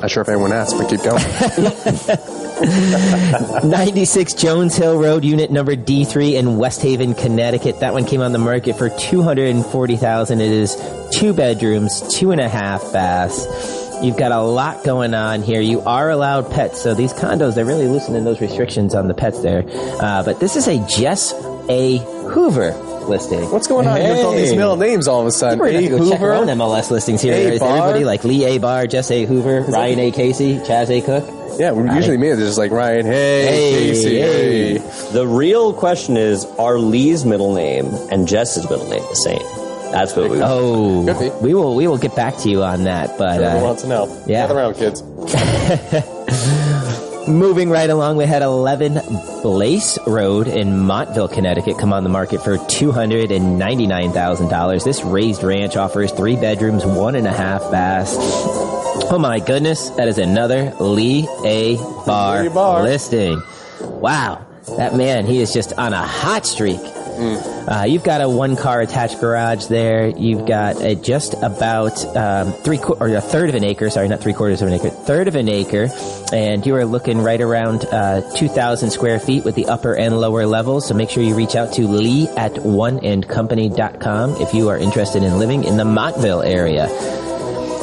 Not 0.00 0.10
sure 0.10 0.20
if 0.20 0.28
anyone 0.28 0.52
asked, 0.52 0.76
but 0.76 0.90
keep 0.90 1.02
going. 1.02 1.22
96 2.62 4.34
Jones 4.34 4.76
Hill 4.76 5.00
Road, 5.00 5.24
unit 5.24 5.50
number 5.50 5.74
D3 5.74 6.34
in 6.34 6.58
West 6.58 6.82
Haven, 6.82 7.14
Connecticut. 7.14 7.80
That 7.80 7.92
one 7.92 8.04
came 8.04 8.20
on 8.20 8.32
the 8.32 8.38
market 8.38 8.76
for 8.76 8.88
240000 8.88 10.40
It 10.40 10.50
is 10.50 10.76
two 11.12 11.32
bedrooms, 11.32 12.02
two 12.14 12.30
and 12.30 12.40
a 12.40 12.48
half 12.48 12.92
baths. 12.92 13.46
You've 14.02 14.16
got 14.16 14.32
a 14.32 14.42
lot 14.42 14.84
going 14.84 15.14
on 15.14 15.42
here. 15.42 15.60
You 15.60 15.80
are 15.82 16.10
allowed 16.10 16.50
pets, 16.50 16.82
so 16.82 16.92
these 16.92 17.12
condos, 17.12 17.54
they're 17.54 17.64
really 17.64 17.86
loosening 17.86 18.24
those 18.24 18.40
restrictions 18.40 18.94
on 18.94 19.08
the 19.08 19.14
pets 19.14 19.40
there. 19.40 19.64
Uh, 20.00 20.22
but 20.24 20.40
this 20.40 20.56
is 20.56 20.66
a 20.68 20.84
Jess 20.88 21.32
A. 21.68 21.98
Hoover 22.30 22.72
listing. 23.06 23.50
What's 23.50 23.66
going 23.66 23.86
on 23.88 24.00
here 24.00 24.12
with 24.14 24.24
all 24.24 24.32
these 24.32 24.50
Hey. 24.50 24.56
middle 24.56 24.76
names 24.76 25.08
all 25.08 25.20
of 25.20 25.26
a 25.26 25.30
sudden? 25.32 25.58
We're 25.58 25.72
going 25.72 25.84
to 25.84 25.90
go 25.98 26.10
check 26.10 26.20
our 26.20 26.32
own 26.34 26.46
MLS 26.48 26.90
listings 26.90 27.20
here. 27.20 27.34
A. 27.34 27.54
Is 27.54 27.60
Barr? 27.60 27.76
everybody 27.78 28.04
like 28.04 28.24
Lee 28.24 28.44
A. 28.44 28.58
Barr, 28.58 28.86
Jess 28.86 29.10
A. 29.10 29.24
Hoover, 29.24 29.62
Ryan 29.62 29.98
A. 29.98 30.10
Casey, 30.12 30.56
Chaz 30.58 30.88
A. 30.90 31.00
Cook? 31.00 31.58
Yeah, 31.58 31.72
we're 31.72 31.92
usually 31.94 32.16
me. 32.16 32.28
It's 32.28 32.40
just 32.40 32.56
like 32.58 32.70
Ryan. 32.70 33.04
Hey, 33.04 33.44
Hey, 33.44 33.72
Casey. 33.90 34.18
hey. 34.20 34.78
Hey. 34.78 35.12
The 35.12 35.26
real 35.26 35.74
question 35.74 36.16
is: 36.16 36.46
Are 36.58 36.78
Lee's 36.78 37.26
middle 37.26 37.52
name 37.54 37.86
and 38.10 38.26
Jess's 38.26 38.68
middle 38.70 38.88
name 38.88 39.02
the 39.02 39.14
same? 39.16 39.42
That's 39.92 40.16
what 40.16 40.30
we. 40.30 40.40
Oh, 40.40 41.04
Could 41.06 41.18
be. 41.18 41.46
we 41.46 41.52
will 41.52 41.74
we 41.74 41.86
will 41.86 41.98
get 41.98 42.16
back 42.16 42.38
to 42.38 42.48
you 42.48 42.62
on 42.62 42.84
that. 42.84 43.18
But 43.18 43.42
Everyone 43.42 43.56
uh, 43.56 43.64
wants 43.66 43.82
to 43.82 43.88
know. 43.88 44.24
yeah. 44.26 44.46
Gather 44.46 44.56
around, 44.58 44.74
kids. 44.76 45.02
moving 47.28 47.70
right 47.70 47.88
along, 47.88 48.16
we 48.16 48.24
had 48.24 48.42
11 48.42 49.00
Blaze 49.42 49.98
Road 50.06 50.46
in 50.48 50.78
Montville, 50.80 51.28
Connecticut, 51.28 51.78
come 51.78 51.92
on 51.92 52.02
the 52.04 52.10
market 52.10 52.42
for 52.42 52.58
two 52.68 52.92
hundred 52.92 53.30
and 53.32 53.58
ninety 53.58 53.86
nine 53.86 54.12
thousand 54.12 54.48
dollars. 54.48 54.84
This 54.84 55.02
raised 55.02 55.42
ranch 55.42 55.76
offers 55.76 56.12
three 56.12 56.36
bedrooms, 56.36 56.84
one 56.84 57.14
and 57.14 57.26
a 57.26 57.32
half 57.32 57.60
baths. 57.70 58.14
Oh 59.10 59.18
my 59.20 59.40
goodness, 59.40 59.90
that 59.90 60.08
is 60.08 60.18
another 60.18 60.72
Lee 60.80 61.28
A. 61.44 61.76
Bar, 62.06 62.42
Lee 62.44 62.48
Barr. 62.48 62.82
listing. 62.82 63.42
Wow, 63.80 64.44
that 64.76 64.94
man, 64.94 65.26
he 65.26 65.40
is 65.40 65.52
just 65.52 65.72
on 65.74 65.92
a 65.92 66.06
hot 66.06 66.46
streak. 66.46 66.80
Uh, 67.12 67.84
you've 67.84 68.04
got 68.04 68.20
a 68.20 68.28
one 68.28 68.56
car 68.56 68.80
attached 68.80 69.20
garage 69.20 69.66
there. 69.66 70.08
You've 70.08 70.46
got 70.46 70.80
a 70.82 70.94
just 70.94 71.34
about 71.42 72.04
um, 72.16 72.52
three 72.52 72.78
qu- 72.78 72.94
or 72.94 73.08
a 73.08 73.20
third 73.20 73.48
of 73.48 73.54
an 73.54 73.64
acre. 73.64 73.90
Sorry, 73.90 74.08
not 74.08 74.20
three 74.20 74.32
quarters 74.32 74.62
of 74.62 74.68
an 74.68 74.74
acre, 74.74 74.90
third 74.90 75.28
of 75.28 75.34
an 75.34 75.48
acre, 75.48 75.88
and 76.32 76.66
you 76.66 76.74
are 76.76 76.84
looking 76.84 77.18
right 77.20 77.40
around 77.40 77.84
uh, 77.86 78.22
2,000 78.36 78.90
square 78.90 79.20
feet 79.20 79.44
with 79.44 79.54
the 79.54 79.66
upper 79.66 79.94
and 79.94 80.20
lower 80.20 80.46
levels. 80.46 80.86
So 80.88 80.94
make 80.94 81.10
sure 81.10 81.22
you 81.22 81.34
reach 81.34 81.54
out 81.54 81.72
to 81.74 81.86
Lee 81.86 82.28
at 82.36 82.52
oneandcompany.com 82.54 84.36
if 84.40 84.54
you 84.54 84.68
are 84.68 84.78
interested 84.78 85.22
in 85.22 85.38
living 85.38 85.64
in 85.64 85.76
the 85.76 85.84
Montville 85.84 86.42
area. 86.42 86.88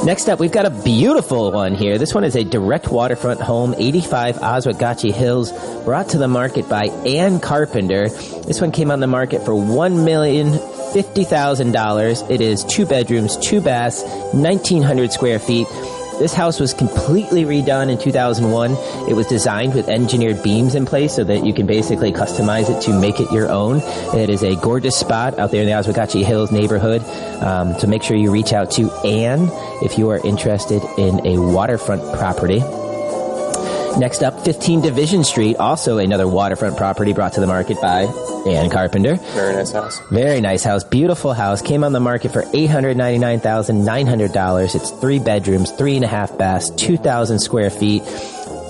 Next 0.05 0.29
up, 0.29 0.39
we've 0.39 0.51
got 0.51 0.65
a 0.65 0.69
beautiful 0.69 1.51
one 1.51 1.75
here. 1.75 1.97
This 1.97 2.13
one 2.13 2.23
is 2.23 2.37
a 2.37 2.43
direct 2.45 2.87
waterfront 2.87 3.41
home, 3.41 3.75
85 3.77 4.37
Oswegatchie 4.37 5.13
Hills, 5.13 5.51
brought 5.83 6.09
to 6.09 6.17
the 6.17 6.27
market 6.27 6.69
by 6.69 6.85
Ann 7.05 7.41
Carpenter. 7.41 8.07
This 8.07 8.61
one 8.61 8.71
came 8.71 8.91
on 8.91 9.01
the 9.01 9.07
market 9.07 9.43
for 9.43 9.53
one 9.53 10.05
million 10.05 10.57
fifty 10.93 11.25
thousand 11.25 11.73
dollars. 11.73 12.21
It 12.29 12.39
is 12.39 12.63
two 12.63 12.85
bedrooms, 12.85 13.37
two 13.37 13.59
baths, 13.59 14.01
1,900 14.33 15.11
square 15.11 15.37
feet. 15.37 15.67
This 16.19 16.33
house 16.33 16.59
was 16.59 16.73
completely 16.73 17.45
redone 17.45 17.89
in 17.89 17.97
2001. 17.97 18.73
It 19.09 19.13
was 19.13 19.25
designed 19.27 19.73
with 19.73 19.87
engineered 19.87 20.43
beams 20.43 20.75
in 20.75 20.85
place 20.85 21.15
so 21.15 21.23
that 21.23 21.45
you 21.45 21.53
can 21.53 21.65
basically 21.65 22.11
customize 22.11 22.69
it 22.69 22.81
to 22.83 22.99
make 22.99 23.21
it 23.21 23.31
your 23.31 23.49
own. 23.49 23.79
It 24.13 24.29
is 24.29 24.43
a 24.43 24.57
gorgeous 24.57 24.97
spot 24.97 25.39
out 25.39 25.51
there 25.51 25.61
in 25.61 25.67
the 25.67 25.73
Oswegatchie 25.73 26.25
Hills 26.25 26.51
neighborhood. 26.51 27.03
Um, 27.41 27.79
so 27.79 27.87
make 27.87 28.03
sure 28.03 28.17
you 28.17 28.31
reach 28.31 28.51
out 28.51 28.69
to 28.71 28.91
Anne 29.05 29.47
if 29.81 29.97
you 29.97 30.09
are 30.09 30.17
interested 30.27 30.83
in 30.97 31.25
a 31.25 31.39
waterfront 31.39 32.03
property. 32.17 32.61
Next 33.97 34.23
up, 34.23 34.45
15 34.45 34.81
Division 34.81 35.23
Street, 35.23 35.57
also 35.57 35.97
another 35.97 36.27
waterfront 36.27 36.77
property 36.77 37.11
brought 37.11 37.33
to 37.33 37.41
the 37.41 37.47
market 37.47 37.81
by 37.81 38.03
Ann 38.47 38.69
Carpenter. 38.69 39.15
Very 39.33 39.55
nice 39.55 39.71
house. 39.71 39.99
Very 40.09 40.39
nice 40.39 40.63
house, 40.63 40.83
beautiful 40.83 41.33
house. 41.33 41.61
Came 41.61 41.83
on 41.83 41.91
the 41.91 41.99
market 41.99 42.31
for 42.31 42.45
eight 42.53 42.67
hundred 42.69 42.95
ninety 42.95 43.19
nine 43.19 43.39
thousand 43.39 43.83
nine 43.83 44.07
hundred 44.07 44.31
dollars. 44.31 44.73
It's 44.75 44.89
three 44.91 45.19
bedrooms, 45.19 45.71
three 45.71 45.95
and 45.95 46.05
a 46.05 46.07
half 46.07 46.37
baths, 46.37 46.69
two 46.69 46.95
thousand 46.97 47.39
square 47.39 47.69
feet. 47.69 48.03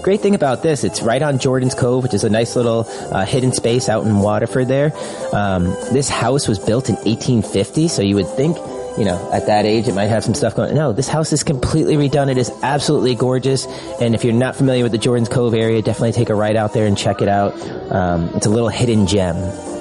Great 0.01 0.21
thing 0.21 0.33
about 0.33 0.63
this, 0.63 0.83
it's 0.83 1.01
right 1.01 1.21
on 1.21 1.37
Jordan's 1.39 1.75
Cove, 1.75 2.03
which 2.03 2.13
is 2.13 2.23
a 2.23 2.29
nice 2.29 2.55
little 2.55 2.87
uh, 3.11 3.25
hidden 3.25 3.51
space 3.51 3.89
out 3.89 4.05
in 4.05 4.19
Waterford. 4.19 4.67
There, 4.67 4.93
um, 5.33 5.65
this 5.91 6.07
house 6.09 6.47
was 6.47 6.57
built 6.57 6.89
in 6.89 6.97
eighteen 7.05 7.41
fifty, 7.43 7.87
so 7.87 8.01
you 8.01 8.15
would 8.15 8.27
think. 8.29 8.57
You 8.99 9.05
know, 9.05 9.31
at 9.31 9.45
that 9.45 9.65
age, 9.65 9.87
it 9.87 9.95
might 9.95 10.07
have 10.07 10.25
some 10.25 10.35
stuff 10.35 10.55
going. 10.55 10.75
No, 10.75 10.91
this 10.91 11.07
house 11.07 11.31
is 11.31 11.43
completely 11.43 11.95
redone. 11.95 12.29
It 12.29 12.37
is 12.37 12.51
absolutely 12.61 13.15
gorgeous. 13.15 13.65
And 14.01 14.13
if 14.13 14.25
you're 14.25 14.33
not 14.33 14.57
familiar 14.57 14.83
with 14.83 14.91
the 14.91 14.97
Jordan's 14.97 15.29
Cove 15.29 15.53
area, 15.53 15.81
definitely 15.81 16.11
take 16.11 16.29
a 16.29 16.35
ride 16.35 16.57
out 16.57 16.73
there 16.73 16.85
and 16.85 16.97
check 16.97 17.21
it 17.21 17.29
out. 17.29 17.53
Um, 17.91 18.29
it's 18.35 18.45
a 18.45 18.49
little 18.49 18.67
hidden 18.67 19.07
gem. 19.07 19.78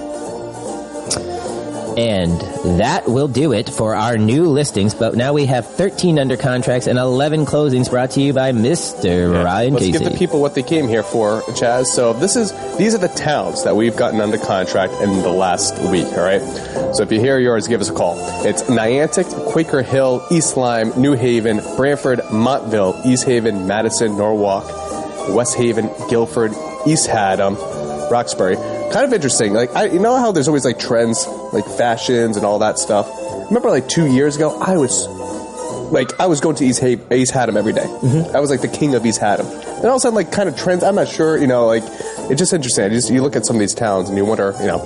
And 1.97 2.41
that 2.81 3.09
will 3.09 3.29
do 3.29 3.53
it 3.53 3.69
for 3.71 3.95
our 3.95 4.19
new 4.19 4.47
listings. 4.47 4.95
But 4.95 5.17
now 5.17 5.33
we 5.33 5.47
have 5.47 5.67
13 5.67 6.19
under 6.19 6.37
contracts 6.37 6.87
and 6.87 6.99
11 6.99 7.47
closings 7.47 7.91
brought 7.91 8.11
to 8.13 8.21
you 8.21 8.33
by 8.33 8.53
Mr. 8.53 9.45
Ryan 9.45 9.75
Let's 9.75 9.87
Casey. 9.87 9.99
give 9.99 10.13
the 10.13 10.19
people 10.19 10.41
what 10.41 10.55
they 10.55 10.63
came 10.63 10.87
here 10.87 11.03
for, 11.03 11.43
Chaz. 11.53 11.87
So 11.87 12.13
this 12.13 12.37
is 12.37 12.53
these 12.77 12.95
are 12.95 12.99
the 12.99 13.09
towns 13.09 13.65
that 13.65 13.75
we've 13.77 13.97
gotten 13.97 14.21
under 14.21 14.39
contract 14.39 14.93
in 14.95 15.23
the 15.23 15.31
last 15.31 15.79
week. 15.91 16.07
All 16.07 16.25
right. 16.25 16.43
So 16.95 17.03
if 17.03 17.11
you 17.13 17.21
hear 17.21 17.39
yours, 17.39 17.67
give 17.69 17.81
us 17.81 17.91
a 17.91 17.95
call. 17.95 18.17
It's 18.45 18.63
Niantic, 18.65 19.27
Quaker 19.53 19.83
Hill, 19.83 20.25
East 20.31 20.57
Lyme, 20.57 20.93
New 21.01 21.15
Haven, 21.15 21.61
Branford, 21.77 22.21
Montville, 22.33 23.01
East 23.05 23.25
Haven, 23.25 23.67
Madison, 23.67 24.17
Norwalk, 24.17 24.65
West 25.35 25.57
Haven, 25.57 25.91
Guilford, 26.09 26.53
East 26.87 27.07
Haddam, 27.07 27.57
Roxbury. 28.11 28.57
Kind 28.93 29.05
of 29.05 29.13
interesting. 29.13 29.53
Like 29.53 29.75
I, 29.75 29.87
you 29.87 29.99
know 29.99 30.17
how 30.17 30.33
there's 30.33 30.49
always 30.49 30.65
like 30.65 30.79
trends, 30.79 31.27
like 31.53 31.65
fashions 31.67 32.37
and 32.37 32.45
all 32.47 32.59
that 32.61 32.79
stuff. 32.79 33.09
Remember, 33.49 33.71
like 33.71 33.89
two 33.89 34.07
years 34.07 34.37
ago, 34.37 34.59
I 34.61 34.77
was 34.77 35.07
like 35.93 36.19
I 36.21 36.27
was 36.27 36.41
going 36.41 36.57
to 36.57 36.65
East, 36.65 36.81
ha- 36.81 37.15
East 37.15 37.33
Haddam 37.33 37.57
every 37.57 37.73
day. 37.73 37.87
Mm-hmm. 37.87 38.37
I 38.37 38.41
was 38.41 38.51
like 38.51 38.61
the 38.61 38.69
king 38.69 38.95
of 38.95 39.05
East 39.07 39.21
Haddam. 39.21 39.47
And 39.47 39.85
all 39.85 39.93
of 39.93 39.97
a 39.97 40.01
sudden, 40.01 40.15
like 40.17 40.33
kind 40.33 40.49
of 40.49 40.57
trends. 40.57 40.83
I'm 40.83 40.95
not 40.95 41.09
sure. 41.09 41.37
You 41.39 41.47
know, 41.47 41.67
like 41.67 41.83
it's 41.87 42.39
just 42.39 42.53
interesting. 42.53 42.91
Just 42.91 43.11
you 43.11 43.23
look 43.23 43.37
at 43.37 43.47
some 43.47 43.57
of 43.57 43.61
these 43.61 43.75
towns 43.75 44.09
and 44.09 44.17
you 44.17 44.25
wonder, 44.25 44.55
you 44.61 44.67
know, 44.67 44.79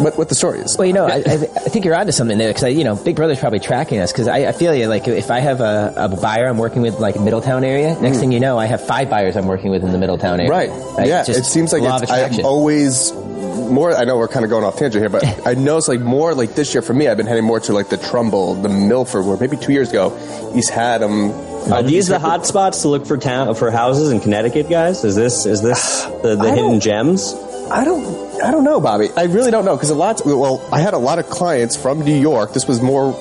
what 0.00 0.18
what 0.18 0.28
the 0.28 0.34
story 0.34 0.60
is. 0.60 0.76
Well, 0.76 0.86
you 0.86 0.92
know, 0.92 1.06
I, 1.06 1.16
I, 1.16 1.32
I 1.32 1.68
think 1.68 1.84
you're 1.84 1.94
onto 1.94 2.12
something 2.12 2.38
there 2.38 2.52
because 2.52 2.74
you 2.74 2.84
know, 2.84 2.96
Big 2.96 3.16
Brother's 3.16 3.38
probably 3.38 3.60
tracking 3.60 4.00
us 4.00 4.12
because 4.12 4.28
I, 4.28 4.48
I 4.48 4.52
feel 4.52 4.74
you. 4.74 4.86
Like, 4.86 5.06
if 5.08 5.30
I 5.30 5.40
have 5.40 5.60
a, 5.60 5.92
a 5.96 6.08
buyer 6.08 6.48
I'm 6.48 6.58
working 6.58 6.82
with, 6.82 6.98
like 6.98 7.18
Middletown 7.20 7.64
area, 7.64 7.98
next 8.00 8.18
thing 8.18 8.32
you 8.32 8.40
know, 8.40 8.58
I 8.58 8.66
have 8.66 8.84
five 8.84 9.10
buyers 9.10 9.36
I'm 9.36 9.46
working 9.46 9.70
with 9.70 9.84
in 9.84 9.92
the 9.92 9.98
Middletown 9.98 10.40
area. 10.40 10.50
Mm. 10.50 10.96
Right. 10.98 11.06
Yeah. 11.06 11.24
Just 11.24 11.40
It 11.40 11.44
seems 11.44 11.72
like 11.72 11.82
it's, 11.82 12.10
I'm 12.10 12.44
always 12.44 13.12
more. 13.12 13.94
I 13.94 14.04
know 14.04 14.16
we're 14.16 14.28
kind 14.28 14.44
of 14.44 14.50
going 14.50 14.64
off 14.64 14.78
tangent 14.78 15.02
here, 15.02 15.08
but 15.08 15.24
I 15.46 15.54
know 15.54 15.76
it's 15.76 15.88
like 15.88 16.00
more 16.00 16.34
like 16.34 16.54
this 16.54 16.74
year 16.74 16.82
for 16.82 16.94
me. 16.94 17.08
I've 17.08 17.16
been 17.16 17.26
heading 17.26 17.44
more 17.44 17.60
to 17.60 17.72
like 17.72 17.88
the 17.88 17.96
Trumbull, 17.96 18.54
the 18.54 18.68
Milford, 18.68 19.24
where 19.24 19.36
maybe 19.36 19.56
two 19.56 19.72
years 19.72 19.90
ago, 19.90 20.16
East 20.54 20.70
Haddam. 20.70 21.30
Are 21.72 21.82
these 21.82 22.08
the 22.08 22.18
hot 22.18 22.46
spots 22.46 22.82
to 22.82 22.88
look 22.88 23.06
for 23.06 23.18
town 23.18 23.54
for 23.54 23.70
houses 23.70 24.10
in 24.10 24.20
Connecticut, 24.20 24.70
guys? 24.70 25.04
Is 25.04 25.14
this 25.14 25.46
is 25.46 25.62
this 25.62 26.04
the, 26.22 26.36
the 26.36 26.50
hidden 26.50 26.80
gems? 26.80 27.34
I 27.70 27.84
don't. 27.84 28.40
I 28.42 28.50
don't 28.50 28.64
know, 28.64 28.80
Bobby. 28.80 29.10
I 29.16 29.24
really 29.24 29.50
don't 29.50 29.64
know 29.64 29.76
because 29.76 29.90
a 29.90 29.94
lot. 29.94 30.22
Well, 30.24 30.66
I 30.72 30.80
had 30.80 30.94
a 30.94 30.98
lot 30.98 31.18
of 31.18 31.28
clients 31.28 31.76
from 31.76 32.00
New 32.00 32.18
York. 32.18 32.52
This 32.52 32.66
was 32.66 32.80
more 32.80 33.12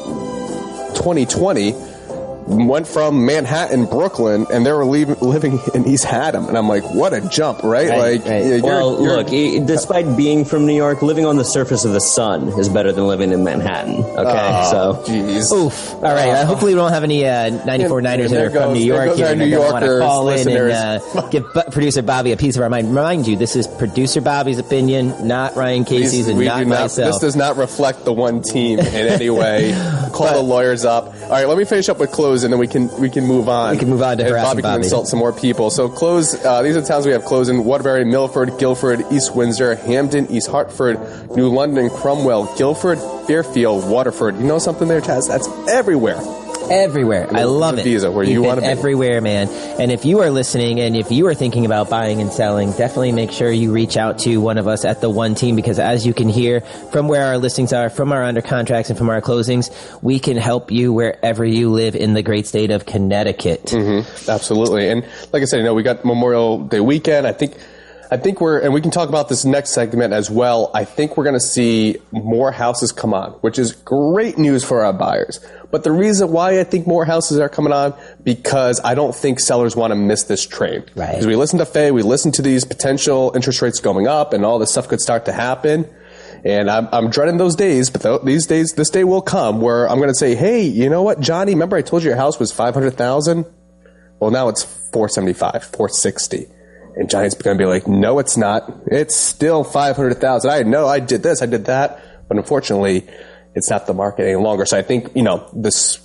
2020. 0.95 1.88
Went 2.49 2.87
from 2.87 3.25
Manhattan, 3.27 3.85
Brooklyn, 3.85 4.47
and 4.51 4.65
they 4.65 4.71
were 4.71 4.83
leaving, 4.85 5.15
living 5.21 5.59
in 5.75 5.87
East 5.87 6.03
Haddam, 6.05 6.47
and 6.47 6.57
I'm 6.57 6.67
like, 6.67 6.83
what 6.95 7.13
a 7.13 7.21
jump, 7.21 7.63
right? 7.63 7.89
Right, 7.89 7.97
like, 8.19 8.25
right. 8.25 8.43
you're- 8.45 8.61
well, 8.61 9.01
you're- 9.03 9.17
look, 9.17 9.31
e- 9.31 9.59
despite 9.59 10.17
being 10.17 10.45
from 10.45 10.65
New 10.65 10.73
York, 10.75 11.03
living 11.03 11.25
on 11.27 11.37
the 11.37 11.45
surface 11.45 11.85
of 11.85 11.93
the 11.93 12.01
sun 12.01 12.47
is 12.59 12.67
better 12.67 12.91
than 12.91 13.07
living 13.07 13.31
in 13.31 13.43
Manhattan. 13.43 14.03
Okay, 14.03 14.67
so 14.71 15.03
Jeez. 15.05 15.51
Oof. 15.53 15.93
All 15.95 16.01
right. 16.01 16.29
Uh, 16.29 16.45
hopefully, 16.45 16.73
we 16.73 16.79
don't 16.79 16.91
have 16.91 17.03
any 17.03 17.25
uh, 17.25 17.49
94 17.65 17.99
And- 17.99 18.03
Niners 18.05 18.31
and 18.31 18.39
that 18.41 18.45
are 18.45 18.49
there 18.49 18.61
from 18.63 18.73
New 18.73 18.79
York 18.79 19.05
goes 19.09 19.17
here. 19.19 19.35
New 19.35 19.49
they're 19.49 19.59
gonna 19.59 19.71
wanna 19.73 19.85
Yorkers 19.85 20.01
call 20.03 20.29
in 20.29 20.35
listeners. 20.37 20.73
and 20.75 21.01
uh, 21.15 21.21
give 21.29 21.53
Bu- 21.53 21.61
producer 21.71 22.01
Bobby 22.01 22.31
a 22.31 22.37
piece 22.37 22.55
of 22.55 22.63
our 22.63 22.69
mind. 22.69 22.87
Remind 22.89 23.27
you, 23.27 23.35
this 23.35 23.55
is 23.55 23.67
producer 23.67 24.21
Bobby's 24.21 24.57
opinion, 24.57 25.13
not 25.27 25.55
Ryan 25.55 25.85
Casey's, 25.85 26.11
These- 26.11 26.27
and 26.29 26.37
we 26.39 26.45
not 26.45 26.59
do 26.59 26.65
not- 26.65 26.81
myself. 26.81 27.11
This 27.13 27.19
does 27.21 27.35
not 27.35 27.57
reflect 27.57 28.05
the 28.05 28.13
one 28.13 28.41
team 28.41 28.79
in 28.79 28.87
any 28.87 29.29
way. 29.29 29.71
Call 30.13 30.33
the 30.33 30.41
lawyers 30.41 30.83
up. 30.83 31.13
All 31.23 31.29
right, 31.29 31.47
let 31.47 31.57
me 31.57 31.63
finish 31.65 31.87
up 31.89 31.99
with 31.99 32.11
close, 32.11 32.38
and 32.43 32.51
then 32.53 32.59
we 32.59 32.67
can 32.67 32.89
we 32.99 33.09
can 33.09 33.25
move 33.25 33.47
on. 33.49 33.71
We 33.71 33.77
can 33.77 33.89
move 33.89 34.01
on 34.01 34.17
to 34.17 34.23
And 34.23 34.31
harassing 34.31 34.49
Bobby 34.49 34.61
can 34.61 34.71
Bobby. 34.71 34.83
insult 34.85 35.07
some 35.07 35.19
more 35.19 35.33
people. 35.33 35.69
So 35.69 35.89
close. 35.89 36.33
Uh, 36.43 36.61
these 36.61 36.75
are 36.75 36.81
the 36.81 36.87
towns 36.87 37.05
we 37.05 37.11
have 37.11 37.25
close 37.25 37.49
in: 37.49 37.63
Waterbury, 37.65 38.05
Milford, 38.05 38.57
Guilford, 38.57 39.03
East 39.11 39.35
Windsor, 39.35 39.75
Hamden, 39.75 40.29
East 40.31 40.47
Hartford, 40.49 40.99
New 41.35 41.49
London, 41.49 41.89
Cromwell, 41.89 42.45
Guilford, 42.57 42.99
Fairfield, 43.27 43.89
Waterford. 43.89 44.35
You 44.37 44.43
know 44.43 44.59
something 44.59 44.87
there, 44.87 45.01
Chaz? 45.01 45.27
That's 45.27 45.47
everywhere. 45.69 46.19
Everywhere. 46.71 47.27
I 47.31 47.43
love 47.43 47.77
it. 47.79 47.83
Visa, 47.83 48.11
where 48.11 48.23
you 48.23 48.41
wanna 48.41 48.61
be. 48.61 48.67
Everywhere, 48.67 49.21
man. 49.21 49.47
And 49.79 49.91
if 49.91 50.05
you 50.05 50.19
are 50.21 50.29
listening 50.29 50.79
and 50.79 50.95
if 50.95 51.11
you 51.11 51.27
are 51.27 51.33
thinking 51.33 51.65
about 51.65 51.89
buying 51.89 52.21
and 52.21 52.31
selling, 52.31 52.71
definitely 52.71 53.11
make 53.11 53.31
sure 53.31 53.51
you 53.51 53.71
reach 53.71 53.97
out 53.97 54.19
to 54.19 54.37
one 54.37 54.57
of 54.57 54.67
us 54.67 54.85
at 54.85 55.01
the 55.01 55.09
One 55.09 55.35
Team 55.35 55.55
because 55.55 55.79
as 55.79 56.05
you 56.05 56.13
can 56.13 56.29
hear 56.29 56.61
from 56.91 57.07
where 57.07 57.25
our 57.25 57.37
listings 57.37 57.73
are, 57.73 57.89
from 57.89 58.11
our 58.11 58.23
under 58.23 58.41
contracts 58.41 58.89
and 58.89 58.97
from 58.97 59.09
our 59.09 59.21
closings, 59.21 59.69
we 60.01 60.19
can 60.19 60.37
help 60.37 60.71
you 60.71 60.93
wherever 60.93 61.45
you 61.45 61.69
live 61.69 61.95
in 61.95 62.13
the 62.13 62.23
great 62.23 62.47
state 62.47 62.71
of 62.71 62.85
Connecticut. 62.85 63.65
Mm-hmm. 63.65 64.29
Absolutely. 64.29 64.89
And 64.89 65.03
like 65.33 65.41
I 65.41 65.45
said, 65.45 65.57
you 65.57 65.63
know, 65.63 65.73
we 65.73 65.83
got 65.83 66.05
Memorial 66.05 66.65
Day 66.65 66.79
weekend. 66.79 67.27
I 67.27 67.33
think, 67.33 67.55
I 68.11 68.17
think 68.17 68.41
we're, 68.41 68.59
and 68.59 68.73
we 68.73 68.81
can 68.81 68.91
talk 68.91 69.09
about 69.09 69.29
this 69.29 69.45
next 69.45 69.71
segment 69.71 70.13
as 70.13 70.29
well. 70.29 70.71
I 70.73 70.83
think 70.83 71.15
we're 71.15 71.25
going 71.25 71.35
to 71.35 71.39
see 71.39 71.97
more 72.11 72.51
houses 72.51 72.91
come 72.91 73.13
on, 73.13 73.31
which 73.41 73.59
is 73.59 73.73
great 73.73 74.37
news 74.37 74.63
for 74.63 74.83
our 74.83 74.93
buyers. 74.93 75.39
But 75.71 75.83
the 75.83 75.91
reason 75.91 76.31
why 76.31 76.59
I 76.59 76.63
think 76.63 76.87
more 76.87 77.05
houses 77.05 77.37
are 77.39 77.49
coming 77.49 77.73
on, 77.73 77.93
because 78.23 78.81
I 78.83 78.95
don't 78.95 79.15
think 79.15 79.39
sellers 79.39 79.75
want 79.75 79.91
to 79.91 79.95
miss 79.95 80.23
this 80.23 80.45
train. 80.45 80.83
Right. 80.95 81.11
Because 81.11 81.27
we 81.27 81.35
listen 81.35 81.59
to 81.59 81.65
Fay, 81.65 81.91
we 81.91 82.01
listen 82.01 82.31
to 82.33 82.41
these 82.41 82.65
potential 82.65 83.31
interest 83.35 83.61
rates 83.61 83.79
going 83.79 84.07
up 84.07 84.33
and 84.33 84.43
all 84.43 84.57
this 84.57 84.71
stuff 84.71 84.87
could 84.87 84.99
start 84.99 85.25
to 85.25 85.31
happen. 85.31 85.87
And 86.43 86.71
I'm, 86.71 86.87
I'm 86.91 87.09
dreading 87.09 87.37
those 87.37 87.55
days, 87.55 87.89
but 87.89 88.01
th- 88.01 88.21
these 88.23 88.47
days, 88.47 88.73
this 88.73 88.89
day 88.89 89.03
will 89.03 89.21
come 89.21 89.61
where 89.61 89.87
I'm 89.87 89.97
going 89.97 90.09
to 90.09 90.15
say, 90.15 90.35
hey, 90.35 90.63
you 90.63 90.89
know 90.89 91.03
what, 91.03 91.19
Johnny, 91.19 91.53
remember 91.53 91.75
I 91.75 91.81
told 91.81 92.01
you 92.01 92.09
your 92.09 92.17
house 92.17 92.39
was 92.39 92.51
500,000? 92.51 93.45
Well, 94.19 94.31
now 94.31 94.47
it's 94.47 94.63
475, 94.63 95.65
460. 95.65 96.45
And 96.95 97.09
Johnny's 97.09 97.35
going 97.35 97.57
to 97.57 97.61
be 97.61 97.67
like, 97.67 97.87
no, 97.87 98.19
it's 98.19 98.37
not. 98.37 98.71
It's 98.87 99.15
still 99.15 99.63
500,000. 99.63 100.49
I 100.49 100.63
know 100.63 100.87
I 100.87 100.99
did 100.99 101.23
this, 101.23 101.41
I 101.41 101.45
did 101.45 101.65
that. 101.65 102.01
But 102.27 102.37
unfortunately, 102.37 103.07
it's 103.55 103.69
not 103.69 103.87
the 103.87 103.93
market 103.93 104.23
any 104.23 104.35
longer. 104.35 104.65
So 104.65 104.77
I 104.77 104.81
think, 104.81 105.15
you 105.15 105.23
know, 105.23 105.49
this, 105.53 105.99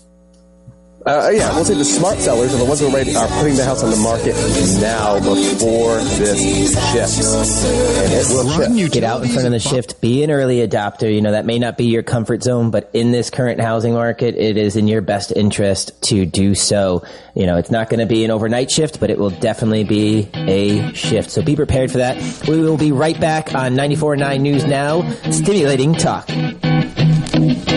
uh, 1.07 1.31
yeah, 1.35 1.55
we'll 1.55 1.67
say 1.67 1.75
the 1.75 1.85
smart 1.85 2.17
sellers 2.19 2.55
are 2.55 2.57
the 2.57 2.65
ones 2.65 2.81
who 2.81 2.87
are, 2.87 2.95
ready, 2.95 3.15
are 3.15 3.29
putting 3.29 3.55
the 3.57 3.65
house 3.65 3.83
on 3.83 3.91
the 3.91 3.97
market 3.97 4.35
now 4.81 5.19
before 5.19 5.99
this 5.99 6.73
shifts. 6.93 7.65
And 7.67 8.13
it 8.13 8.27
will 8.31 8.79
shift. 8.79 8.95
Get 8.95 9.05
out 9.05 9.23
in 9.23 9.29
front 9.29 9.45
of 9.45 9.53
the 9.53 9.61
shift. 9.61 10.01
Be 10.01 10.23
an 10.23 10.31
early 10.31 10.67
adopter. 10.67 11.15
You 11.15 11.21
know, 11.21 11.33
that 11.33 11.45
may 11.45 11.59
not 11.59 11.77
be 11.77 11.85
your 11.85 12.03
comfort 12.03 12.43
zone, 12.43 12.71
but 12.71 12.89
in 12.95 13.13
this 13.13 13.29
current 13.29 13.61
housing 13.61 13.93
market, 13.93 14.35
it 14.37 14.57
is 14.57 14.77
in 14.77 14.89
your 14.89 15.03
best 15.03 15.31
interest 15.31 15.93
to 16.05 16.25
do 16.25 16.55
so. 16.55 17.05
You 17.35 17.45
know, 17.45 17.59
it's 17.59 17.71
not 17.71 17.91
going 17.91 18.01
to 18.01 18.07
be 18.07 18.25
an 18.25 18.31
overnight 18.31 18.71
shift, 18.71 18.99
but 18.99 19.11
it 19.11 19.19
will 19.19 19.29
definitely 19.29 19.85
be 19.85 20.31
a 20.33 20.91
shift. 20.95 21.31
So 21.31 21.43
be 21.43 21.55
prepared 21.55 21.93
for 21.93 21.99
that. 21.99 22.17
We 22.49 22.61
will 22.61 22.79
be 22.79 22.93
right 22.93 23.21
back 23.21 23.55
on 23.55 23.75
94.9 23.75 24.41
News 24.41 24.65
Now, 24.65 25.07
stimulating 25.31 25.93
talk. 25.95 26.31
Real 27.47 27.75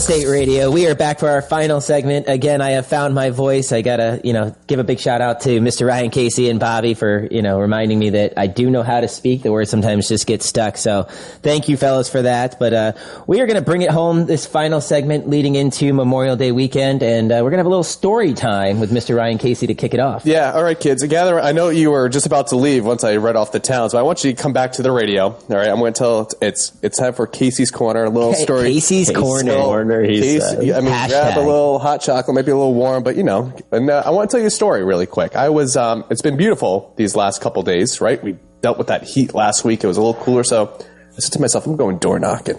Estate 0.00 0.28
Radio. 0.28 0.70
We 0.70 0.86
are 0.86 0.94
back 0.94 1.18
for 1.18 1.28
our 1.28 1.42
final 1.42 1.78
segment. 1.82 2.26
Again, 2.26 2.62
I 2.62 2.70
have 2.70 2.86
found 2.86 3.14
my 3.14 3.28
voice. 3.28 3.70
I 3.70 3.82
gotta, 3.82 4.18
you 4.24 4.32
know, 4.32 4.56
give 4.66 4.78
a 4.78 4.84
big 4.84 4.98
shout 4.98 5.20
out 5.20 5.42
to 5.42 5.60
Mr. 5.60 5.86
Ryan 5.86 6.08
Casey 6.08 6.48
and 6.48 6.58
Bobby 6.58 6.94
for, 6.94 7.28
you 7.30 7.42
know, 7.42 7.60
reminding 7.60 7.98
me 7.98 8.08
that 8.08 8.32
I 8.38 8.46
do 8.46 8.70
know 8.70 8.82
how 8.82 9.02
to 9.02 9.08
speak. 9.08 9.42
The 9.42 9.52
words 9.52 9.68
sometimes 9.68 10.08
just 10.08 10.26
get 10.26 10.42
stuck. 10.42 10.78
So 10.78 11.02
thank 11.42 11.68
you 11.68 11.76
fellas 11.76 12.08
for 12.08 12.22
that. 12.22 12.58
But, 12.58 12.72
uh, 12.72 12.92
we 13.26 13.42
are 13.42 13.46
gonna 13.46 13.60
bring 13.60 13.82
it 13.82 13.90
home 13.90 14.24
this 14.24 14.46
final 14.46 14.80
segment 14.80 15.28
leading 15.28 15.54
into 15.54 15.92
Memorial 15.92 16.34
Day 16.34 16.50
weekend. 16.50 17.02
And, 17.02 17.30
uh, 17.30 17.40
we're 17.44 17.50
gonna 17.50 17.58
have 17.58 17.66
a 17.66 17.68
little 17.68 17.84
story 17.84 18.32
time 18.32 18.80
with 18.80 18.90
Mr. 18.92 19.14
Ryan 19.14 19.36
Casey 19.36 19.66
to 19.66 19.74
kick 19.74 19.92
it 19.92 20.00
off. 20.00 20.24
Yeah, 20.24 20.52
all 20.52 20.62
right, 20.62 20.80
kids. 20.80 21.04
Gather. 21.04 21.38
I 21.38 21.52
know 21.52 21.68
you 21.68 21.90
were 21.90 22.08
just 22.08 22.24
about 22.24 22.46
to 22.48 22.56
leave 22.56 22.86
once 22.86 23.04
I 23.04 23.16
read 23.16 23.36
off 23.36 23.52
the 23.52 23.60
towns, 23.60 23.92
but 23.92 23.98
I 23.98 24.02
want 24.02 24.24
you 24.24 24.32
to 24.32 24.42
come 24.42 24.54
back 24.54 24.72
to 24.72 24.82
the 24.82 24.92
radio. 24.92 25.26
All 25.26 25.44
right, 25.50 25.68
I'm 25.68 25.78
going 25.78 25.92
to 25.92 25.98
tell 25.98 26.30
it's 26.40 26.72
it's 26.80 26.98
time 26.98 27.12
for 27.12 27.26
Casey's 27.26 27.70
corner. 27.70 28.04
A 28.04 28.08
little 28.08 28.32
story. 28.32 28.72
Casey's 28.72 29.10
Corner. 29.10 29.89
Corner, 29.90 30.02
he 30.08 30.20
Casey- 30.20 30.40
said. 30.40 30.58
I 30.70 30.80
mean, 30.80 30.92
Hashtag. 30.92 31.08
grab 31.08 31.38
a 31.38 31.40
little 31.40 31.78
hot 31.78 32.00
chocolate, 32.00 32.34
maybe 32.34 32.50
a 32.50 32.56
little 32.56 32.74
warm, 32.74 33.02
but 33.02 33.16
you 33.16 33.22
know. 33.22 33.52
And 33.72 33.90
uh, 33.90 34.02
I 34.04 34.10
want 34.10 34.30
to 34.30 34.34
tell 34.36 34.40
you 34.40 34.46
a 34.48 34.50
story 34.50 34.84
really 34.84 35.06
quick. 35.06 35.36
I 35.36 35.48
was. 35.48 35.76
Um, 35.76 36.04
it's 36.10 36.22
been 36.22 36.36
beautiful 36.36 36.92
these 36.96 37.14
last 37.16 37.40
couple 37.40 37.62
days, 37.62 38.00
right? 38.00 38.22
We 38.22 38.36
dealt 38.62 38.78
with 38.78 38.88
that 38.88 39.02
heat 39.04 39.34
last 39.34 39.64
week. 39.64 39.82
It 39.84 39.86
was 39.86 39.96
a 39.96 40.02
little 40.02 40.22
cooler, 40.22 40.44
so 40.44 40.76
I 40.78 41.18
said 41.20 41.32
to 41.32 41.40
myself, 41.40 41.66
I'm 41.66 41.76
going 41.76 41.98
door 41.98 42.18
knocking. 42.18 42.56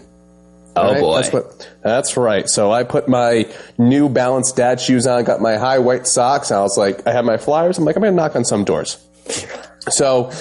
Oh 0.75 0.91
Right? 0.93 1.01
boy. 1.01 1.15
That's 1.15 1.33
what. 1.33 1.69
That's 1.83 2.17
right. 2.17 2.47
So 2.49 2.71
I 2.71 2.83
put 2.83 3.07
my 3.09 3.45
New 3.77 4.07
Balance 4.07 4.51
dad 4.53 4.79
shoes 4.79 5.05
on, 5.05 5.23
got 5.25 5.41
my 5.41 5.57
high 5.57 5.79
white 5.79 6.07
socks, 6.07 6.49
and 6.51 6.59
I 6.59 6.61
was 6.63 6.77
like, 6.77 7.05
I 7.07 7.11
had 7.11 7.25
my 7.25 7.37
flyers. 7.37 7.77
I'm 7.77 7.83
like, 7.85 7.95
I'm 7.97 8.01
going 8.01 8.13
to 8.13 8.15
knock 8.15 8.35
on 8.37 8.45
some 8.45 8.63
doors. 8.63 8.97
So 9.89 10.31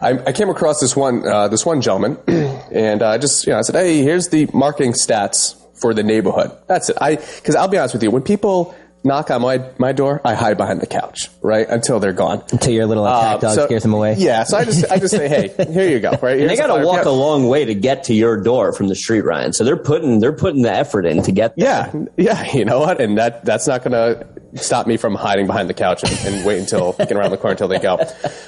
I, 0.00 0.10
I 0.26 0.32
came 0.32 0.50
across 0.50 0.80
this 0.80 0.94
one 0.96 1.26
uh, 1.26 1.48
this 1.48 1.64
one 1.64 1.80
gentleman, 1.80 2.18
and 2.72 3.02
I 3.02 3.18
just 3.18 3.46
you 3.46 3.52
know 3.52 3.58
I 3.58 3.62
said, 3.62 3.74
hey, 3.76 4.02
here's 4.02 4.28
the 4.28 4.48
marketing 4.52 4.92
stats 4.92 5.56
for 5.80 5.94
the 5.94 6.02
neighborhood. 6.02 6.50
That's 6.66 6.88
it. 6.90 6.96
I 7.00 7.16
because 7.16 7.56
I'll 7.56 7.68
be 7.68 7.78
honest 7.78 7.94
with 7.94 8.02
you, 8.02 8.10
when 8.10 8.22
people 8.22 8.74
knock 9.02 9.30
on 9.30 9.40
my 9.40 9.64
my 9.78 9.92
door, 9.92 10.20
I 10.24 10.34
hide 10.34 10.58
behind 10.58 10.80
the 10.82 10.86
couch, 10.86 11.28
right, 11.40 11.66
until 11.68 12.00
they're 12.00 12.12
gone. 12.12 12.42
Until 12.52 12.72
your 12.74 12.84
little 12.86 13.06
attack 13.06 13.34
Um, 13.36 13.40
dog 13.40 13.54
so- 13.54 13.66
scares 13.66 13.82
them 13.82 13.94
away. 13.94 14.14
Yeah, 14.18 14.44
so 14.44 14.58
I 14.58 14.64
just 14.66 14.84
I 14.92 14.98
just 14.98 15.14
say, 15.16 15.26
hey, 15.28 15.64
here 15.72 15.88
you 15.88 16.00
go, 16.00 16.10
right? 16.20 16.38
And 16.38 16.50
they 16.50 16.56
got 16.56 16.66
to 16.76 16.84
walk 16.84 17.06
a 17.06 17.10
long 17.10 17.48
way 17.48 17.64
to 17.64 17.74
get 17.74 18.04
to 18.04 18.14
your 18.14 18.36
door 18.42 18.72
from 18.74 18.88
the 18.88 18.94
street, 18.94 19.22
Ryan. 19.22 19.52
So 19.54 19.64
they're 19.64 19.76
putting 19.78 20.20
they're 20.20 20.34
putting 20.34 20.62
the 20.62 20.72
effort 20.72 21.06
in 21.06 21.22
to 21.22 21.32
get 21.32 21.56
there. 21.56 21.90
Yeah, 21.94 22.04
yeah, 22.18 22.52
you 22.52 22.64
know 22.66 22.80
what? 22.80 23.00
And 23.00 23.16
that 23.16 23.44
that's 23.44 23.66
not 23.66 23.82
going 23.82 23.92
to 23.92 24.26
stop 24.56 24.86
me 24.86 24.96
from 24.96 25.14
hiding 25.14 25.46
behind 25.46 25.68
the 25.68 25.74
couch 25.74 26.02
and, 26.02 26.34
and 26.34 26.46
wait 26.46 26.58
until 26.58 26.86
looking 26.98 27.16
around 27.16 27.30
the 27.30 27.36
corner 27.36 27.52
until 27.52 27.68
they 27.68 27.78
go. 27.78 27.98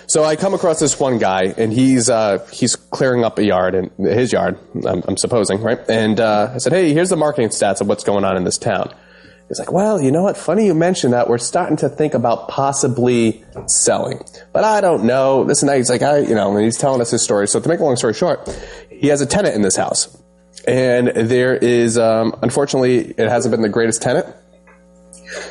So 0.06 0.24
I 0.24 0.36
come 0.36 0.54
across 0.54 0.80
this 0.80 0.98
one 0.98 1.18
guy, 1.18 1.54
and 1.56 1.72
he's 1.72 2.10
uh, 2.10 2.46
he's 2.52 2.76
clearing 2.76 3.24
up 3.24 3.38
a 3.38 3.44
yard 3.44 3.74
in 3.74 3.90
his 3.98 4.32
yard. 4.32 4.58
I'm, 4.86 5.02
I'm 5.06 5.16
supposing, 5.16 5.60
right? 5.60 5.78
And 5.88 6.20
uh, 6.20 6.52
I 6.54 6.58
said, 6.58 6.72
hey, 6.72 6.92
here's 6.92 7.10
the 7.10 7.16
marketing 7.16 7.48
stats 7.50 7.80
of 7.80 7.86
what's 7.86 8.04
going 8.04 8.24
on 8.24 8.36
in 8.36 8.44
this 8.44 8.58
town. 8.58 8.92
He's 9.48 9.58
like, 9.58 9.72
well, 9.72 10.00
you 10.00 10.10
know 10.10 10.22
what? 10.22 10.38
Funny 10.38 10.64
you 10.64 10.74
mentioned 10.74 11.12
that. 11.12 11.28
We're 11.28 11.36
starting 11.36 11.76
to 11.78 11.90
think 11.90 12.14
about 12.14 12.48
possibly 12.48 13.44
selling, 13.66 14.24
but 14.52 14.64
I 14.64 14.80
don't 14.80 15.04
know. 15.04 15.44
This 15.44 15.62
and 15.62 15.68
that. 15.68 15.76
He's 15.76 15.90
like, 15.90 16.00
I, 16.00 16.20
you 16.20 16.34
know, 16.34 16.56
and 16.56 16.64
he's 16.64 16.78
telling 16.78 17.02
us 17.02 17.10
his 17.10 17.22
story. 17.22 17.46
So 17.48 17.60
to 17.60 17.68
make 17.68 17.78
a 17.78 17.84
long 17.84 17.96
story 17.96 18.14
short, 18.14 18.48
he 18.90 19.08
has 19.08 19.20
a 19.20 19.26
tenant 19.26 19.54
in 19.54 19.60
this 19.60 19.76
house, 19.76 20.16
and 20.66 21.08
there 21.08 21.54
is, 21.54 21.98
um, 21.98 22.34
unfortunately, 22.40 22.98
it 23.00 23.28
hasn't 23.28 23.50
been 23.52 23.60
the 23.60 23.68
greatest 23.68 24.00
tenant. 24.00 24.26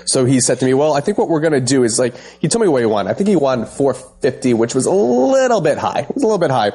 So 0.06 0.26
he 0.26 0.42
said 0.42 0.60
to 0.60 0.66
me, 0.66 0.74
"Well, 0.74 0.94
I 0.94 1.02
think 1.02 1.18
what 1.18 1.30
we're 1.30 1.40
going 1.40 1.54
to 1.54 1.62
do 1.62 1.84
is 1.84 2.00
like 2.00 2.16
he 2.40 2.48
told 2.48 2.62
me 2.62 2.68
what 2.68 2.82
he 2.82 2.86
won. 2.86 3.08
I 3.08 3.14
think 3.14 3.30
he 3.30 3.36
won 3.36 3.66
450, 3.66 4.54
which 4.54 4.76
was 4.76 4.86
a 4.86 4.92
little 4.92 5.62
bit 5.62 5.78
high. 5.78 6.06
It 6.10 6.14
was 6.14 6.24
a 6.24 6.28
little 6.28 6.40
bit 6.40 6.52
high, 6.52 6.72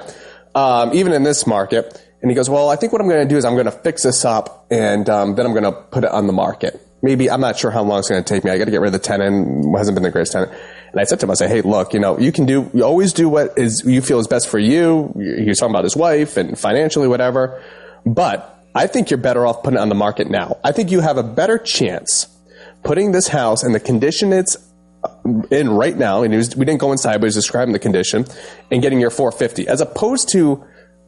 um, 0.55 0.93
even 0.95 1.13
in 1.13 1.23
this 1.23 1.47
market." 1.47 2.03
And 2.23 2.31
he 2.31 2.35
goes, 2.35 2.49
"Well, 2.49 2.69
I 2.69 2.77
think 2.77 2.93
what 2.93 3.01
I'm 3.01 3.09
going 3.09 3.27
to 3.27 3.29
do 3.29 3.37
is 3.37 3.45
I'm 3.45 3.55
going 3.55 3.67
to 3.67 3.71
fix 3.71 4.03
this 4.03 4.25
up, 4.25 4.67
and 4.71 5.09
um, 5.09 5.35
then 5.35 5.47
I'm 5.47 5.53
going 5.53 5.65
to 5.65 5.73
put 5.73 6.05
it 6.05 6.11
on 6.11 6.27
the 6.27 6.33
market. 6.33 6.81
Maybe 7.03 7.31
I'm 7.31 7.41
not 7.41 7.59
sure 7.59 7.71
how 7.71 7.83
long 7.83 7.99
it's 7.99 8.09
going 8.09 8.23
to 8.23 8.29
take 8.29 8.43
me. 8.43 8.51
I 8.51 8.59
got 8.59 8.65
to 8.65 8.71
get 8.71 8.81
rid 8.81 8.89
of 8.89 8.93
the 8.95 8.99
tenant. 8.99 9.67
It 9.67 9.79
hasn't 9.79 9.95
been 9.95 10.03
the 10.03 10.11
greatest 10.11 10.33
tenant." 10.33 10.53
And 10.93 11.01
I 11.01 11.05
said 11.05 11.21
to 11.21 11.27
him, 11.27 11.31
"I 11.31 11.35
said, 11.35 11.51
hey, 11.51 11.61
look, 11.61 11.93
you 11.93 12.01
know, 12.01 12.19
you 12.19 12.33
can 12.33 12.47
do. 12.47 12.71
You 12.73 12.85
always 12.85 13.13
do 13.13 13.29
what 13.29 13.59
is 13.59 13.85
you 13.85 14.01
feel 14.01 14.19
is 14.19 14.27
best 14.27 14.49
for 14.49 14.59
you. 14.59 15.13
He 15.17 15.45
was 15.45 15.59
talking 15.59 15.75
about 15.75 15.85
his 15.85 15.97
wife 15.97 16.37
and 16.37 16.59
financially, 16.59 17.09
whatever, 17.09 17.63
but." 18.05 18.53
I 18.77 18.87
think 18.87 19.09
you're 19.09 19.17
better 19.17 19.47
off 19.47 19.63
putting 19.63 19.79
it 19.79 19.81
on 19.81 19.89
the 19.89 19.95
market 19.95 20.29
now. 20.29 20.59
I 20.63 20.71
think 20.71 20.91
you 20.91 21.01
have 21.01 21.17
a 21.17 21.23
better 21.23 21.57
chance 21.57 22.27
putting 22.87 23.11
this 23.11 23.27
house 23.27 23.65
in 23.65 23.73
the 23.73 23.81
condition 23.81 24.33
it's 24.33 24.57
in 25.51 25.69
right 25.71 25.97
now, 25.97 26.23
and 26.23 26.33
was, 26.35 26.57
we 26.57 26.65
didn't 26.65 26.81
go 26.81 26.93
inside, 26.93 27.15
but 27.15 27.23
he 27.23 27.27
was 27.27 27.35
describing 27.35 27.73
the 27.73 27.81
condition, 27.81 28.25
and 28.71 28.81
getting 28.81 29.01
your 29.01 29.11
450, 29.11 29.67
as 29.67 29.81
opposed 29.81 30.29
to 30.31 30.65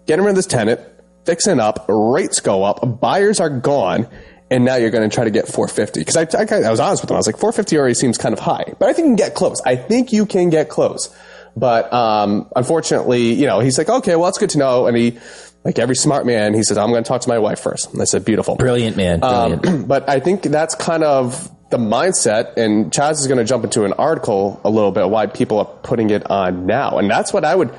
getting 0.06 0.24
rid 0.24 0.30
of 0.30 0.36
this 0.36 0.46
tenant, 0.46 0.80
fixing 1.24 1.60
up, 1.60 1.86
rates 1.88 2.40
go 2.40 2.64
up, 2.64 3.00
buyers 3.00 3.38
are 3.38 3.48
gone, 3.48 4.08
and 4.50 4.64
now 4.64 4.74
you're 4.74 4.90
going 4.90 5.08
to 5.08 5.14
try 5.14 5.24
to 5.24 5.30
get 5.30 5.46
450. 5.46 6.00
Because 6.00 6.16
I, 6.16 6.22
I, 6.40 6.66
I 6.66 6.70
was 6.70 6.80
honest 6.80 7.02
with 7.02 7.10
him, 7.10 7.14
I 7.14 7.18
was 7.18 7.26
like, 7.26 7.36
450 7.36 7.78
already 7.78 7.94
seems 7.94 8.18
kind 8.18 8.32
of 8.32 8.40
high, 8.40 8.74
but 8.80 8.88
I 8.88 8.92
think 8.92 9.06
you 9.06 9.10
can 9.10 9.16
get 9.16 9.34
close. 9.34 9.60
I 9.64 9.76
think 9.76 10.12
you 10.12 10.26
can 10.26 10.50
get 10.50 10.68
close. 10.68 11.14
But 11.56 11.92
um, 11.92 12.48
unfortunately, 12.56 13.34
you 13.34 13.46
know, 13.46 13.60
he's 13.60 13.78
like, 13.78 13.88
okay, 13.88 14.16
well, 14.16 14.24
that's 14.24 14.38
good 14.38 14.50
to 14.50 14.58
know, 14.58 14.86
and 14.86 14.96
he. 14.96 15.18
Like 15.64 15.80
every 15.80 15.96
smart 15.96 16.24
man, 16.24 16.54
he 16.54 16.62
says, 16.62 16.78
I'm 16.78 16.88
going 16.90 17.02
to 17.02 17.08
talk 17.08 17.20
to 17.22 17.28
my 17.28 17.40
wife 17.40 17.58
first. 17.58 17.92
And 17.92 18.00
I 18.00 18.04
said, 18.04 18.24
beautiful. 18.24 18.54
Brilliant, 18.54 18.96
man. 18.96 19.18
Brilliant. 19.20 19.66
Um, 19.66 19.84
but 19.86 20.08
I 20.08 20.20
think 20.20 20.44
that's 20.44 20.76
kind 20.76 21.02
of 21.02 21.50
the 21.70 21.78
mindset, 21.78 22.56
and 22.56 22.90
Chaz 22.90 23.20
is 23.20 23.26
going 23.26 23.38
to 23.38 23.44
jump 23.44 23.64
into 23.64 23.84
an 23.84 23.92
article 23.94 24.60
a 24.64 24.70
little 24.70 24.90
bit 24.90 25.08
why 25.10 25.26
people 25.26 25.58
are 25.58 25.66
putting 25.66 26.10
it 26.10 26.30
on 26.30 26.66
now, 26.66 26.98
and 26.98 27.10
that's 27.10 27.32
what 27.32 27.44
I 27.44 27.54
would, 27.54 27.74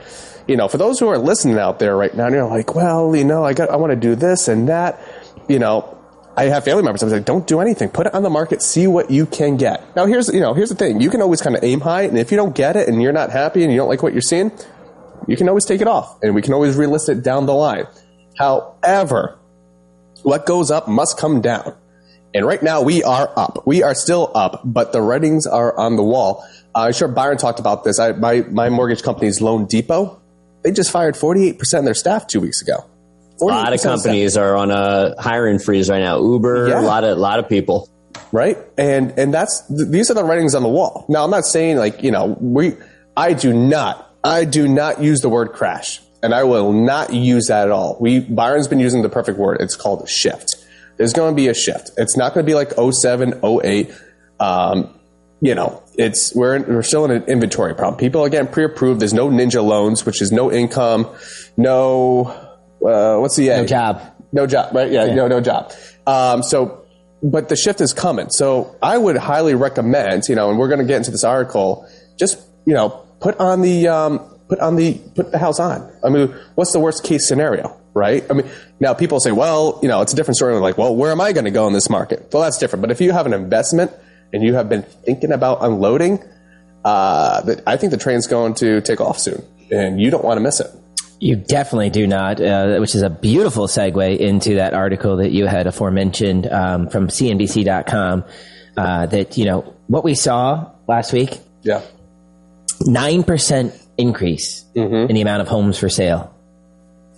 you 0.48 0.56
know, 0.56 0.68
for 0.68 0.78
those 0.78 1.00
who 1.00 1.08
are 1.08 1.18
listening 1.18 1.58
out 1.58 1.80
there 1.80 1.96
right 1.96 2.14
now, 2.16 2.26
and 2.26 2.36
you're 2.36 2.48
like, 2.48 2.76
well, 2.76 3.16
you 3.16 3.24
know, 3.24 3.44
I 3.44 3.54
got, 3.54 3.70
I 3.70 3.78
want 3.78 3.92
to 3.92 3.96
do 3.96 4.16
this 4.16 4.48
and 4.48 4.70
that, 4.70 5.02
you 5.48 5.60
know. 5.60 5.96
I 6.38 6.44
have 6.46 6.64
family 6.64 6.84
members. 6.84 7.04
I 7.04 7.08
was 7.08 7.12
like, 7.12 7.26
don't 7.26 7.46
do 7.46 7.60
anything. 7.60 7.90
Put 7.90 8.08
it 8.08 8.14
on 8.14 8.24
the 8.24 8.30
market. 8.30 8.62
See 8.62 8.88
what 8.88 9.12
you 9.12 9.26
can 9.26 9.58
get. 9.58 9.94
Now, 9.94 10.06
here's 10.06 10.30
you 10.34 10.40
know, 10.40 10.54
here's 10.54 10.70
the 10.70 10.76
thing. 10.76 11.02
You 11.02 11.10
can 11.10 11.22
always 11.22 11.42
kind 11.42 11.54
of 11.54 11.66
aim 11.66 11.82
high, 11.82 12.04
and 12.04 12.18
if 12.18 12.32
you 12.32 12.38
don't 12.38 12.56
get 12.56 12.78
it, 12.78 12.88
and 12.88 13.02
you're 13.02 13.12
not 13.12 13.30
happy, 13.30 13.64
and 13.64 13.74
you 13.74 13.78
don't 13.78 13.90
like 13.90 14.02
what 14.02 14.14
you're 14.14 14.22
seeing, 14.22 14.50
you 15.28 15.36
can 15.36 15.50
always 15.50 15.66
take 15.66 15.82
it 15.82 15.88
off, 15.88 16.18
and 16.24 16.34
we 16.34 16.42
can 16.42 16.54
always 16.54 16.78
relist 16.78 17.10
it 17.10 17.24
down 17.24 17.46
the 17.46 17.54
line. 17.54 17.88
However, 18.38 19.38
what 20.24 20.46
goes 20.46 20.72
up 20.72 20.88
must 20.88 21.18
come 21.18 21.42
down. 21.42 21.76
And 22.34 22.46
right 22.46 22.62
now 22.62 22.82
we 22.82 23.04
are 23.04 23.32
up. 23.38 23.64
We 23.66 23.82
are 23.84 23.96
still 23.96 24.32
up, 24.36 24.62
but 24.64 24.92
the 24.94 25.02
writings 25.02 25.48
are 25.48 25.76
on 25.78 25.96
the 25.96 26.04
wall. 26.04 26.46
Uh, 26.76 26.82
I'm 26.82 26.94
sure 26.94 27.08
Byron 27.08 27.38
talked 27.38 27.60
about 27.60 27.84
this. 27.84 28.00
I, 28.00 28.12
my, 28.12 28.42
my 28.42 28.70
mortgage 28.70 29.02
company's 29.02 29.42
Loan 29.42 29.66
Depot, 29.66 30.22
they 30.64 30.72
just 30.72 30.92
fired 30.92 31.16
48% 31.16 31.60
of 31.80 31.86
their 31.86 31.94
staff 31.96 32.28
two 32.28 32.40
weeks 32.40 32.62
ago. 32.62 32.86
A 33.42 33.46
lot 33.46 33.74
of 33.74 33.80
48% 33.80 33.80
staff. 33.80 33.92
companies 34.04 34.38
are 34.38 34.56
on 34.56 34.70
a 34.70 35.16
hiring 35.20 35.58
freeze 35.60 35.90
right 35.90 36.02
now. 36.02 36.20
Uber, 36.22 36.68
Yeah. 36.70 36.82
a 36.82 36.84
lot 36.84 37.04
of, 37.04 37.18
a 37.18 37.20
lot 37.22 37.40
of 37.40 37.48
people. 37.50 37.90
right? 38.32 38.58
And 38.78 39.18
and 39.18 39.34
that's 39.34 39.66
th- 39.68 39.88
these 39.88 40.12
are 40.12 40.14
the 40.14 40.24
writings 40.26 40.54
on 40.54 40.62
the 40.62 40.70
wall. 40.70 41.06
Now 41.10 41.24
I'm 41.24 41.32
not 41.32 41.46
saying 41.46 41.78
like 41.78 42.04
you 42.04 42.12
know 42.12 42.38
we 42.40 42.76
I 43.18 43.34
do 43.34 43.54
not 43.54 44.14
I 44.24 44.44
do 44.46 44.68
not 44.68 45.02
use 45.02 45.22
the 45.22 45.30
word 45.30 45.54
crash, 45.54 46.00
and 46.22 46.36
I 46.36 46.44
will 46.44 46.74
not 46.74 47.12
use 47.14 47.48
that 47.48 47.64
at 47.68 47.72
all. 47.72 47.98
We 48.00 48.20
Byron's 48.20 48.68
been 48.68 48.80
using 48.82 49.02
the 49.02 49.10
perfect 49.10 49.40
word. 49.40 49.58
It's 49.62 49.76
called 49.78 50.08
shift. 50.10 50.56
There's 51.00 51.14
going 51.14 51.32
to 51.32 51.36
be 51.36 51.48
a 51.48 51.54
shift. 51.54 51.92
It's 51.98 52.16
not 52.18 52.34
going 52.34 52.46
to 52.46 52.50
be 52.50 52.54
like 52.54 52.74
07, 52.74 53.40
08. 53.44 53.92
Um, 54.40 55.00
you 55.42 55.56
know, 55.56 55.82
it's 55.96 56.36
we're 56.36 56.58
in, 56.58 56.68
we're 56.68 56.84
still 56.84 57.06
in 57.06 57.12
an 57.12 57.24
inventory 57.24 57.74
problem. 57.74 57.98
People 57.98 58.22
are 58.22 58.30
getting 58.30 58.52
pre-approved. 58.52 59.00
There's 59.00 59.14
no 59.14 59.30
ninja 59.30 59.64
loans, 59.64 60.06
which 60.06 60.22
is 60.22 60.34
no 60.34 60.52
income, 60.52 61.08
no 61.56 62.26
uh, 62.86 63.18
what's 63.18 63.38
the 63.38 63.48
No 63.48 63.66
job. 63.66 64.02
No 64.32 64.46
job, 64.46 64.76
right? 64.76 64.92
Yeah, 64.92 65.14
no, 65.16 65.28
no 65.28 65.42
job. 65.42 65.72
Um, 66.06 66.44
so, 66.44 66.86
but 67.24 67.50
the 67.50 67.56
shift 67.56 67.82
is 67.82 67.94
coming. 67.94 68.30
So 68.30 68.76
I 68.82 68.98
would 68.98 69.18
highly 69.18 69.56
recommend, 69.56 70.24
you 70.28 70.36
know, 70.36 70.50
and 70.50 70.60
we're 70.60 70.68
going 70.68 70.80
to 70.80 70.86
get 70.86 70.98
into 70.98 71.12
this 71.12 71.24
article. 71.24 71.88
Just 72.18 72.40
you 72.66 72.74
know, 72.74 72.90
put 73.22 73.40
on 73.40 73.62
the 73.62 73.88
um, 73.88 74.20
put 74.50 74.60
on 74.60 74.76
the 74.76 74.96
put 75.16 75.32
the 75.32 75.40
house 75.40 75.60
on. 75.60 75.90
I 76.04 76.10
mean, 76.10 76.36
what's 76.56 76.74
the 76.74 76.80
worst 76.80 77.04
case 77.04 77.28
scenario, 77.28 77.79
right? 78.00 78.24
I 78.30 78.34
mean, 78.34 78.50
now 78.80 78.94
people 78.94 79.20
say, 79.20 79.32
well, 79.32 79.78
you 79.84 79.88
know, 79.90 80.02
it's 80.02 80.14
a 80.14 80.16
different 80.16 80.38
story. 80.38 80.56
Like, 80.60 80.78
well, 80.78 80.96
where 80.96 81.12
am 81.12 81.20
I 81.22 81.34
going 81.34 81.46
to 81.46 81.52
go 81.52 81.68
in 81.68 81.74
this 81.74 81.90
market? 81.90 82.30
Well, 82.34 82.42
that's 82.42 82.58
different. 82.58 82.82
But 82.82 82.92
if 82.92 83.02
you 83.02 83.12
have 83.12 83.26
an 83.26 83.34
investment 83.34 83.92
and 84.34 84.42
you 84.42 84.54
have 84.56 84.70
been 84.70 84.84
thinking 84.84 85.32
about 85.32 85.60
unloading, 85.62 86.24
uh, 86.86 87.56
I 87.68 87.78
think 87.78 87.92
the 87.92 87.98
train's 87.98 88.26
going 88.28 88.54
to 88.56 88.80
take 88.82 89.02
off 89.02 89.20
soon, 89.20 89.44
and 89.70 90.00
you 90.02 90.10
don't 90.10 90.24
want 90.24 90.38
to 90.38 90.42
miss 90.42 90.60
it. 90.62 90.72
You 91.20 91.36
definitely 91.36 91.90
do 91.90 92.08
not, 92.08 92.40
uh, 92.40 92.78
which 92.80 92.96
is 92.96 93.02
a 93.02 93.10
beautiful 93.10 93.68
segue 93.68 94.18
into 94.18 94.56
that 94.56 94.74
article 94.74 95.18
that 95.18 95.32
you 95.32 95.46
had 95.48 95.68
aforementioned 95.68 96.48
um, 96.48 96.88
from 96.88 97.10
CNBC.com. 97.10 98.24
Uh, 98.78 99.06
that 99.08 99.38
you 99.38 99.44
know 99.44 99.76
what 99.88 100.06
we 100.06 100.16
saw 100.16 100.72
last 100.88 101.12
week: 101.12 101.38
Yeah. 101.64 101.82
nine 102.82 103.24
percent 103.24 103.74
increase 103.98 104.64
in 104.76 105.08
the 105.08 105.20
amount 105.22 105.42
of 105.42 105.50
homes 105.50 105.78
for 105.78 105.90
sale 105.90 106.34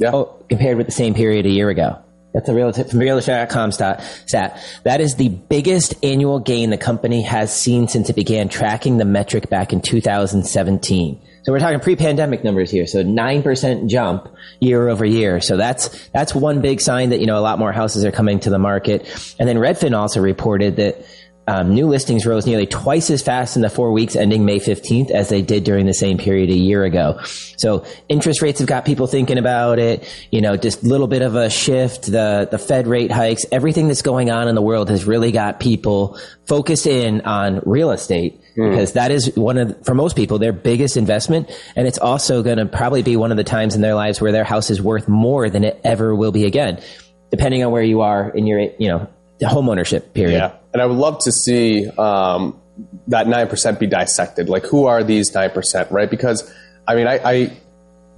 Yeah. 0.02 0.12
oh, 0.14 0.44
compared 0.50 0.78
with 0.78 0.88
the 0.88 0.92
same 0.92 1.14
period 1.14 1.46
a 1.46 1.50
year 1.50 1.70
ago. 1.70 2.00
That's 2.34 2.48
a 2.48 2.54
real 2.54 2.72
from 2.72 3.00
realtor.com 3.00 3.72
stat, 3.74 4.02
stat. 4.26 4.64
That 4.84 5.02
is 5.02 5.16
the 5.16 5.30
biggest 5.30 5.96
annual 6.04 6.40
gain 6.40 6.70
the 6.70 6.78
company 6.78 7.22
has 7.24 7.54
seen 7.54 7.88
since 7.88 8.10
it 8.10 8.16
began 8.16 8.48
tracking 8.48 8.98
the 8.98 9.06
metric 9.06 9.50
back 9.50 9.74
in 9.74 9.82
2017. 9.82 11.22
So 11.44 11.52
we're 11.52 11.60
talking 11.60 11.80
pre-pandemic 11.80 12.44
numbers 12.44 12.70
here. 12.70 12.86
So 12.86 13.04
9% 13.04 13.90
jump 13.90 14.28
year 14.60 14.88
over 14.88 15.04
year. 15.04 15.42
So 15.42 15.58
that's, 15.58 16.08
that's 16.10 16.36
one 16.36 16.62
big 16.62 16.80
sign 16.80 17.10
that, 17.10 17.20
you 17.20 17.26
know, 17.26 17.38
a 17.38 17.42
lot 17.42 17.60
more 17.60 17.72
houses 17.72 18.06
are 18.06 18.12
coming 18.12 18.40
to 18.42 18.50
the 18.50 18.60
market. 18.60 19.36
And 19.40 19.50
then 19.50 19.58
Redfin 19.58 19.98
also 19.98 20.22
reported 20.22 20.76
that 20.78 21.04
um, 21.52 21.74
new 21.74 21.86
listings 21.86 22.26
rose 22.26 22.46
nearly 22.46 22.66
twice 22.66 23.10
as 23.10 23.22
fast 23.22 23.58
in 23.58 23.62
the 23.62 23.70
four 23.70 23.92
weeks 23.92 24.16
ending 24.16 24.46
May 24.46 24.60
15th 24.60 25.12
as 25.12 25.28
they 25.28 25.42
did 25.42 25.66
during 25.66 25.86
the 25.86 25.94
same 25.94 26.18
period 26.18 26.50
a 26.50 26.56
year 26.56 26.86
ago. 26.86 27.20
So 27.58 27.86
interest 28.08 28.42
rates 28.42 28.60
have 28.60 28.70
got 28.70 28.86
people 28.86 29.06
thinking 29.06 29.38
about 29.38 29.78
it. 29.78 30.08
You 30.32 30.40
know, 30.40 30.56
just 30.56 30.82
a 30.82 30.86
little 30.86 31.08
bit 31.08 31.22
of 31.22 31.36
a 31.36 31.50
shift, 31.50 32.06
the, 32.06 32.48
the 32.50 32.58
Fed 32.58 32.88
rate 32.88 33.12
hikes, 33.12 33.46
everything 33.52 33.90
that's 33.90 34.02
going 34.02 34.32
on 34.32 34.48
in 34.48 34.56
the 34.56 34.62
world 34.62 34.90
has 34.90 35.04
really 35.04 35.34
got 35.34 35.60
people 35.60 36.18
focused 36.48 36.88
in 36.88 37.20
on 37.22 37.62
real 37.66 37.92
estate 37.92 38.40
because 38.56 38.94
that 38.94 39.12
is 39.12 39.36
one 39.36 39.58
of, 39.58 39.86
for 39.86 39.94
most 39.94 40.16
people, 40.16 40.40
their 40.40 40.54
biggest 40.54 40.96
investment. 40.96 41.52
And 41.76 41.86
it's 41.86 41.98
also 41.98 42.44
going 42.44 42.60
to 42.60 42.66
probably 42.66 43.04
be 43.04 43.18
one 43.18 43.32
of 43.32 43.38
the 43.38 43.44
times 43.44 43.76
in 43.76 43.82
their 43.82 43.96
lives 43.96 44.22
where 44.22 44.32
their 44.32 44.46
house 44.46 44.70
is 44.70 44.82
worth 44.82 45.10
more 45.10 45.50
than 45.50 45.66
it 45.66 45.82
ever 45.84 46.16
will 46.16 46.32
be 46.32 46.46
again, 46.46 46.82
depending 47.30 47.62
on 47.62 47.74
where 47.74 47.84
you 47.84 48.00
are 48.00 48.30
in 48.30 48.48
your, 48.48 48.60
you 48.80 48.88
know, 48.88 49.10
home 49.50 49.70
ownership 49.70 50.14
period. 50.14 50.38
Yeah, 50.38 50.54
and 50.74 50.82
I 50.82 50.86
would 50.86 50.98
love 50.98 51.20
to 51.20 51.32
see 51.32 51.90
um, 51.90 52.60
that 53.08 53.28
nine 53.28 53.48
percent 53.48 53.80
be 53.80 53.88
dissected. 53.88 54.50
Like, 54.50 54.66
who 54.66 54.86
are 54.86 55.04
these 55.04 55.34
nine 55.34 55.52
percent, 55.52 55.92
right? 55.92 56.10
Because 56.10 56.52
I 56.88 56.96
mean, 56.96 57.08
I, 57.08 57.20
I 57.24 57.34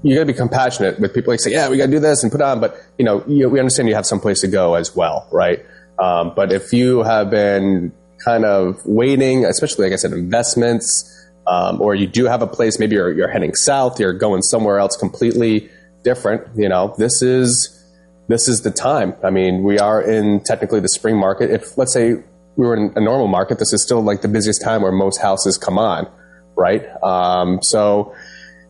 you 0.04 0.16
got 0.16 0.22
to 0.22 0.26
be 0.26 0.34
compassionate 0.34 1.00
with 1.00 1.14
people. 1.14 1.32
Like, 1.32 1.40
say, 1.40 1.52
yeah, 1.52 1.70
we 1.70 1.78
got 1.78 1.86
to 1.86 1.92
do 1.92 2.00
this 2.00 2.24
and 2.24 2.32
put 2.32 2.42
on, 2.42 2.60
but 2.60 2.76
you 2.98 3.06
know, 3.06 3.24
you, 3.28 3.50
we 3.50 3.60
understand 3.60 3.88
you 3.88 3.96
have 3.96 4.06
some 4.06 4.20
place 4.20 4.42
to 4.42 4.48
go 4.48 4.76
as 4.76 4.96
well, 4.96 5.28
right? 5.32 5.66
Um, 5.98 6.34
but 6.36 6.52
if 6.52 6.74
you 6.74 7.04
have 7.04 7.30
been 7.30 7.94
kind 8.24 8.46
of 8.46 8.86
waiting, 8.86 9.46
especially 9.46 9.86
like 9.86 9.94
I 9.94 9.98
said, 9.98 10.12
investments, 10.12 11.10
um, 11.48 11.82
or 11.82 11.96
you 11.96 12.08
do 12.08 12.26
have 12.26 12.42
a 12.42 12.48
place, 12.48 12.80
maybe 12.80 12.96
you're, 12.96 13.12
you're 13.12 13.28
heading 13.28 13.54
south, 13.54 14.00
you're 14.00 14.14
going 14.14 14.42
somewhere 14.42 14.80
else 14.80 14.96
completely 14.96 15.70
different. 16.04 16.48
You 16.56 16.70
know, 16.70 16.96
this 16.98 17.22
is 17.22 17.83
this 18.28 18.48
is 18.48 18.62
the 18.62 18.72
time. 18.72 19.14
I 19.24 19.30
mean, 19.30 19.64
we 19.64 19.80
are 19.80 20.02
in 20.02 20.42
technically 20.44 20.80
the 20.80 20.90
spring 20.90 21.18
market. 21.18 21.52
If 21.52 21.78
let's 21.78 21.94
say 21.94 22.14
we 22.56 22.66
were 22.66 22.76
in 22.76 22.94
a 22.96 23.02
normal 23.02 23.28
market, 23.28 23.60
this 23.60 23.74
is 23.74 23.82
still 23.82 24.02
like 24.02 24.22
the 24.22 24.28
busiest 24.28 24.62
time 24.62 24.82
where 24.82 24.92
most 24.92 25.22
houses 25.22 25.58
come 25.58 25.78
on, 25.78 26.08
right? 26.56 26.86
Um, 27.04 27.60
so 27.62 28.16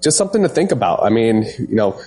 just 0.02 0.18
something 0.18 0.42
to 0.44 0.50
think 0.50 0.72
about. 0.72 1.04
I 1.04 1.10
mean, 1.10 1.44
you 1.60 1.76
know, 1.76 2.00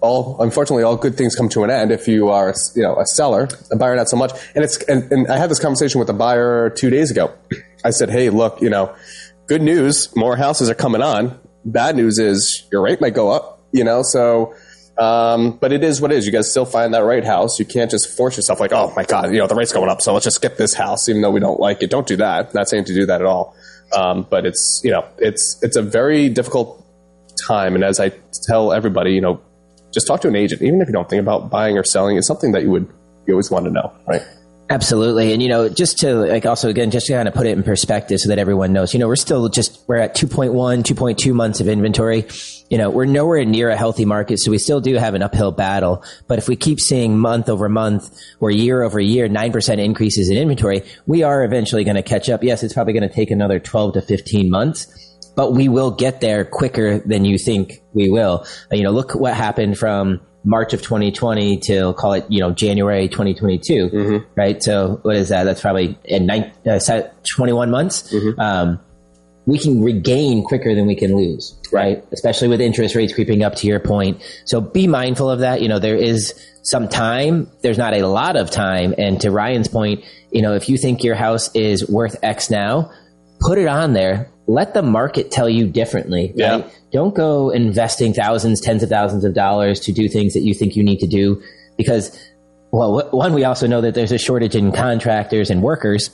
all 0.00 0.40
unfortunately 0.42 0.82
all 0.82 0.96
good 0.96 1.16
things 1.16 1.34
come 1.34 1.48
to 1.48 1.64
an 1.64 1.70
end 1.70 1.90
if 1.90 2.06
you 2.06 2.28
are 2.28 2.54
you 2.76 2.82
know 2.82 2.96
a 2.96 3.06
seller, 3.06 3.48
a 3.70 3.76
buyer 3.76 3.96
not 3.96 4.08
so 4.08 4.16
much. 4.16 4.32
And 4.54 4.64
it's 4.64 4.82
and, 4.84 5.10
and 5.10 5.28
I 5.28 5.38
had 5.38 5.50
this 5.50 5.60
conversation 5.60 5.98
with 5.98 6.10
a 6.10 6.14
buyer 6.14 6.70
two 6.70 6.90
days 6.90 7.10
ago. 7.10 7.32
I 7.84 7.90
said, 7.90 8.10
hey, 8.10 8.30
look, 8.30 8.62
you 8.62 8.70
know, 8.70 8.94
good 9.46 9.62
news, 9.62 10.14
more 10.16 10.36
houses 10.36 10.70
are 10.70 10.74
coming 10.74 11.02
on. 11.02 11.38
Bad 11.64 11.96
news 11.96 12.18
is 12.18 12.66
your 12.70 12.82
rate 12.82 13.00
might 13.00 13.14
go 13.14 13.30
up, 13.30 13.62
you 13.72 13.84
know, 13.84 14.02
so 14.02 14.54
um, 14.98 15.52
but 15.52 15.72
it 15.72 15.82
is 15.82 16.00
what 16.00 16.12
it 16.12 16.18
is. 16.18 16.26
You 16.26 16.32
guys 16.32 16.50
still 16.50 16.64
find 16.64 16.94
that 16.94 17.00
right 17.00 17.24
house. 17.24 17.58
You 17.58 17.64
can't 17.64 17.90
just 17.90 18.16
force 18.16 18.36
yourself 18.36 18.60
like, 18.60 18.72
oh 18.72 18.92
my 18.94 19.04
god, 19.04 19.32
you 19.32 19.38
know 19.38 19.46
the 19.46 19.54
rate's 19.54 19.72
going 19.72 19.90
up, 19.90 20.02
so 20.02 20.12
let's 20.12 20.24
just 20.24 20.40
get 20.40 20.56
this 20.56 20.74
house, 20.74 21.08
even 21.08 21.22
though 21.22 21.30
we 21.30 21.40
don't 21.40 21.60
like 21.60 21.82
it. 21.82 21.90
Don't 21.90 22.06
do 22.06 22.16
that. 22.16 22.54
Not 22.54 22.68
saying 22.68 22.84
to 22.86 22.94
do 22.94 23.06
that 23.06 23.20
at 23.20 23.26
all. 23.26 23.56
Um, 23.96 24.26
but 24.28 24.46
it's 24.46 24.80
you 24.84 24.90
know 24.90 25.06
it's 25.18 25.62
it's 25.62 25.76
a 25.76 25.82
very 25.82 26.28
difficult 26.28 26.84
time, 27.46 27.74
and 27.74 27.84
as 27.84 28.00
I 28.00 28.12
tell 28.46 28.72
everybody, 28.72 29.12
you 29.12 29.20
know, 29.20 29.40
just 29.92 30.06
talk 30.06 30.20
to 30.22 30.28
an 30.28 30.36
agent, 30.36 30.62
even 30.62 30.80
if 30.80 30.88
you 30.88 30.92
don't 30.92 31.08
think 31.08 31.20
about 31.20 31.50
buying 31.50 31.76
or 31.76 31.84
selling. 31.84 32.16
It's 32.16 32.26
something 32.26 32.52
that 32.52 32.62
you 32.62 32.70
would 32.70 32.88
you 33.26 33.34
always 33.34 33.50
want 33.50 33.64
to 33.66 33.70
know, 33.70 33.92
right? 34.06 34.22
Absolutely. 34.70 35.34
And, 35.34 35.42
you 35.42 35.48
know, 35.48 35.68
just 35.68 35.98
to 35.98 36.14
like 36.14 36.46
also 36.46 36.70
again, 36.70 36.90
just 36.90 37.06
to 37.06 37.12
kind 37.12 37.28
of 37.28 37.34
put 37.34 37.46
it 37.46 37.50
in 37.50 37.62
perspective 37.62 38.18
so 38.20 38.30
that 38.30 38.38
everyone 38.38 38.72
knows, 38.72 38.94
you 38.94 38.98
know, 38.98 39.06
we're 39.06 39.16
still 39.16 39.48
just, 39.50 39.86
we're 39.86 39.98
at 39.98 40.16
2.1, 40.16 40.50
2.2 40.82 41.34
months 41.34 41.60
of 41.60 41.68
inventory. 41.68 42.26
You 42.70 42.78
know, 42.78 42.88
we're 42.88 43.04
nowhere 43.04 43.44
near 43.44 43.68
a 43.68 43.76
healthy 43.76 44.06
market. 44.06 44.38
So 44.38 44.50
we 44.50 44.58
still 44.58 44.80
do 44.80 44.94
have 44.94 45.14
an 45.14 45.22
uphill 45.22 45.52
battle. 45.52 46.02
But 46.28 46.38
if 46.38 46.48
we 46.48 46.56
keep 46.56 46.80
seeing 46.80 47.18
month 47.18 47.50
over 47.50 47.68
month 47.68 48.18
or 48.40 48.50
year 48.50 48.82
over 48.82 48.98
year, 48.98 49.28
9% 49.28 49.78
increases 49.84 50.30
in 50.30 50.38
inventory, 50.38 50.82
we 51.06 51.22
are 51.22 51.44
eventually 51.44 51.84
going 51.84 51.96
to 51.96 52.02
catch 52.02 52.30
up. 52.30 52.42
Yes, 52.42 52.62
it's 52.62 52.72
probably 52.72 52.94
going 52.94 53.08
to 53.08 53.14
take 53.14 53.30
another 53.30 53.60
12 53.60 53.94
to 53.94 54.02
15 54.02 54.50
months 54.50 55.00
but 55.36 55.52
we 55.52 55.68
will 55.68 55.90
get 55.90 56.20
there 56.20 56.44
quicker 56.44 57.00
than 57.00 57.24
you 57.24 57.38
think 57.38 57.82
we 57.92 58.08
will. 58.08 58.46
You 58.70 58.84
know, 58.84 58.92
look 58.92 59.16
what 59.16 59.34
happened 59.34 59.76
from 59.76 60.20
March 60.44 60.72
of 60.74 60.82
2020 60.82 61.56
till 61.58 61.94
call 61.94 62.12
it, 62.12 62.26
you 62.28 62.40
know, 62.40 62.50
January 62.52 63.08
2022, 63.08 63.90
right? 64.36 64.62
So 64.62 64.98
what 65.02 65.16
is 65.16 65.30
that? 65.30 65.44
That's 65.44 65.60
probably 65.60 65.98
in 66.04 66.26
nine, 66.26 66.52
uh, 66.66 66.78
21 67.36 67.70
months. 67.70 68.12
Um, 68.38 68.78
we 69.46 69.58
can 69.58 69.82
regain 69.82 70.42
quicker 70.42 70.74
than 70.74 70.86
we 70.86 70.94
can 70.94 71.14
lose, 71.16 71.54
right? 71.72 72.02
Especially 72.12 72.48
with 72.48 72.60
interest 72.62 72.94
rates 72.94 73.12
creeping 73.12 73.42
up 73.44 73.54
to 73.56 73.66
your 73.66 73.78
point. 73.78 74.22
So 74.46 74.60
be 74.60 74.86
mindful 74.86 75.30
of 75.30 75.40
that. 75.40 75.60
You 75.60 75.68
know, 75.68 75.78
there 75.78 75.96
is 75.96 76.32
some 76.62 76.88
time. 76.88 77.50
There's 77.62 77.76
not 77.76 77.92
a 77.92 78.06
lot 78.06 78.36
of 78.36 78.50
time. 78.50 78.94
And 78.96 79.20
to 79.20 79.30
Ryan's 79.30 79.68
point, 79.68 80.02
you 80.30 80.40
know, 80.40 80.54
if 80.54 80.68
you 80.70 80.78
think 80.78 81.04
your 81.04 81.14
house 81.14 81.54
is 81.54 81.86
worth 81.88 82.16
X 82.22 82.50
now, 82.50 82.90
put 83.40 83.58
it 83.58 83.66
on 83.66 83.92
there. 83.92 84.30
Let 84.46 84.74
the 84.74 84.82
market 84.82 85.30
tell 85.30 85.48
you 85.48 85.66
differently. 85.66 86.32
Yeah. 86.34 86.56
Right? 86.56 86.80
Don't 86.92 87.14
go 87.14 87.50
investing 87.50 88.12
thousands, 88.12 88.60
tens 88.60 88.82
of 88.82 88.88
thousands 88.88 89.24
of 89.24 89.34
dollars 89.34 89.80
to 89.80 89.92
do 89.92 90.08
things 90.08 90.34
that 90.34 90.42
you 90.42 90.54
think 90.54 90.76
you 90.76 90.82
need 90.82 91.00
to 91.00 91.06
do 91.06 91.42
because, 91.76 92.16
well, 92.70 93.08
one, 93.10 93.32
we 93.34 93.44
also 93.44 93.66
know 93.66 93.80
that 93.80 93.94
there's 93.94 94.12
a 94.12 94.18
shortage 94.18 94.54
in 94.54 94.70
contractors 94.70 95.50
and 95.50 95.62
workers. 95.62 96.10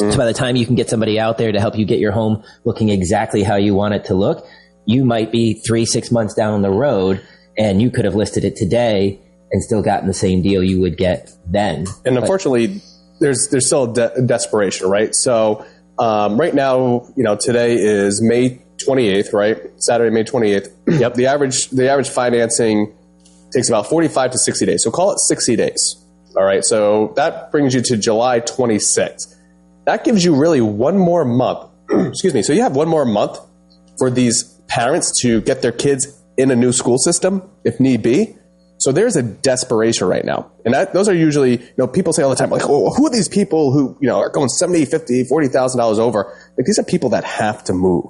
Mm. 0.00 0.12
So 0.12 0.16
by 0.16 0.26
the 0.26 0.32
time 0.32 0.56
you 0.56 0.64
can 0.64 0.74
get 0.74 0.88
somebody 0.88 1.18
out 1.18 1.38
there 1.38 1.52
to 1.52 1.60
help 1.60 1.76
you 1.76 1.84
get 1.84 1.98
your 1.98 2.12
home 2.12 2.44
looking 2.64 2.88
exactly 2.88 3.42
how 3.42 3.56
you 3.56 3.74
want 3.74 3.94
it 3.94 4.04
to 4.06 4.14
look, 4.14 4.46
you 4.86 5.04
might 5.04 5.32
be 5.32 5.54
three, 5.54 5.84
six 5.84 6.10
months 6.10 6.34
down 6.34 6.62
the 6.62 6.70
road 6.70 7.20
and 7.58 7.82
you 7.82 7.90
could 7.90 8.04
have 8.04 8.14
listed 8.14 8.44
it 8.44 8.56
today 8.56 9.20
and 9.50 9.62
still 9.62 9.82
gotten 9.82 10.08
the 10.08 10.14
same 10.14 10.40
deal 10.40 10.62
you 10.62 10.80
would 10.80 10.96
get 10.96 11.30
then. 11.46 11.86
And 12.04 12.14
But- 12.14 12.22
unfortunately, 12.22 12.80
there's 13.20 13.48
there's 13.50 13.66
still 13.66 13.86
de- 13.92 14.22
desperation, 14.26 14.88
right? 14.88 15.14
So 15.14 15.64
um, 15.98 16.38
right 16.38 16.54
now, 16.54 17.06
you 17.16 17.22
know, 17.22 17.36
today 17.36 17.76
is 17.76 18.22
May 18.22 18.62
28th, 18.78 19.32
right? 19.32 19.58
Saturday, 19.76 20.10
May 20.10 20.24
28th. 20.24 20.70
Yep. 20.86 21.14
The 21.16 21.26
average 21.26 21.68
the 21.70 21.88
average 21.88 22.08
financing 22.08 22.92
takes 23.52 23.68
about 23.68 23.86
45 23.86 24.32
to 24.32 24.38
60 24.38 24.66
days. 24.66 24.82
So 24.82 24.90
call 24.90 25.12
it 25.12 25.18
60 25.20 25.56
days. 25.56 25.96
All 26.36 26.44
right. 26.44 26.64
So 26.64 27.12
that 27.16 27.52
brings 27.52 27.74
you 27.74 27.82
to 27.82 27.96
July 27.96 28.40
26th. 28.40 29.36
That 29.84 30.04
gives 30.04 30.24
you 30.24 30.34
really 30.34 30.60
one 30.60 30.98
more 30.98 31.24
month. 31.24 31.68
Excuse 31.90 32.32
me. 32.34 32.42
So 32.42 32.52
you 32.52 32.62
have 32.62 32.74
one 32.74 32.88
more 32.88 33.04
month 33.04 33.38
for 33.98 34.10
these 34.10 34.44
parents 34.68 35.20
to 35.20 35.42
get 35.42 35.60
their 35.60 35.72
kids 35.72 36.18
in 36.38 36.50
a 36.50 36.56
new 36.56 36.72
school 36.72 36.98
system 36.98 37.42
if 37.64 37.78
need 37.78 38.02
be. 38.02 38.36
So 38.82 38.90
there's 38.90 39.14
a 39.14 39.22
desperation 39.22 40.08
right 40.08 40.24
now. 40.24 40.50
And 40.64 40.74
that, 40.74 40.92
those 40.92 41.08
are 41.08 41.14
usually, 41.14 41.52
you 41.52 41.74
know, 41.78 41.86
people 41.86 42.12
say 42.12 42.24
all 42.24 42.30
the 42.30 42.34
time, 42.34 42.50
like, 42.50 42.64
oh, 42.64 42.90
who 42.90 43.06
are 43.06 43.10
these 43.10 43.28
people 43.28 43.70
who, 43.70 43.96
you 44.00 44.08
know, 44.08 44.18
are 44.18 44.28
going 44.28 44.48
70, 44.48 44.86
50, 44.86 45.22
$40,000 45.22 45.98
over? 46.00 46.36
Like, 46.58 46.66
these 46.66 46.80
are 46.80 46.82
people 46.82 47.10
that 47.10 47.22
have 47.22 47.62
to 47.64 47.74
move. 47.74 48.06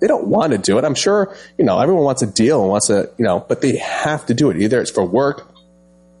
They 0.00 0.06
don't 0.06 0.28
want 0.28 0.52
to 0.52 0.58
do 0.58 0.78
it. 0.78 0.84
I'm 0.86 0.94
sure, 0.94 1.36
you 1.58 1.66
know, 1.66 1.78
everyone 1.78 2.04
wants 2.04 2.22
a 2.22 2.26
deal 2.26 2.62
and 2.62 2.70
wants 2.70 2.86
to, 2.86 3.12
you 3.18 3.24
know, 3.26 3.44
but 3.46 3.60
they 3.60 3.76
have 3.76 4.24
to 4.24 4.32
do 4.32 4.48
it. 4.48 4.56
Either 4.56 4.80
it's 4.80 4.90
for 4.90 5.04
work, 5.04 5.46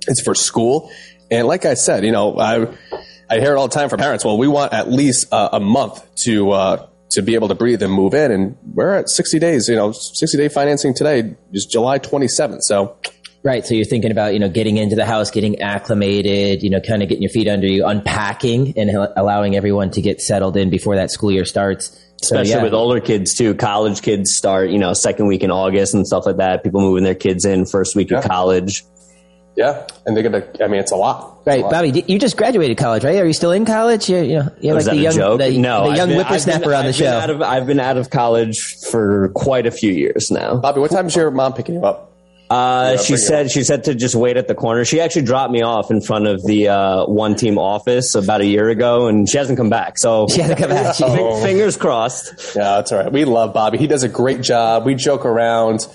it's 0.06 0.20
for 0.20 0.34
school. 0.34 0.90
And 1.30 1.46
like 1.46 1.64
I 1.64 1.72
said, 1.72 2.04
you 2.04 2.12
know, 2.12 2.38
I, 2.38 2.68
I 3.30 3.40
hear 3.40 3.54
it 3.54 3.56
all 3.56 3.68
the 3.68 3.74
time 3.74 3.88
from 3.88 4.00
parents. 4.00 4.22
Well, 4.22 4.36
we 4.36 4.48
want 4.48 4.74
at 4.74 4.90
least 4.90 5.28
a, 5.32 5.56
a 5.56 5.60
month 5.60 6.06
to, 6.24 6.50
uh, 6.50 6.86
to 7.12 7.22
be 7.22 7.36
able 7.36 7.48
to 7.48 7.54
breathe 7.54 7.82
and 7.82 7.90
move 7.90 8.12
in. 8.12 8.32
And 8.32 8.58
we're 8.74 8.96
at 8.96 9.08
60 9.08 9.38
days, 9.38 9.66
you 9.66 9.76
know, 9.76 9.92
60 9.92 10.36
day 10.36 10.48
financing 10.48 10.92
today 10.92 11.36
is 11.54 11.64
July 11.64 11.98
27th. 11.98 12.60
So 12.60 12.98
Right. 13.44 13.66
So 13.66 13.74
you're 13.74 13.84
thinking 13.84 14.10
about, 14.10 14.32
you 14.32 14.38
know, 14.38 14.48
getting 14.48 14.78
into 14.78 14.96
the 14.96 15.04
house, 15.04 15.30
getting 15.30 15.60
acclimated, 15.60 16.62
you 16.62 16.70
know, 16.70 16.80
kind 16.80 17.02
of 17.02 17.10
getting 17.10 17.22
your 17.22 17.30
feet 17.30 17.46
under 17.46 17.66
you, 17.66 17.84
unpacking 17.84 18.72
and 18.78 18.90
allowing 19.16 19.54
everyone 19.54 19.90
to 19.90 20.00
get 20.00 20.22
settled 20.22 20.56
in 20.56 20.70
before 20.70 20.96
that 20.96 21.10
school 21.10 21.30
year 21.30 21.44
starts. 21.44 21.90
Especially 22.22 22.52
so, 22.52 22.56
yeah. 22.56 22.62
with 22.62 22.72
older 22.72 23.00
kids 23.00 23.34
too. 23.34 23.54
College 23.54 24.00
kids 24.00 24.34
start, 24.34 24.70
you 24.70 24.78
know, 24.78 24.94
second 24.94 25.26
week 25.26 25.42
in 25.42 25.50
August 25.50 25.92
and 25.92 26.06
stuff 26.06 26.24
like 26.24 26.38
that. 26.38 26.64
People 26.64 26.80
moving 26.80 27.04
their 27.04 27.14
kids 27.14 27.44
in 27.44 27.66
first 27.66 27.94
week 27.94 28.10
yeah. 28.10 28.20
of 28.20 28.24
college. 28.24 28.82
Yeah, 29.56 29.86
and 30.06 30.16
they're 30.16 30.24
gonna. 30.24 30.44
I 30.60 30.66
mean, 30.66 30.80
it's 30.80 30.90
a 30.90 30.96
lot. 30.96 31.46
Right, 31.46 31.60
a 31.60 31.64
lot. 31.64 31.70
Bobby, 31.70 32.02
you 32.08 32.18
just 32.18 32.36
graduated 32.36 32.76
college, 32.76 33.04
right? 33.04 33.18
Are 33.18 33.26
you 33.26 33.34
still 33.34 33.52
in 33.52 33.66
college? 33.66 34.08
You, 34.08 34.16
you 34.22 34.38
know, 34.38 34.52
you're 34.60 34.74
like 34.74 34.84
the 34.86 34.96
young, 34.96 35.16
the, 35.16 35.58
no, 35.58 35.90
the 35.90 35.96
young 35.96 36.08
been, 36.08 36.18
whippersnapper 36.18 36.64
been, 36.64 36.74
on 36.74 36.84
the 36.84 36.88
I've 36.88 36.94
show. 36.96 37.34
Of, 37.34 37.42
I've 37.42 37.66
been 37.66 37.78
out 37.78 37.96
of 37.96 38.10
college 38.10 38.58
for 38.90 39.28
quite 39.28 39.66
a 39.66 39.70
few 39.70 39.92
years 39.92 40.30
now. 40.30 40.56
Bobby, 40.56 40.80
what 40.80 40.90
time 40.90 41.06
is 41.06 41.14
your 41.14 41.30
mom 41.30 41.52
picking 41.52 41.76
you 41.76 41.84
up? 41.84 42.13
Uh, 42.50 42.98
she 42.98 43.16
said 43.16 43.50
she 43.50 43.64
said 43.64 43.84
to 43.84 43.94
just 43.94 44.14
wait 44.14 44.36
at 44.36 44.48
the 44.48 44.54
corner. 44.54 44.84
She 44.84 45.00
actually 45.00 45.22
dropped 45.22 45.50
me 45.52 45.62
off 45.62 45.90
in 45.90 46.00
front 46.00 46.26
of 46.26 46.44
the 46.44 46.68
uh, 46.68 47.06
one 47.06 47.34
team 47.36 47.58
office 47.58 48.14
about 48.14 48.42
a 48.42 48.46
year 48.46 48.68
ago, 48.68 49.08
and 49.08 49.28
she 49.28 49.38
hasn't 49.38 49.56
come 49.56 49.70
back. 49.70 49.98
So 49.98 50.26
she 50.28 50.40
hasn't 50.40 50.58
come 50.58 50.70
back. 50.70 50.94
oh. 51.02 51.42
Fingers 51.42 51.76
crossed. 51.76 52.54
Yeah, 52.54 52.76
that's 52.76 52.92
all 52.92 52.98
right. 52.98 53.12
We 53.12 53.24
love 53.24 53.54
Bobby. 53.54 53.78
He 53.78 53.86
does 53.86 54.02
a 54.02 54.08
great 54.08 54.42
job. 54.42 54.84
We 54.84 54.94
joke 54.94 55.24
around. 55.24 55.86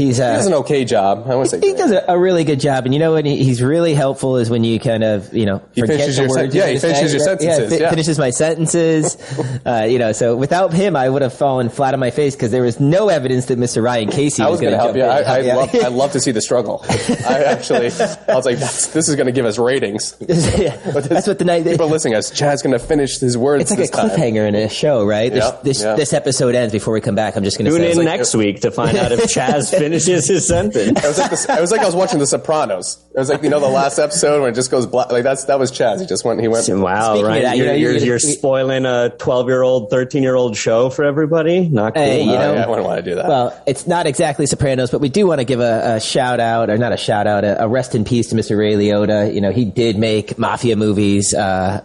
He's 0.00 0.18
uh, 0.18 0.30
he 0.30 0.36
does 0.38 0.46
an 0.46 0.54
okay 0.54 0.86
job. 0.86 1.26
I 1.28 1.34
want 1.34 1.50
to 1.50 1.60
say 1.60 1.66
he 1.66 1.74
does 1.74 1.90
a, 1.90 2.04
a, 2.08 2.18
really 2.18 2.44
good 2.44 2.58
job, 2.58 2.86
and 2.86 2.94
you 2.94 2.98
know 2.98 3.12
what? 3.12 3.26
He, 3.26 3.44
he's 3.44 3.62
really 3.62 3.92
helpful 3.92 4.38
is 4.38 4.48
when 4.48 4.64
you 4.64 4.80
kind 4.80 5.04
of 5.04 5.34
you 5.34 5.44
know 5.44 5.62
he 5.74 5.82
forget 5.82 6.14
the 6.16 6.22
words. 6.22 6.34
Sen- 6.34 6.50
yeah, 6.52 6.68
he 6.68 6.78
finishes 6.78 7.12
your 7.12 7.22
sentences. 7.22 7.72
Yeah, 7.72 7.78
yeah. 7.80 7.90
finishes 7.90 8.18
my 8.18 8.30
sentences. 8.30 9.18
uh, 9.66 9.86
you 9.88 9.98
know, 9.98 10.12
so 10.12 10.36
without 10.36 10.72
him, 10.72 10.96
I 10.96 11.06
would 11.06 11.20
have 11.20 11.34
fallen 11.34 11.68
flat 11.68 11.92
on 11.92 12.00
my 12.00 12.10
face 12.10 12.34
because 12.34 12.50
there 12.50 12.62
was 12.62 12.80
no 12.80 13.10
evidence 13.10 13.46
that 13.46 13.58
Mr. 13.58 13.82
Ryan 13.82 14.08
Casey 14.08 14.42
I 14.42 14.46
was, 14.46 14.52
was 14.52 14.60
going 14.62 14.72
to 14.72 14.78
help 14.78 14.96
you. 14.96 15.02
I, 15.02 15.20
I 15.20 15.40
love, 15.54 15.74
I 15.74 15.88
love 15.88 16.12
to 16.12 16.20
see 16.20 16.30
the 16.30 16.40
struggle. 16.40 16.82
I 16.88 17.44
actually, 17.46 17.90
I 17.90 18.34
was 18.34 18.46
like, 18.46 18.58
this 18.58 19.06
is 19.06 19.16
going 19.16 19.26
to 19.26 19.32
give 19.32 19.44
us 19.44 19.58
ratings. 19.58 20.16
yeah, 20.20 20.76
this, 20.76 21.08
that's 21.08 21.26
what 21.26 21.38
the 21.38 21.44
night. 21.44 21.64
People 21.64 21.88
listening, 21.88 22.14
as 22.14 22.30
Chaz's 22.30 22.62
going 22.62 22.72
to 22.72 22.78
finish 22.78 23.18
his 23.18 23.36
words. 23.36 23.70
It's 23.70 23.78
like 23.78 23.88
a 23.88 23.92
cliffhanger 23.92 24.46
time. 24.46 24.54
in 24.54 24.54
a 24.54 24.70
show, 24.70 25.04
right? 25.04 25.30
This, 25.30 25.44
yep, 25.44 25.62
this, 25.62 25.82
yep. 25.82 25.96
this 25.98 26.14
episode 26.14 26.54
ends 26.54 26.72
before 26.72 26.94
we 26.94 27.02
come 27.02 27.16
back. 27.16 27.36
I'm 27.36 27.44
just 27.44 27.58
going 27.58 27.66
to 27.66 27.76
tune 27.76 27.82
say, 27.82 27.90
in 27.90 27.98
like, 27.98 28.06
next 28.06 28.34
week 28.34 28.60
to 28.62 28.70
find 28.70 28.96
out 28.96 29.12
if 29.12 29.20
Chaz 29.20 29.78
finishes 29.90 30.28
his 30.28 30.46
sentence. 30.46 31.02
It 31.02 31.06
was 31.06 31.18
like 31.18 31.30
this, 31.30 31.48
it 31.48 31.60
was 31.60 31.70
like 31.70 31.80
I 31.80 31.86
was 31.86 31.94
watching 31.94 32.18
The 32.18 32.26
Sopranos. 32.26 33.04
It 33.14 33.18
was 33.18 33.28
like 33.28 33.42
you 33.42 33.50
know 33.50 33.60
the 33.60 33.68
last 33.68 33.98
episode 33.98 34.40
when 34.42 34.50
it 34.52 34.54
just 34.54 34.70
goes 34.70 34.86
black. 34.86 35.10
Like 35.10 35.24
that's 35.24 35.44
that 35.44 35.58
was 35.58 35.72
Chaz. 35.72 36.00
He 36.00 36.06
just 36.06 36.24
went. 36.24 36.40
He 36.40 36.48
went. 36.48 36.68
Wow, 36.68 37.14
Speaking 37.14 37.26
right? 37.26 37.42
that, 37.42 37.56
you're, 37.56 37.66
you 37.66 37.72
know, 37.72 37.76
you're, 37.78 37.92
you- 37.96 38.06
you're 38.06 38.18
spoiling 38.18 38.86
a 38.86 39.10
12 39.18 39.48
year 39.48 39.62
old, 39.62 39.90
13 39.90 40.22
year 40.22 40.34
old 40.34 40.56
show 40.56 40.90
for 40.90 41.04
everybody. 41.04 41.68
Not 41.68 41.94
cool. 41.94 42.02
Hey, 42.02 42.22
you 42.24 42.30
Oh, 42.30 42.34
know, 42.34 42.54
yeah, 42.54 42.64
I 42.64 42.68
wouldn't 42.68 42.86
want 42.86 43.04
to 43.04 43.10
do 43.10 43.16
that. 43.16 43.28
Well, 43.28 43.62
it's 43.66 43.86
not 43.86 44.06
exactly 44.06 44.46
Sopranos, 44.46 44.90
but 44.90 45.00
we 45.00 45.08
do 45.08 45.26
want 45.26 45.40
to 45.40 45.44
give 45.44 45.60
a, 45.60 45.96
a 45.96 46.00
shout 46.00 46.40
out, 46.40 46.70
or 46.70 46.78
not 46.78 46.92
a 46.92 46.96
shout 46.96 47.26
out, 47.26 47.44
a, 47.44 47.64
a 47.64 47.68
rest 47.68 47.94
in 47.94 48.04
peace 48.04 48.28
to 48.28 48.36
Mr. 48.36 48.56
Ray 48.58 48.74
Liotta. 48.74 49.34
You 49.34 49.40
know, 49.40 49.50
he 49.52 49.64
did 49.64 49.98
make 49.98 50.38
mafia 50.38 50.76
movies, 50.76 51.34
uh, 51.34 51.84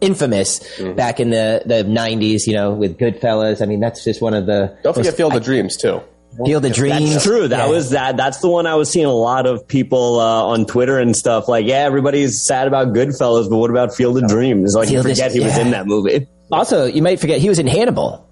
infamous 0.00 0.60
Mm-hmm. 0.76 0.94
back 0.94 1.20
in 1.20 1.30
the, 1.30 1.62
the 1.64 1.84
90s, 1.84 2.46
you 2.46 2.52
know, 2.52 2.72
with 2.72 2.98
Goodfellas. 2.98 3.62
I 3.62 3.66
mean, 3.66 3.80
that's 3.80 4.04
just 4.04 4.20
one 4.20 4.34
of 4.34 4.44
the. 4.46 4.76
Don't 4.82 4.92
forget 4.94 5.12
most 5.12 5.16
Field 5.16 5.34
of 5.34 5.42
Dreams 5.42 5.76
too. 5.76 6.00
Field 6.44 6.64
of 6.64 6.72
Dreams. 6.72 7.12
That's 7.12 7.24
true. 7.24 7.48
That 7.48 7.66
Yeah. 7.66 7.70
was 7.70 7.90
that. 7.90 8.16
That's 8.16 8.38
the 8.40 8.48
one 8.48 8.66
I 8.66 8.74
was 8.74 8.90
seeing 8.90 9.06
a 9.06 9.12
lot 9.12 9.46
of 9.46 9.66
people 9.66 10.20
uh, 10.20 10.44
on 10.44 10.66
Twitter 10.66 10.98
and 10.98 11.14
stuff. 11.16 11.48
Like, 11.48 11.66
yeah, 11.66 11.78
everybody's 11.78 12.42
sad 12.44 12.66
about 12.66 12.88
Goodfellas, 12.88 13.48
but 13.48 13.56
what 13.56 13.70
about 13.70 13.94
Field 13.94 14.22
of 14.22 14.28
Dreams? 14.28 14.74
Like, 14.74 14.88
you 14.88 14.94
Field 14.96 15.06
of- 15.06 15.12
forget 15.12 15.32
he 15.32 15.40
was 15.40 15.56
yeah. 15.56 15.62
in 15.62 15.70
that 15.70 15.86
movie. 15.86 16.26
Also, 16.52 16.84
you 16.86 17.02
might 17.02 17.20
forget 17.20 17.40
he 17.40 17.48
was 17.48 17.58
in 17.58 17.66
Hannibal. 17.66 18.28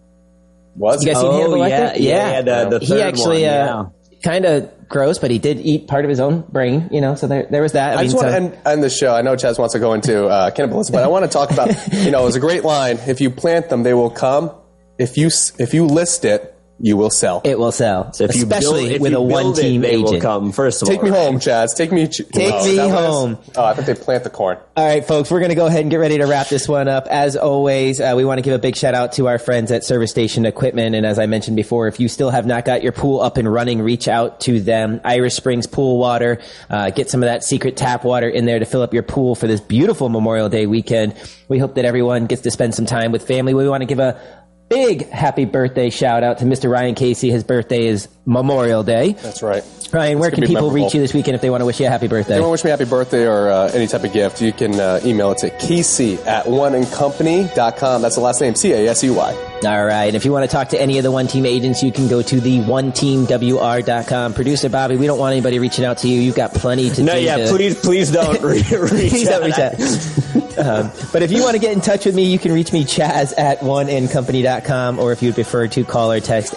Was 0.76 1.02
You 1.04 1.12
guys 1.12 1.20
seen 1.20 1.30
Oh, 1.30 1.36
Hannibal 1.36 1.58
yeah, 1.68 1.90
Lecter? 1.92 1.96
yeah, 2.00 2.30
yeah, 2.30 2.42
the- 2.68 2.78
the 2.78 2.84
he 2.84 3.00
actually, 3.00 3.42
one, 3.44 3.50
uh, 3.52 3.84
kind 4.22 4.44
of 4.44 4.70
gross, 4.88 5.18
but 5.18 5.30
he 5.30 5.38
did 5.38 5.58
eat 5.60 5.86
part 5.88 6.04
of 6.04 6.08
his 6.08 6.20
own 6.20 6.44
brain, 6.48 6.88
you 6.92 7.00
know, 7.00 7.14
so 7.14 7.26
there, 7.26 7.46
there 7.50 7.62
was 7.62 7.72
that. 7.72 7.96
I, 7.96 8.02
just 8.04 8.14
mean, 8.16 8.22
want 8.24 8.32
so- 8.34 8.38
to 8.40 8.44
end, 8.56 8.66
end 8.66 8.82
the 8.82 8.90
show. 8.90 9.14
I 9.14 9.22
know 9.22 9.34
Chaz 9.36 9.58
wants 9.58 9.72
to 9.74 9.80
go 9.80 9.92
into 9.94 10.26
uh, 10.26 10.50
cannibalism, 10.50 10.92
but 10.92 11.02
I 11.04 11.08
want 11.08 11.24
to 11.24 11.30
talk 11.30 11.50
about. 11.50 11.70
You 11.92 12.10
know, 12.10 12.22
it 12.22 12.24
was 12.26 12.36
a 12.36 12.40
great 12.40 12.64
line. 12.64 12.98
If 13.06 13.20
you 13.20 13.30
plant 13.30 13.68
them, 13.68 13.82
they 13.82 13.94
will 13.94 14.10
come. 14.10 14.50
If 14.98 15.16
you 15.16 15.28
if 15.58 15.74
you 15.74 15.86
list 15.86 16.24
it, 16.24 16.53
you 16.84 16.98
will 16.98 17.08
sell. 17.08 17.40
it 17.44 17.58
will 17.58 17.72
sell. 17.72 18.12
So 18.12 18.24
if 18.24 18.36
you 18.36 18.42
especially 18.42 18.82
build, 18.82 18.92
if 18.96 19.00
with 19.00 19.12
you 19.12 19.18
a 19.18 19.26
build 19.26 19.32
one 19.32 19.54
team 19.54 19.82
it, 19.82 19.86
they 19.86 19.94
agent. 19.94 20.10
will 20.12 20.20
come. 20.20 20.52
First 20.52 20.82
of 20.82 20.88
Take 20.88 20.98
all, 20.98 21.04
me 21.06 21.10
right? 21.12 21.18
home, 21.18 21.36
Chaz. 21.36 21.74
Take 21.74 21.90
me. 21.92 22.06
Ch- 22.08 22.18
Take 22.30 22.52
oh, 22.52 22.62
me 22.62 22.70
is 22.72 22.76
that 22.76 22.86
what 22.90 23.04
it 23.04 23.06
is? 23.08 23.14
home. 23.14 23.38
Oh, 23.56 23.64
I 23.64 23.72
think 23.74 23.86
they 23.86 23.94
plant 23.94 24.22
the 24.22 24.28
corn. 24.28 24.58
All 24.76 24.86
right, 24.86 25.02
folks, 25.02 25.30
we're 25.30 25.38
going 25.38 25.48
to 25.48 25.54
go 25.54 25.64
ahead 25.64 25.80
and 25.80 25.90
get 25.90 25.96
ready 25.96 26.18
to 26.18 26.26
wrap 26.26 26.48
this 26.48 26.68
one 26.68 26.86
up. 26.86 27.06
As 27.06 27.36
always, 27.36 28.02
uh, 28.02 28.12
we 28.14 28.26
want 28.26 28.36
to 28.36 28.42
give 28.42 28.52
a 28.52 28.58
big 28.58 28.76
shout 28.76 28.94
out 28.94 29.12
to 29.14 29.28
our 29.28 29.38
friends 29.38 29.72
at 29.72 29.82
Service 29.82 30.10
Station 30.10 30.44
Equipment. 30.44 30.94
And 30.94 31.06
as 31.06 31.18
I 31.18 31.24
mentioned 31.24 31.56
before, 31.56 31.88
if 31.88 31.98
you 32.00 32.08
still 32.08 32.28
have 32.28 32.44
not 32.44 32.66
got 32.66 32.82
your 32.82 32.92
pool 32.92 33.22
up 33.22 33.38
and 33.38 33.50
running, 33.50 33.80
reach 33.80 34.06
out 34.06 34.40
to 34.40 34.60
them. 34.60 35.00
Irish 35.04 35.34
Springs 35.36 35.66
Pool 35.66 35.96
Water. 35.96 36.38
Uh, 36.68 36.90
get 36.90 37.08
some 37.08 37.22
of 37.22 37.28
that 37.28 37.44
secret 37.44 37.78
tap 37.78 38.04
water 38.04 38.28
in 38.28 38.44
there 38.44 38.58
to 38.58 38.66
fill 38.66 38.82
up 38.82 38.92
your 38.92 39.02
pool 39.04 39.34
for 39.34 39.46
this 39.46 39.60
beautiful 39.60 40.10
Memorial 40.10 40.50
Day 40.50 40.66
weekend. 40.66 41.14
We 41.48 41.58
hope 41.58 41.76
that 41.76 41.86
everyone 41.86 42.26
gets 42.26 42.42
to 42.42 42.50
spend 42.50 42.74
some 42.74 42.84
time 42.84 43.10
with 43.10 43.26
family. 43.26 43.54
We 43.54 43.66
want 43.68 43.80
to 43.80 43.86
give 43.86 44.00
a 44.00 44.20
big 44.68 45.08
happy 45.10 45.44
birthday 45.44 45.90
shout 45.90 46.22
out 46.22 46.38
to 46.38 46.44
Mr. 46.44 46.70
Ryan 46.70 46.94
Casey. 46.94 47.30
His 47.30 47.44
birthday 47.44 47.86
is 47.86 48.08
Memorial 48.26 48.82
Day. 48.82 49.12
That's 49.12 49.42
right. 49.42 49.62
Ryan, 49.92 50.18
where 50.18 50.30
can 50.32 50.40
people 50.40 50.54
memorable. 50.54 50.74
reach 50.86 50.94
you 50.94 51.00
this 51.00 51.14
weekend 51.14 51.36
if 51.36 51.40
they 51.40 51.50
want 51.50 51.60
to 51.60 51.66
wish 51.66 51.78
you 51.78 51.86
a 51.86 51.90
happy 51.90 52.08
birthday? 52.08 52.34
If 52.34 52.38
you 52.38 52.42
want 52.42 52.48
to 52.48 52.52
wish 52.52 52.64
me 52.64 52.70
a 52.70 52.76
happy 52.76 52.84
birthday 52.90 53.26
or 53.28 53.48
uh, 53.48 53.70
any 53.72 53.86
type 53.86 54.02
of 54.02 54.12
gift, 54.12 54.42
you 54.42 54.52
can 54.52 54.74
uh, 54.80 54.98
email 55.04 55.30
it 55.30 55.38
to 55.38 55.50
Casey 55.50 56.14
at 56.22 56.46
oneandcompany.com. 56.46 58.02
That's 58.02 58.16
the 58.16 58.20
last 58.20 58.40
name, 58.40 58.56
C-A-S-E-Y. 58.56 59.50
All 59.64 59.84
right. 59.86 60.06
And 60.06 60.16
if 60.16 60.24
you 60.24 60.32
want 60.32 60.50
to 60.50 60.54
talk 60.54 60.70
to 60.70 60.80
any 60.80 60.98
of 60.98 61.04
the 61.04 61.12
One 61.12 61.28
Team 61.28 61.46
agents, 61.46 61.82
you 61.82 61.92
can 61.92 62.08
go 62.08 62.22
to 62.22 62.40
the 62.40 62.58
oneteamwr.com. 62.60 64.34
Producer 64.34 64.68
Bobby, 64.68 64.96
we 64.96 65.06
don't 65.06 65.18
want 65.18 65.32
anybody 65.32 65.58
reaching 65.60 65.84
out 65.84 65.98
to 65.98 66.08
you. 66.08 66.20
You've 66.20 66.34
got 66.34 66.52
plenty 66.54 66.90
to 66.90 66.96
do. 66.96 67.02
No, 67.04 67.14
do. 67.14 67.22
yeah, 67.22 67.36
to- 67.36 67.48
please, 67.50 67.80
please 67.80 68.10
don't 68.10 68.42
re- 68.42 68.56
reach 68.70 68.88
Please 68.88 69.28
don't 69.28 69.44
reach 69.44 69.58
out. 69.58 69.74
out. 69.80 70.58
um, 70.58 70.90
but 71.12 71.22
if 71.22 71.30
you 71.30 71.40
want 71.42 71.54
to 71.54 71.60
get 71.60 71.72
in 71.72 71.80
touch 71.80 72.04
with 72.04 72.14
me, 72.16 72.24
you 72.24 72.38
can 72.40 72.52
reach 72.52 72.72
me, 72.72 72.84
Chaz 72.84 73.32
at 73.38 73.60
oneandcompany.com, 73.60 74.98
or 74.98 75.12
if 75.12 75.22
you'd 75.22 75.34
prefer 75.36 75.68
to 75.68 75.84
call 75.84 76.10
or 76.12 76.20
text 76.20 76.54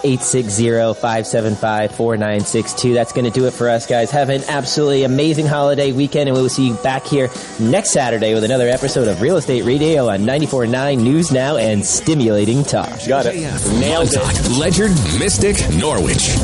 860-575-4962. 1.58 2.94
That's 2.94 3.14
going 3.14 3.26
to 3.26 3.32
do 3.32 3.48
it 3.48 3.52
for 3.52 3.70
us, 3.70 3.86
guys. 3.86 4.12
Have 4.12 4.30
an 4.30 4.44
absolutely 4.48 5.04
amazing 5.04 5.46
holiday 5.46 5.92
weekend, 5.92 6.30
and 6.30 6.36
we 6.36 6.42
will 6.42 6.50
see 6.50 6.68
you 6.68 6.76
back 6.76 7.06
here 7.06 7.30
next 7.60 7.92
Saturday 7.92 8.34
with 8.34 8.44
another 8.44 8.68
episode 8.68 9.08
of 9.08 9.22
Real 9.22 9.38
Estate 9.38 9.64
Radio 9.64 10.10
on 10.10 10.20
94.9 10.22 11.02
News 11.02 11.32
Now 11.32 11.58
and 11.58 11.86
Stimulating 11.86 12.64
Talk. 12.64 13.00
Got 13.08 13.26
it. 13.28 13.36
Nailed 13.80 14.12
it. 14.12 14.18
Montauk, 14.18 14.58
Ledyard, 14.58 14.92
Mystic, 15.20 15.58
Norwich. 15.76 16.36